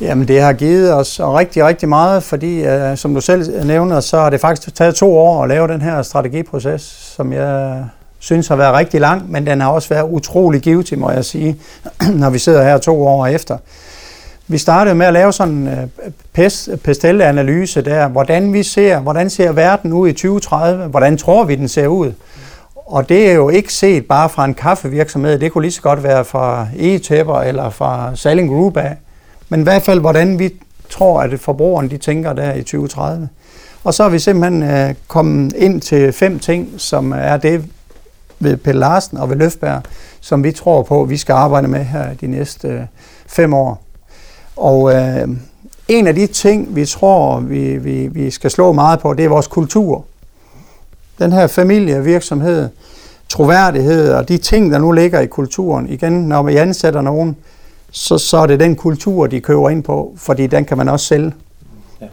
Jamen 0.00 0.28
det 0.28 0.40
har 0.40 0.52
givet 0.52 0.94
os 0.94 1.20
rigtig, 1.20 1.64
rigtig 1.64 1.88
meget, 1.88 2.22
fordi 2.22 2.64
som 2.96 3.14
du 3.14 3.20
selv 3.20 3.66
nævner, 3.66 4.00
så 4.00 4.20
har 4.20 4.30
det 4.30 4.40
faktisk 4.40 4.74
taget 4.74 4.94
to 4.94 5.18
år 5.18 5.42
at 5.42 5.48
lave 5.48 5.68
den 5.68 5.82
her 5.82 6.02
strategiproces, 6.02 6.82
som 7.16 7.32
jeg 7.32 7.84
synes 8.18 8.48
har 8.48 8.56
været 8.56 8.74
rigtig 8.74 9.00
lang, 9.00 9.30
men 9.30 9.46
den 9.46 9.60
har 9.60 9.68
også 9.68 9.88
været 9.88 10.08
utrolig 10.10 10.60
givet 10.60 10.98
må 10.98 11.10
jeg 11.10 11.24
sige, 11.24 11.56
når 12.20 12.30
vi 12.30 12.38
sidder 12.38 12.62
her 12.62 12.78
to 12.78 13.06
år 13.06 13.26
efter. 13.26 13.58
Vi 14.48 14.58
startede 14.58 14.94
med 14.94 15.06
at 15.06 15.12
lave 15.12 15.32
sådan 15.32 15.68
øh, 15.68 16.44
en 16.70 16.78
pestelanalyse 16.78 17.82
der, 17.82 18.08
hvordan 18.08 18.52
vi 18.52 18.62
ser, 18.62 18.98
hvordan 18.98 19.30
ser 19.30 19.52
verden 19.52 19.92
ud 19.92 20.08
i 20.08 20.12
2030, 20.12 20.86
hvordan 20.86 21.18
tror 21.18 21.44
vi 21.44 21.54
den 21.54 21.68
ser 21.68 21.86
ud, 21.86 22.12
og 22.86 23.08
det 23.08 23.30
er 23.30 23.34
jo 23.34 23.48
ikke 23.48 23.72
set 23.72 24.06
bare 24.06 24.28
fra 24.28 24.44
en 24.44 24.54
kaffevirksomhed, 24.54 25.38
det 25.38 25.52
kunne 25.52 25.62
lige 25.62 25.72
så 25.72 25.82
godt 25.82 26.02
være 26.02 26.24
fra 26.24 26.66
e-tæpper 26.76 27.40
eller 27.40 27.70
fra 27.70 28.16
Saling 28.16 28.48
Group 28.48 28.76
af. 28.76 28.96
Men 29.48 29.60
i 29.60 29.62
hvert 29.62 29.82
fald, 29.82 30.00
hvordan 30.00 30.38
vi 30.38 30.50
tror, 30.90 31.20
at 31.20 31.40
forbrugerne 31.40 31.90
de 31.90 31.96
tænker 31.96 32.32
der 32.32 32.54
i 32.54 32.62
2030. 32.62 33.28
Og 33.84 33.94
så 33.94 34.02
har 34.02 34.10
vi 34.10 34.18
simpelthen 34.18 34.62
øh, 34.62 34.94
kommet 35.08 35.52
ind 35.52 35.80
til 35.80 36.12
fem 36.12 36.38
ting, 36.38 36.68
som 36.76 37.12
er 37.12 37.36
det 37.36 37.64
ved 38.40 38.56
Pelle 38.56 38.80
Larsen 38.80 39.18
og 39.18 39.30
ved 39.30 39.36
Løfberg, 39.36 39.82
som 40.20 40.44
vi 40.44 40.52
tror 40.52 40.82
på, 40.82 41.02
at 41.02 41.10
vi 41.10 41.16
skal 41.16 41.32
arbejde 41.32 41.68
med 41.68 41.84
her 41.84 42.14
de 42.14 42.26
næste 42.26 42.68
øh, 42.68 42.80
fem 43.26 43.54
år. 43.54 43.82
Og 44.56 44.94
øh, 44.94 45.28
en 45.88 46.06
af 46.06 46.14
de 46.14 46.26
ting, 46.26 46.76
vi 46.76 46.86
tror, 46.86 47.40
vi, 47.40 47.76
vi, 47.76 48.06
vi 48.06 48.30
skal 48.30 48.50
slå 48.50 48.72
meget 48.72 49.00
på, 49.00 49.14
det 49.14 49.24
er 49.24 49.28
vores 49.28 49.46
kultur 49.46 50.04
den 51.18 51.32
her 51.32 51.46
familievirksomhed, 51.46 52.68
troværdighed 53.28 54.12
og 54.12 54.28
de 54.28 54.38
ting, 54.38 54.72
der 54.72 54.78
nu 54.78 54.92
ligger 54.92 55.20
i 55.20 55.26
kulturen. 55.26 55.88
Igen, 55.88 56.12
når 56.12 56.42
vi 56.42 56.56
ansætter 56.56 57.00
nogen, 57.00 57.36
så, 57.90 58.18
så 58.18 58.36
er 58.36 58.46
det 58.46 58.60
den 58.60 58.76
kultur, 58.76 59.26
de 59.26 59.40
køber 59.40 59.70
ind 59.70 59.82
på, 59.82 60.14
fordi 60.16 60.46
den 60.46 60.64
kan 60.64 60.78
man 60.78 60.88
også 60.88 61.06
sælge. 61.06 61.32
Ja. 62.00 62.06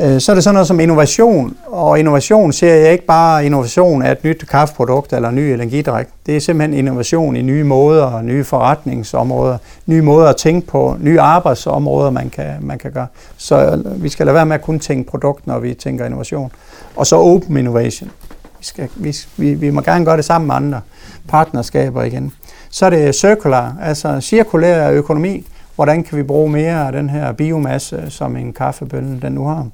Øh, 0.00 0.20
så 0.20 0.32
er 0.32 0.34
det 0.34 0.44
sådan 0.44 0.54
noget 0.54 0.66
som 0.66 0.80
innovation, 0.80 1.56
og 1.66 1.98
innovation 1.98 2.52
ser 2.52 2.74
jeg 2.74 2.92
ikke 2.92 3.06
bare 3.06 3.46
innovation 3.46 4.02
af 4.02 4.12
et 4.12 4.24
nyt 4.24 4.44
kaffeprodukt 4.50 5.12
eller 5.12 5.28
en 5.28 5.34
ny 5.34 5.40
energidrik. 5.40 6.06
Det 6.26 6.36
er 6.36 6.40
simpelthen 6.40 6.78
innovation 6.78 7.36
i 7.36 7.42
nye 7.42 7.64
måder, 7.64 8.22
nye 8.22 8.44
forretningsområder, 8.44 9.58
nye 9.86 10.02
måder 10.02 10.28
at 10.28 10.36
tænke 10.36 10.66
på, 10.66 10.96
nye 11.00 11.20
arbejdsområder, 11.20 12.10
man 12.10 12.30
kan, 12.30 12.54
man 12.60 12.78
kan 12.78 12.92
gøre. 12.92 13.06
Så 13.36 13.82
vi 13.96 14.08
skal 14.08 14.26
lade 14.26 14.34
være 14.34 14.46
med 14.46 14.54
at 14.54 14.62
kun 14.62 14.78
tænke 14.78 15.10
produkt, 15.10 15.46
når 15.46 15.58
vi 15.58 15.74
tænker 15.74 16.06
innovation. 16.06 16.52
Og 16.96 17.06
så 17.06 17.16
open 17.16 17.56
innovation. 17.56 18.10
Vi, 18.58 18.64
skal, 18.64 18.88
vi, 18.96 19.16
vi, 19.36 19.54
vi 19.54 19.70
må 19.70 19.80
gerne 19.80 20.04
gøre 20.04 20.16
det 20.16 20.24
sammen 20.24 20.46
med 20.46 20.54
andre 20.54 20.80
partnerskaber 21.28 22.02
igen. 22.02 22.32
Så 22.70 22.86
er 22.86 22.90
det 22.90 23.14
circular, 23.14 23.76
altså 23.82 24.20
cirkulær 24.20 24.90
økonomi. 24.90 25.46
Hvordan 25.74 26.02
kan 26.02 26.18
vi 26.18 26.22
bruge 26.22 26.50
mere 26.50 26.86
af 26.86 26.92
den 26.92 27.10
her 27.10 27.32
biomasse, 27.32 28.04
som 28.08 28.36
en 28.36 28.52
kaffebønne 28.52 29.20
den 29.20 29.32
nu 29.32 29.46
har? 29.46 29.66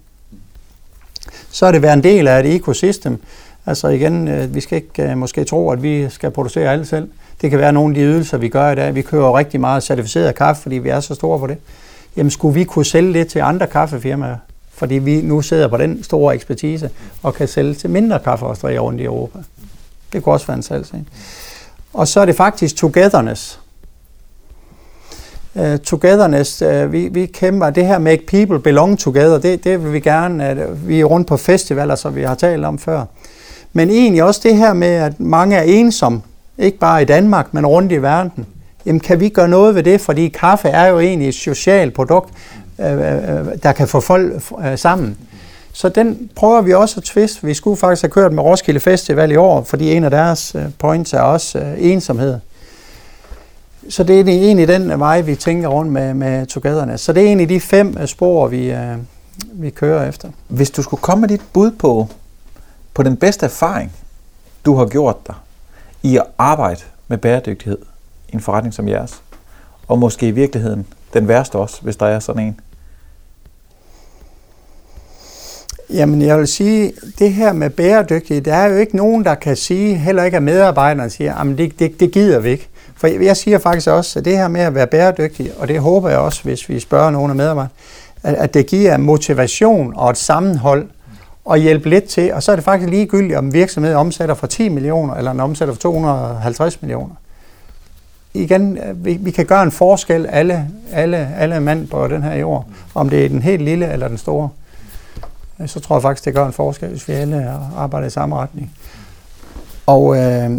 Så 1.51 1.67
er 1.67 1.73
det 1.73 1.83
være 1.83 1.93
en 1.93 2.03
del 2.03 2.29
af 2.29 2.41
et 2.41 2.55
ekosystem. 2.55 3.23
Altså 3.67 3.88
igen, 3.88 4.29
øh, 4.29 4.55
vi 4.55 4.61
skal 4.61 4.77
ikke 4.77 5.03
øh, 5.03 5.19
måske 5.19 5.45
tro, 5.45 5.71
at 5.71 5.83
vi 5.83 6.09
skal 6.11 6.31
producere 6.31 6.73
alt 6.73 6.88
selv. 6.88 7.09
Det 7.41 7.51
kan 7.51 7.59
være 7.59 7.73
nogle 7.73 7.91
af 7.91 7.95
de 7.95 8.01
ydelser, 8.01 8.38
vi 8.38 8.49
gør 8.49 8.71
i 8.71 8.75
dag. 8.75 8.95
Vi 8.95 9.03
kører 9.03 9.38
rigtig 9.38 9.61
meget 9.61 9.83
certificeret 9.83 10.35
kaffe, 10.35 10.62
fordi 10.62 10.79
vi 10.79 10.88
er 10.88 11.01
så 11.01 11.14
store 11.14 11.38
på 11.38 11.47
det. 11.47 11.57
Jamen 12.17 12.31
skulle 12.31 12.55
vi 12.55 12.64
kunne 12.64 12.85
sælge 12.85 13.14
det 13.14 13.29
til 13.29 13.38
andre 13.38 13.67
kaffefirmaer? 13.67 14.37
fordi 14.79 14.95
vi 14.95 15.21
nu 15.21 15.43
sidder 15.43 15.69
på 15.69 15.77
den 15.77 16.05
store 16.05 16.35
ekspertise 16.35 16.91
og 17.23 17.35
kan 17.35 17.49
sælge 17.49 17.75
til 17.75 17.91
mindre 17.91 18.19
kaffeosterier 18.19 18.81
rundt 18.81 19.01
i 19.01 19.05
Europa. 19.05 19.38
Det 20.12 20.23
kunne 20.23 20.33
også 20.33 20.47
være 20.47 20.57
en 20.57 20.62
salgsag. 20.62 21.05
Og 21.93 22.09
så 22.09 22.21
er 22.21 22.25
det 22.25 22.37
faktisk 22.37 22.77
togetherness. 22.77 23.61
Uh, 25.59 25.77
togetherness, 25.77 26.62
uh, 26.62 26.92
vi, 26.92 27.09
vi 27.09 27.27
kæmper, 27.27 27.71
det 27.71 27.87
her 27.87 27.99
make 27.99 28.27
people 28.27 28.59
belong 28.59 28.99
together, 28.99 29.38
det, 29.38 29.64
det 29.64 29.85
vil 29.85 29.92
vi 29.92 30.01
gerne, 30.01 30.66
uh, 30.68 30.88
vi 30.88 31.01
er 31.01 31.05
rundt 31.05 31.27
på 31.27 31.37
festivaler, 31.37 31.94
som 31.94 32.16
vi 32.16 32.23
har 32.23 32.35
talt 32.35 32.64
om 32.64 32.79
før. 32.79 33.05
Men 33.73 33.90
egentlig 33.90 34.23
også 34.23 34.40
det 34.42 34.57
her 34.57 34.73
med, 34.73 34.88
at 34.88 35.21
mange 35.21 35.57
er 35.57 35.62
ensomme, 35.62 36.23
ikke 36.59 36.79
bare 36.79 37.03
i 37.03 37.05
Danmark, 37.05 37.55
men 37.55 37.66
rundt 37.66 37.92
i 37.92 38.03
verden. 38.03 38.47
Jamen 38.87 39.01
kan 39.01 39.21
vi 39.21 39.29
gøre 39.29 39.49
noget 39.49 39.75
ved 39.75 39.83
det, 39.83 40.01
fordi 40.01 40.29
kaffe 40.29 40.68
er 40.68 40.87
jo 40.87 40.99
egentlig 40.99 41.29
et 41.29 41.35
socialt 41.35 41.94
produkt. 41.94 42.31
Øh, 42.81 42.87
der 43.62 43.73
kan 43.77 43.88
få 43.88 44.01
folk 44.01 44.33
sammen. 44.77 45.16
Så 45.73 45.88
den 45.88 46.31
prøver 46.37 46.61
vi 46.61 46.75
også 46.75 47.01
at 47.01 47.05
twist. 47.05 47.47
Vi 47.47 47.55
skulle 47.55 47.77
faktisk 47.77 48.03
have 48.03 48.11
kørt 48.11 48.33
med 48.33 48.42
Roskilde 48.42 48.81
Festival 48.81 49.31
i 49.33 49.37
år, 49.37 49.62
fordi 49.62 49.92
en 49.92 50.05
af 50.05 50.11
deres 50.11 50.57
points 50.79 51.12
er 51.12 51.21
også 51.21 51.62
ensomhed. 51.79 52.38
Så 53.88 54.03
det 54.03 54.20
er 54.20 54.24
egentlig 54.24 54.68
den 54.68 55.01
vej, 55.01 55.20
vi 55.20 55.35
tænker 55.35 55.68
rundt 55.68 55.92
med, 55.92 56.14
med 56.14 56.46
Togetherness. 56.46 57.05
Så 57.05 57.12
det 57.12 57.22
er 57.22 57.27
egentlig 57.27 57.48
de 57.48 57.61
fem 57.61 58.07
spor, 58.07 58.46
vi, 58.46 58.74
vi 59.53 59.70
kører 59.70 60.09
efter. 60.09 60.31
Hvis 60.48 60.70
du 60.70 60.83
skulle 60.83 61.01
komme 61.01 61.20
med 61.20 61.29
dit 61.29 61.42
bud 61.53 61.70
på, 61.70 62.09
på 62.94 63.03
den 63.03 63.16
bedste 63.16 63.46
erfaring, 63.46 63.92
du 64.64 64.74
har 64.74 64.87
gjort 64.87 65.27
dig 65.27 65.35
i 66.03 66.16
at 66.16 66.24
arbejde 66.38 66.81
med 67.09 67.18
bæredygtighed 67.18 67.79
i 68.29 68.35
en 68.35 68.40
forretning 68.40 68.74
som 68.74 68.88
jeres, 68.88 69.22
og 69.88 69.98
måske 69.98 70.29
i 70.29 70.31
virkeligheden 70.31 70.87
den 71.14 71.29
værste 71.29 71.57
også, 71.57 71.83
hvis 71.83 71.96
der 71.96 72.07
er 72.07 72.20
sådan 72.20 72.42
en, 72.42 72.61
Jamen, 75.90 76.22
jeg 76.22 76.38
vil 76.38 76.48
sige, 76.48 76.92
det 77.18 77.33
her 77.33 77.53
med 77.53 77.70
bæredygtighed, 77.70 78.42
der 78.44 78.55
er 78.55 78.66
jo 78.66 78.77
ikke 78.77 78.96
nogen, 78.96 79.24
der 79.24 79.35
kan 79.35 79.57
sige, 79.57 79.94
heller 79.96 80.24
ikke 80.24 80.37
at 80.37 80.42
medarbejderne 80.42 81.11
siger, 81.11 81.35
at 81.35 81.59
det, 81.59 81.79
det, 81.79 82.01
det 82.01 82.12
gider 82.12 82.38
vi 82.38 82.51
ikke. 82.51 82.68
For 82.98 83.06
jeg 83.06 83.37
siger 83.37 83.58
faktisk 83.58 83.88
også, 83.88 84.18
at 84.18 84.24
det 84.24 84.37
her 84.37 84.48
med 84.48 84.61
at 84.61 84.74
være 84.74 84.87
bæredygtig, 84.87 85.50
og 85.58 85.68
det 85.68 85.80
håber 85.80 86.08
jeg 86.08 86.18
også, 86.18 86.42
hvis 86.42 86.68
vi 86.68 86.80
spørger 86.80 87.11
nogle 87.11 87.30
af 87.30 87.36
medarbejderne, 87.36 87.70
at, 88.22 88.55
det 88.55 88.66
giver 88.66 88.96
motivation 88.96 89.92
og 89.96 90.11
et 90.11 90.16
sammenhold 90.16 90.88
og 91.44 91.59
hjælpe 91.59 91.90
lidt 91.90 92.05
til, 92.05 92.32
og 92.32 92.42
så 92.42 92.53
er 92.53 92.57
det 92.57 92.64
faktisk 92.64 92.90
ligegyldigt, 92.90 93.38
om 93.38 93.53
virksomheden 93.53 93.96
omsætter 93.96 94.34
for 94.34 94.46
10 94.46 94.68
millioner, 94.68 95.14
eller 95.14 95.30
en 95.30 95.40
omsætter 95.40 95.74
for 95.74 95.80
250 95.80 96.82
millioner. 96.82 97.14
Igen, 98.34 98.78
vi, 98.94 99.18
vi 99.20 99.30
kan 99.30 99.46
gøre 99.46 99.62
en 99.62 99.70
forskel, 99.70 100.26
alle, 100.26 100.68
alle, 100.92 101.34
alle 101.38 101.61
mand 101.61 101.88
på 101.88 102.09
den 102.09 102.22
her 102.22 102.34
jord, 102.34 102.66
om 102.94 103.11
det 103.11 103.24
er 103.24 103.28
den 103.28 103.42
helt 103.42 103.62
lille 103.62 103.92
eller 103.92 104.09
den 104.09 104.18
store 104.18 104.49
så 105.66 105.80
tror 105.80 105.96
jeg 105.96 106.03
faktisk, 106.03 106.24
det 106.24 106.34
gør 106.34 106.46
en 106.46 106.53
forskel, 106.53 106.88
hvis 106.88 107.09
vi 107.09 107.12
alle 107.12 107.55
arbejder 107.76 108.07
i 108.07 108.11
samme 108.11 108.36
retning. 108.36 108.72
Og 109.89 110.16
øh, 110.16 110.51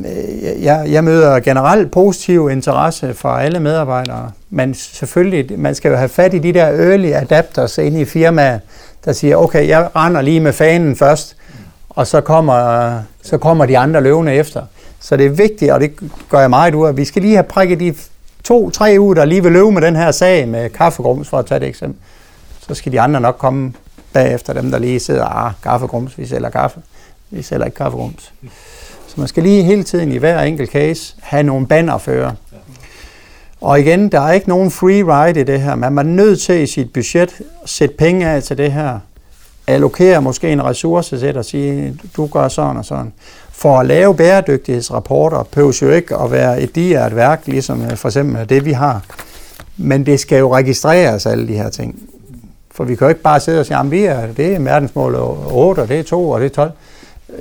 jeg, 0.64 0.86
jeg 0.90 1.04
møder 1.04 1.40
generelt 1.40 1.92
positiv 1.92 2.50
interesse 2.52 3.14
fra 3.14 3.44
alle 3.44 3.60
medarbejdere, 3.60 4.32
men 4.50 4.74
selvfølgelig, 4.74 5.60
man 5.60 5.76
skal 5.76 5.90
jo 5.90 5.98
have 5.98 6.10
fat 6.10 6.34
i 6.34 6.40
de 6.40 6.54
der 6.54 6.66
early 6.66 7.12
adapters 7.12 7.78
inde 7.78 8.02
i 8.02 8.06
firmaet, 8.06 8.62
der 9.06 9.14
siger, 9.14 9.36
okay, 9.36 9.68
jeg 9.68 9.90
render 9.96 10.22
lige 10.22 10.40
med 10.40 10.54
fanen 10.54 10.96
først, 10.96 11.36
og 11.90 12.08
så 12.08 12.22
kommer, 12.22 13.02
så 13.22 13.38
kommer 13.38 13.66
de 13.66 13.78
andre 13.78 14.02
løvende 14.02 14.34
efter. 14.34 14.64
Så 15.00 15.18
det 15.18 15.26
er 15.26 15.30
vigtigt, 15.30 15.72
og 15.72 15.80
det 15.80 15.92
gør 16.30 16.40
jeg 16.40 16.50
meget 16.50 16.76
ud 16.76 16.88
af, 16.88 16.98
vi 16.98 17.06
skal 17.06 17.22
lige 17.22 17.36
have 17.36 17.44
prikket 17.44 17.80
de 17.80 17.96
to-tre 18.44 18.96
uger, 19.00 19.14
der 19.14 19.26
lige 19.26 19.44
vil 19.44 19.52
løbe 19.52 19.72
med 19.72 19.82
den 19.82 19.96
her 19.96 20.12
sag 20.12 20.48
med 20.48 20.70
kaffegrums, 20.70 21.30
for 21.30 21.38
at 21.38 21.46
tage 21.46 21.60
det 21.60 21.68
eksempel. 21.68 22.02
Så 22.68 22.74
skal 22.74 22.92
de 22.92 23.02
andre 23.02 23.22
nok 23.22 23.36
komme 23.38 23.74
bagefter 24.14 24.54
dem, 24.54 24.72
der 24.72 24.80
lige 24.80 25.00
sidder, 25.00 25.26
ah, 25.26 25.52
kaffegrums, 25.64 26.18
vi 26.18 26.26
sælger 26.26 26.50
kaffe. 26.50 26.80
Vi 27.30 27.42
sælger 27.42 27.66
ikke 27.66 27.78
kaffegrums. 27.78 28.34
Så 29.10 29.16
man 29.18 29.28
skal 29.28 29.44
lige 29.44 29.64
hele 29.64 29.84
tiden 29.84 30.12
i 30.12 30.18
hver 30.18 30.42
enkelt 30.42 30.72
case 30.72 31.16
have 31.20 31.44
nogle 31.44 31.68
bannerfører. 31.68 32.32
Og 33.62 33.80
igen, 33.80 34.10
der 34.10 34.22
er 34.22 34.32
ikke 34.32 34.50
nogen 34.50 34.72
free 34.72 35.04
ride 35.04 35.40
i 35.40 35.44
det 35.44 35.62
her. 35.62 35.76
Man 35.76 35.98
er 35.98 36.04
nødt 36.04 36.42
til 36.42 36.62
i 36.62 36.68
sit 36.68 36.94
budget 36.94 37.42
at 37.64 37.70
sætte 37.70 37.96
penge 37.96 38.28
af 38.28 38.44
til 38.44 38.58
det 38.58 38.72
her. 38.72 39.00
Allokere 39.68 40.22
måske 40.22 40.52
en 40.52 40.64
ressource 40.64 41.20
til 41.20 41.38
at 41.38 41.46
sige, 41.46 42.00
du 42.16 42.26
gør 42.28 42.48
sådan 42.48 42.78
og 42.78 42.86
sådan. 42.86 43.14
For 43.52 43.80
at 43.80 43.86
lave 43.86 44.16
bæredygtighedsrapporter 44.16 45.44
behøves 45.44 45.82
jo 45.82 45.90
ikke 45.90 46.16
at 46.16 46.32
være 46.32 46.62
et 46.62 46.76
diært 46.76 47.16
værk, 47.16 47.42
ligesom 47.46 47.86
øh, 47.86 47.96
for 47.96 48.08
eksempel 48.08 48.50
det, 48.50 48.66
vi 48.66 48.72
har. 48.72 49.02
Men 49.78 50.06
det 50.06 50.20
skal 50.20 50.40
jo 50.40 50.56
registreres, 50.56 51.26
alle 51.26 51.48
de 51.48 51.54
her 51.54 51.70
ting. 51.70 52.00
For 52.72 52.84
vi 52.84 52.96
kan 52.96 53.06
jo 53.06 53.10
ikke 53.10 53.22
bare 53.22 53.40
sidde 53.40 53.60
og 53.60 53.66
sige, 53.66 53.78
at 53.78 53.92
vi 53.92 54.04
er, 54.04 54.28
det 54.38 54.56
er 54.56 54.60
verdensmål 54.60 55.16
8, 55.16 55.80
og 55.80 55.88
det 55.88 56.00
er 56.00 56.04
2, 56.04 56.30
og 56.30 56.40
det 56.40 56.46
er 56.46 56.56
12. 56.56 56.72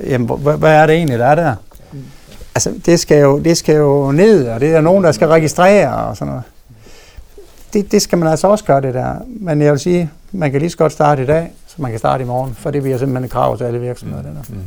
Jamen, 0.07 0.39
hvad 0.39 0.73
er 0.73 0.87
det 0.87 0.97
egentlig, 0.97 1.19
der 1.19 1.27
er 1.27 1.35
der? 1.35 1.55
Altså, 2.55 2.75
det 2.87 3.01
skal, 3.01 3.21
jo, 3.21 3.39
det 3.39 3.57
skal 3.57 3.77
jo 3.77 4.13
ned, 4.13 4.49
og 4.49 4.61
det 4.61 4.75
er 4.75 4.81
nogen, 4.81 5.05
der 5.05 5.13
skal 5.13 5.29
registrere 5.29 5.97
og 5.97 6.17
sådan 6.17 6.29
noget. 6.29 6.45
Det, 7.73 7.93
det 7.93 8.03
skal 8.03 8.19
man 8.19 8.29
altså 8.29 8.49
også 8.49 8.65
gøre, 8.65 8.81
det 8.81 8.95
der. 8.95 9.15
Men 9.27 9.63
jeg 9.63 9.73
vil 9.73 9.81
sige, 9.81 10.11
man 10.33 10.51
kan 10.51 10.61
lige 10.61 10.71
så 10.71 10.77
godt 10.77 10.93
starte 10.93 11.23
i 11.23 11.27
dag, 11.27 11.53
så 11.67 11.75
man 11.79 11.91
kan 11.91 11.99
starte 11.99 12.25
i 12.25 12.27
morgen, 12.27 12.55
for 12.55 12.71
det 12.71 12.83
bliver 12.83 12.99
simpelthen 12.99 13.25
et 13.25 13.31
krav 13.31 13.59
til 13.59 13.65
alle 13.65 13.81
virksomheder. 13.81 14.23
Mm. 14.23 14.29
Det 14.29 14.37
der. 14.49 14.55
Mm. 14.55 14.63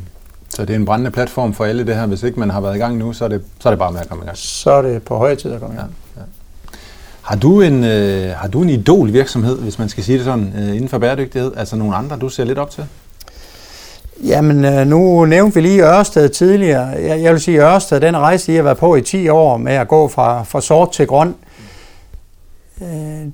Så 0.49 0.61
det 0.61 0.69
er 0.69 0.75
en 0.75 0.85
brændende 0.85 1.11
platform 1.11 1.53
for 1.53 1.65
alle 1.65 1.85
det 1.85 1.95
her. 1.95 2.05
Hvis 2.05 2.23
ikke 2.23 2.39
man 2.39 2.49
har 2.49 2.61
været 2.61 2.75
i 2.75 2.79
gang 2.79 2.97
nu, 2.97 3.13
så 3.13 3.25
er 3.25 3.29
det, 3.29 3.41
så 3.59 3.69
er 3.69 3.71
det 3.71 3.79
bare 3.79 3.91
med 3.91 3.99
at 4.01 4.09
komme 4.09 4.23
i 4.23 4.25
gang. 4.25 4.37
Så 4.37 4.71
er 4.71 4.81
det 4.81 5.03
på 5.03 5.17
høje 5.17 5.35
tid 5.35 5.51
at 5.51 5.59
komme 5.59 5.75
i 5.75 5.77
gang. 5.77 5.95
Ja, 6.15 6.21
ja. 6.21 6.25
Har 7.21 7.35
du 7.35 7.61
en, 7.61 7.83
øh, 7.83 8.29
har 8.35 8.47
du 8.47 8.61
en 8.61 8.69
idol 8.69 9.13
virksomhed, 9.13 9.59
hvis 9.59 9.79
man 9.79 9.89
skal 9.89 10.03
sige 10.03 10.17
det 10.17 10.25
sådan, 10.25 10.53
øh, 10.57 10.75
inden 10.75 10.89
for 10.89 10.97
bæredygtighed? 10.97 11.51
Altså 11.57 11.75
nogle 11.75 11.95
andre, 11.95 12.17
du 12.17 12.29
ser 12.29 12.43
lidt 12.43 12.57
op 12.57 12.69
til? 12.69 12.85
Jamen, 14.23 14.65
øh, 14.65 14.87
nu 14.87 15.25
nævnte 15.25 15.55
vi 15.55 15.61
lige 15.61 15.97
Ørsted 15.97 16.29
tidligere. 16.29 16.85
Jeg, 16.85 17.21
jeg 17.21 17.33
vil 17.33 17.41
sige, 17.41 17.63
at 17.63 17.73
Ørsted, 17.73 17.99
den 17.99 18.17
rejse, 18.17 18.53
I 18.53 18.55
har 18.55 18.63
været 18.63 18.77
på 18.77 18.95
i 18.95 19.01
10 19.01 19.29
år 19.29 19.57
med 19.57 19.73
at 19.73 19.87
gå 19.87 20.07
fra, 20.07 20.43
fra 20.43 20.61
sort 20.61 20.91
til 20.91 21.07
grøn, 21.07 21.35
øh, 22.81 22.87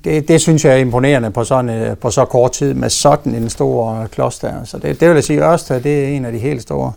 det, 0.03 0.27
det 0.27 0.41
synes 0.41 0.65
jeg 0.65 0.73
er 0.73 0.77
imponerende 0.77 1.31
på, 1.31 1.43
sådan, 1.43 1.69
øh, 1.69 1.97
på 1.97 2.11
så 2.11 2.25
kort 2.25 2.51
tid 2.51 2.73
med 2.73 2.89
sådan 2.89 3.35
en 3.35 3.49
stor 3.49 4.07
kloster. 4.11 4.63
Så 4.63 4.77
det, 4.77 4.99
det 4.99 5.07
vil 5.07 5.15
jeg 5.15 5.23
sige, 5.23 5.43
at 5.43 5.51
Ørsted 5.51 5.81
det 5.81 6.03
er 6.03 6.07
en 6.07 6.25
af 6.25 6.31
de 6.31 6.38
helt 6.39 6.61
store. 6.61 6.91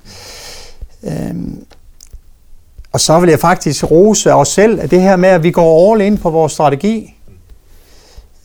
Øhm, 1.04 1.64
og 2.92 3.00
så 3.00 3.20
vil 3.20 3.30
jeg 3.30 3.38
faktisk 3.38 3.90
rose 3.90 4.34
os 4.34 4.48
selv, 4.48 4.80
at 4.80 4.90
det 4.90 5.00
her 5.00 5.16
med, 5.16 5.28
at 5.28 5.42
vi 5.42 5.50
går 5.50 5.92
all 5.92 6.00
in 6.00 6.18
på 6.18 6.30
vores 6.30 6.52
strategi. 6.52 7.14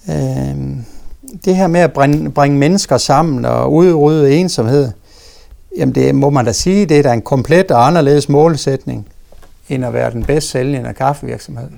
Øhm, 0.10 0.86
det 1.46 1.56
her 1.56 1.68
med 1.68 1.80
at 1.80 1.94
bringe, 1.94 2.32
bringe 2.32 2.58
mennesker 2.58 2.98
sammen 2.98 3.46
og 3.46 3.74
udrydde 3.74 4.36
ensomhed, 4.36 4.92
Jamen 5.78 5.96
det 5.96 6.16
må 6.16 6.30
man 6.30 6.46
da 6.46 6.52
sige, 6.52 6.86
det 6.86 7.00
er 7.00 7.04
da 7.04 7.14
en 7.14 7.22
komplet 7.22 7.72
og 7.72 7.88
anderledes 7.88 8.30
målsætning, 8.30 9.08
end 9.70 9.86
at 9.86 9.94
være 9.94 10.12
den 10.12 10.26
bedst 10.26 10.50
sælgende 10.50 10.94
kaffevirksomhed. 10.94 11.70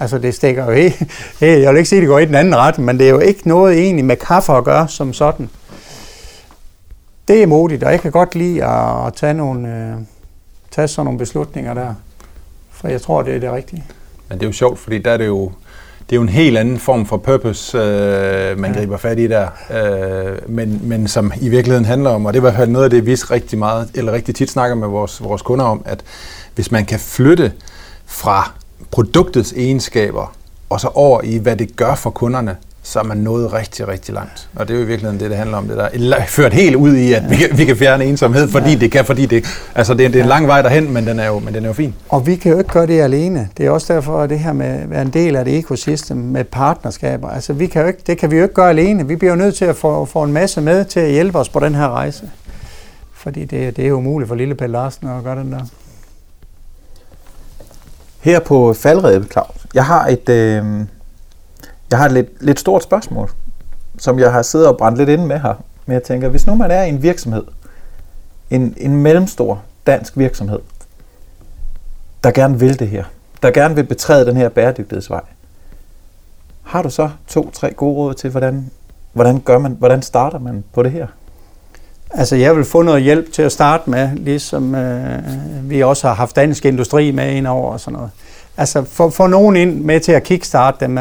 Altså 0.00 0.18
det 0.18 0.34
stikker 0.34 0.64
jo 0.64 0.72
helt, 0.72 1.08
jeg 1.40 1.70
vil 1.70 1.76
ikke 1.76 1.88
sige, 1.88 1.98
at 1.98 2.02
det 2.02 2.08
går 2.08 2.18
i 2.18 2.26
den 2.26 2.34
anden 2.34 2.56
ret, 2.56 2.78
men 2.78 2.98
det 2.98 3.06
er 3.06 3.10
jo 3.10 3.18
ikke 3.18 3.48
noget 3.48 3.78
egentlig 3.78 4.04
med 4.04 4.16
kaffe 4.16 4.52
at 4.52 4.64
gøre 4.64 4.88
som 4.88 5.12
sådan. 5.12 5.50
Det 7.28 7.42
er 7.42 7.46
modigt, 7.46 7.84
og 7.84 7.92
jeg 7.92 8.00
kan 8.00 8.10
godt 8.10 8.34
lide 8.34 8.64
at 8.64 9.14
tage, 9.14 9.34
nogle, 9.34 9.68
øh, 9.68 9.94
tage 10.70 10.88
sådan 10.88 11.04
nogle 11.04 11.18
beslutninger 11.18 11.74
der, 11.74 11.94
for 12.70 12.88
jeg 12.88 13.00
tror, 13.00 13.22
det 13.22 13.36
er 13.36 13.40
det 13.40 13.52
rigtige. 13.52 13.84
Men 14.28 14.38
det 14.38 14.44
er 14.44 14.48
jo 14.48 14.52
sjovt, 14.52 14.78
fordi 14.78 14.98
der 14.98 15.10
er 15.10 15.16
det 15.16 15.26
jo, 15.26 15.52
det 16.10 16.16
er 16.16 16.16
jo 16.16 16.22
en 16.22 16.28
helt 16.28 16.58
anden 16.58 16.78
form 16.78 17.06
for 17.06 17.16
purpose, 17.16 17.78
øh, 17.78 18.58
man 18.58 18.72
ja. 18.72 18.78
griber 18.78 18.96
fat 18.96 19.18
i 19.18 19.26
der, 19.26 19.48
øh, 19.70 20.50
men, 20.50 20.80
men 20.82 21.08
som 21.08 21.32
i 21.40 21.48
virkeligheden 21.48 21.84
handler 21.84 22.10
om, 22.10 22.26
og 22.26 22.34
det 22.34 22.42
var 22.42 22.66
noget 22.66 22.84
af 22.84 22.90
det, 22.90 23.06
vi 23.06 23.14
rigtig 23.14 23.58
meget, 23.58 23.90
eller 23.94 24.12
rigtig 24.12 24.34
tit 24.34 24.50
snakker 24.50 24.76
med 24.76 24.88
vores, 24.88 25.22
vores 25.22 25.42
kunder 25.42 25.64
om, 25.64 25.82
at 25.84 26.02
hvis 26.54 26.70
man 26.70 26.84
kan 26.84 26.98
flytte 26.98 27.52
fra 28.06 28.52
produktets 28.90 29.52
egenskaber, 29.52 30.34
og 30.70 30.80
så 30.80 30.88
over 30.94 31.22
i, 31.22 31.38
hvad 31.38 31.56
det 31.56 31.76
gør 31.76 31.94
for 31.94 32.10
kunderne, 32.10 32.56
så 32.84 32.98
er 32.98 33.02
man 33.02 33.16
nået 33.16 33.52
rigtig, 33.52 33.88
rigtig 33.88 34.14
langt. 34.14 34.48
Og 34.54 34.68
det 34.68 34.74
er 34.74 34.78
jo 34.78 34.84
i 34.84 34.86
virkeligheden 34.86 35.20
det, 35.20 35.30
det 35.30 35.38
handler 35.38 35.56
om. 35.56 35.68
Det 35.68 35.76
der 35.76 36.16
er 36.16 36.26
ført 36.26 36.52
helt 36.52 36.76
ud 36.76 36.96
i, 36.96 37.12
at 37.12 37.30
vi 37.30 37.36
kan, 37.36 37.58
vi 37.58 37.64
kan 37.64 37.76
fjerne 37.76 38.04
ensomhed, 38.04 38.48
fordi 38.48 38.70
ja. 38.70 38.78
det 38.78 38.92
kan, 38.92 39.04
fordi 39.04 39.26
det... 39.26 39.44
Altså, 39.74 39.94
det, 39.94 40.12
det 40.12 40.18
er 40.18 40.22
en 40.22 40.28
lang 40.28 40.46
vej 40.46 40.62
derhen, 40.62 40.92
men 40.92 41.06
den, 41.06 41.18
er 41.18 41.26
jo, 41.26 41.38
men 41.38 41.54
den 41.54 41.64
er 41.64 41.68
jo 41.68 41.72
fin. 41.72 41.94
Og 42.08 42.26
vi 42.26 42.36
kan 42.36 42.52
jo 42.52 42.58
ikke 42.58 42.70
gøre 42.70 42.86
det 42.86 43.00
alene. 43.00 43.48
Det 43.56 43.66
er 43.66 43.70
også 43.70 43.94
derfor, 43.94 44.22
at 44.22 44.30
det 44.30 44.38
her 44.38 44.52
med 44.52 44.66
at 44.66 44.90
være 44.90 45.02
en 45.02 45.10
del 45.10 45.36
af 45.36 45.44
det 45.44 45.58
ekosystem 45.58 46.16
med 46.16 46.44
partnerskaber. 46.44 47.28
Altså, 47.28 47.52
vi 47.52 47.66
kan 47.66 47.82
jo 47.82 47.88
ikke, 47.88 48.00
det 48.06 48.18
kan 48.18 48.30
vi 48.30 48.36
jo 48.36 48.42
ikke 48.42 48.54
gøre 48.54 48.70
alene. 48.70 49.08
Vi 49.08 49.16
bliver 49.16 49.32
jo 49.32 49.38
nødt 49.38 49.54
til 49.54 49.64
at 49.64 49.76
få, 49.76 50.04
få 50.04 50.22
en 50.22 50.32
masse 50.32 50.60
med 50.60 50.84
til 50.84 51.00
at 51.00 51.10
hjælpe 51.10 51.38
os 51.38 51.48
på 51.48 51.60
den 51.60 51.74
her 51.74 51.88
rejse. 51.88 52.30
Fordi 53.12 53.44
det, 53.44 53.76
det 53.76 53.84
er 53.84 53.88
jo 53.88 53.96
umuligt 53.96 54.28
for 54.28 54.34
lille 54.34 54.54
Pelle 54.54 54.72
Larsen 54.72 55.08
at 55.08 55.24
gøre 55.24 55.38
den 55.38 55.52
der. 55.52 55.60
Her 58.20 58.40
på 58.40 58.72
faldredet, 58.72 59.32
Claus, 59.32 59.66
jeg 59.74 59.84
har 59.84 60.06
et... 60.06 60.28
Øh 60.28 60.64
jeg 61.92 61.98
har 61.98 62.06
et 62.06 62.12
lidt, 62.12 62.28
lidt 62.40 62.60
stort 62.60 62.82
spørgsmål, 62.82 63.30
som 63.98 64.18
jeg 64.18 64.32
har 64.32 64.42
siddet 64.42 64.68
og 64.68 64.76
brændt 64.76 64.98
lidt 64.98 65.08
inde 65.08 65.26
med 65.26 65.40
her. 65.40 65.54
Men 65.86 65.94
jeg 65.94 66.02
tænker, 66.02 66.28
hvis 66.28 66.46
nu 66.46 66.54
man 66.54 66.70
er 66.70 66.82
i 66.82 66.88
en 66.88 67.02
virksomhed, 67.02 67.44
en, 68.50 68.74
en 68.76 68.96
mellemstor 68.96 69.62
dansk 69.86 70.18
virksomhed, 70.18 70.58
der 72.24 72.30
gerne 72.30 72.58
vil 72.58 72.78
det 72.78 72.88
her, 72.88 73.04
der 73.42 73.50
gerne 73.50 73.74
vil 73.74 73.84
betræde 73.84 74.26
den 74.26 74.36
her 74.36 74.48
bæredygtighedsvej, 74.48 75.20
har 76.62 76.82
du 76.82 76.90
så 76.90 77.10
to-tre 77.26 77.72
gode 77.72 77.96
råd 77.96 78.14
til, 78.14 78.30
hvordan, 78.30 78.70
hvordan, 79.12 79.40
gør 79.40 79.58
man, 79.58 79.76
hvordan 79.78 80.02
starter 80.02 80.38
man 80.38 80.64
på 80.72 80.82
det 80.82 80.90
her? 80.90 81.06
Altså, 82.10 82.36
jeg 82.36 82.56
vil 82.56 82.64
få 82.64 82.82
noget 82.82 83.02
hjælp 83.02 83.32
til 83.32 83.42
at 83.42 83.52
starte 83.52 83.90
med, 83.90 84.16
ligesom 84.16 84.74
øh, 84.74 85.70
vi 85.70 85.82
også 85.82 86.06
har 86.06 86.14
haft 86.14 86.36
dansk 86.36 86.64
industri 86.64 87.10
med 87.10 87.32
ind 87.32 87.46
over 87.46 87.72
og 87.72 87.80
sådan 87.80 87.96
noget. 87.96 88.10
Altså, 88.56 88.84
få, 88.84 89.10
få 89.10 89.26
nogen 89.26 89.56
ind 89.56 89.80
med 89.80 90.00
til 90.00 90.12
at 90.12 90.22
kickstarte 90.22 90.84
dem. 90.84 90.98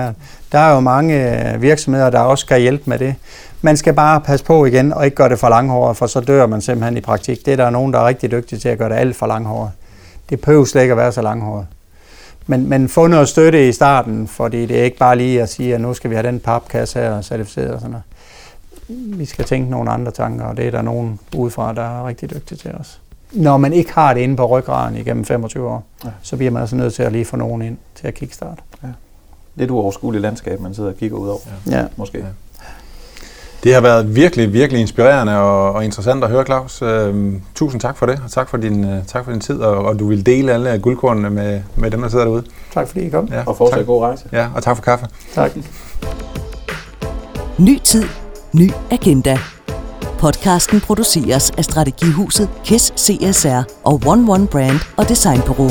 Der 0.52 0.60
er 0.60 0.74
jo 0.74 0.80
mange 0.80 1.52
øh, 1.54 1.62
virksomheder, 1.62 2.10
der 2.10 2.20
også 2.20 2.46
kan 2.46 2.62
hjælpe 2.62 2.84
med 2.86 3.00
det. 3.00 3.16
Man 3.62 3.78
skal 3.78 3.94
bare 3.94 4.22
passe 4.22 4.46
på 4.46 4.66
igen 4.66 4.94
og 4.94 5.06
ikke 5.06 5.16
gøre 5.16 5.30
det 5.30 5.40
for 5.40 5.50
langhåret, 5.50 5.98
for 5.98 6.08
så 6.08 6.20
dør 6.20 6.46
man 6.46 6.62
simpelthen 6.62 6.98
i 6.98 7.02
praktik. 7.02 7.46
Det 7.46 7.52
er 7.52 7.56
der 7.56 7.70
nogen, 7.70 7.94
der 7.94 8.00
er 8.00 8.08
rigtig 8.08 8.32
dygtige 8.32 8.60
til 8.60 8.70
at 8.70 8.78
gøre 8.78 8.90
det 8.90 8.96
alt 8.96 9.16
for 9.16 9.28
langhåret. 9.28 9.72
Det 10.30 10.42
behøver 10.42 10.66
slet 10.66 10.82
ikke 10.82 10.92
at 10.92 10.98
være 10.98 11.12
så 11.12 11.22
langhåret. 11.22 11.68
Men, 12.48 12.70
men 12.70 12.90
få 12.90 13.08
noget 13.08 13.30
støtte 13.30 13.70
i 13.70 13.72
starten, 13.72 14.28
fordi 14.28 14.66
det 14.66 14.80
er 14.80 14.84
ikke 14.84 14.98
bare 14.98 15.16
lige 15.16 15.42
at 15.42 15.50
sige, 15.50 15.76
at 15.76 15.82
nu 15.82 15.94
skal 15.94 16.10
vi 16.10 16.16
have 16.16 16.28
den 16.28 16.40
papkasse 16.40 17.00
her 17.00 17.22
certificeret 17.22 17.72
og 17.72 17.80
sådan 17.80 17.92
noget. 17.92 18.04
Vi 19.18 19.26
skal 19.26 19.46
tænke 19.46 19.72
nogle 19.72 19.92
andre 19.92 20.12
tanker, 20.12 20.46
og 20.46 20.58
det 20.58 20.68
er 20.68 20.72
der 20.72 20.82
nogen 20.82 21.20
udefra, 21.36 21.74
der 21.74 21.82
er 21.82 22.08
rigtig 22.08 22.30
dygtige 22.30 22.58
til 22.58 22.72
os. 22.72 23.02
Når 23.32 23.58
man 23.58 23.74
ikke 23.74 23.94
har 23.94 24.14
det 24.14 24.22
inde 24.22 24.36
på 24.36 24.46
ryggraden 24.46 24.96
igennem 24.96 25.26
25 25.26 25.70
år, 25.70 25.84
ja. 26.06 26.10
så 26.22 26.38
bliver 26.38 26.52
man 26.52 26.62
altså 26.62 26.76
nødt 26.76 26.94
til 26.94 27.04
at 27.04 27.12
lige 27.12 27.26
få 27.26 27.38
nogen 27.38 27.62
ind 27.62 27.78
til 27.96 28.08
at 28.08 28.14
kickstarte. 28.14 28.62
Ja 28.84 28.88
lidt 29.56 29.72
uoverskueligt 29.72 30.22
landskab, 30.22 30.60
man 30.60 30.74
sidder 30.74 30.90
og 30.90 30.98
kigger 30.98 31.18
ud 31.18 31.28
over. 31.28 31.40
Ja. 31.70 31.86
Måske. 31.96 32.18
Ja. 32.18 32.24
Det 33.64 33.74
har 33.74 33.82
været 33.82 34.16
virkelig, 34.16 34.54
virkelig 34.54 34.82
inspirerende 34.82 35.38
og, 35.38 35.72
og 35.72 35.86
interessant 35.86 36.24
at 36.24 36.30
høre, 36.30 36.46
Claus. 36.46 36.82
Øhm, 36.82 37.42
tusind 37.56 37.82
tak 37.82 37.98
for 37.98 38.06
det, 38.06 38.22
og 38.26 38.32
tak 38.32 38.50
for 38.50 38.58
din, 38.58 38.84
uh, 38.84 39.06
tak 39.08 39.26
for 39.26 39.32
din 39.32 39.42
tid, 39.42 39.60
og, 39.60 39.86
og 39.86 40.00
du 40.00 40.08
vil 40.08 40.26
dele 40.26 40.54
alle 40.54 40.80
guldkornene 40.80 41.30
med, 41.30 41.62
med 41.76 41.92
dem, 41.92 42.02
der 42.02 42.10
sidder 42.10 42.26
derude. 42.26 42.44
Tak 42.74 42.88
fordi 42.88 43.02
I 43.02 43.10
kom. 43.10 43.28
Ja, 43.32 43.44
og 43.46 43.58
fortsat 43.58 43.86
god 43.86 44.04
rejse. 44.04 44.26
Ja, 44.32 44.48
og 44.56 44.64
tak 44.64 44.76
for 44.76 44.84
kaffe. 44.84 45.06
Tak. 45.34 45.52
Ny 47.58 47.80
tid, 47.84 48.04
ny 48.54 48.72
agenda. 48.92 49.38
Podcasten 50.20 50.82
produceres 50.82 51.52
af 51.58 51.64
Strategihuset 51.64 52.50
KISS 52.64 52.94
CSR 52.98 53.64
og 53.84 54.02
One 54.06 54.34
One 54.34 54.48
Brand 54.48 54.80
og 54.98 55.10
Designbureau. 55.10 55.70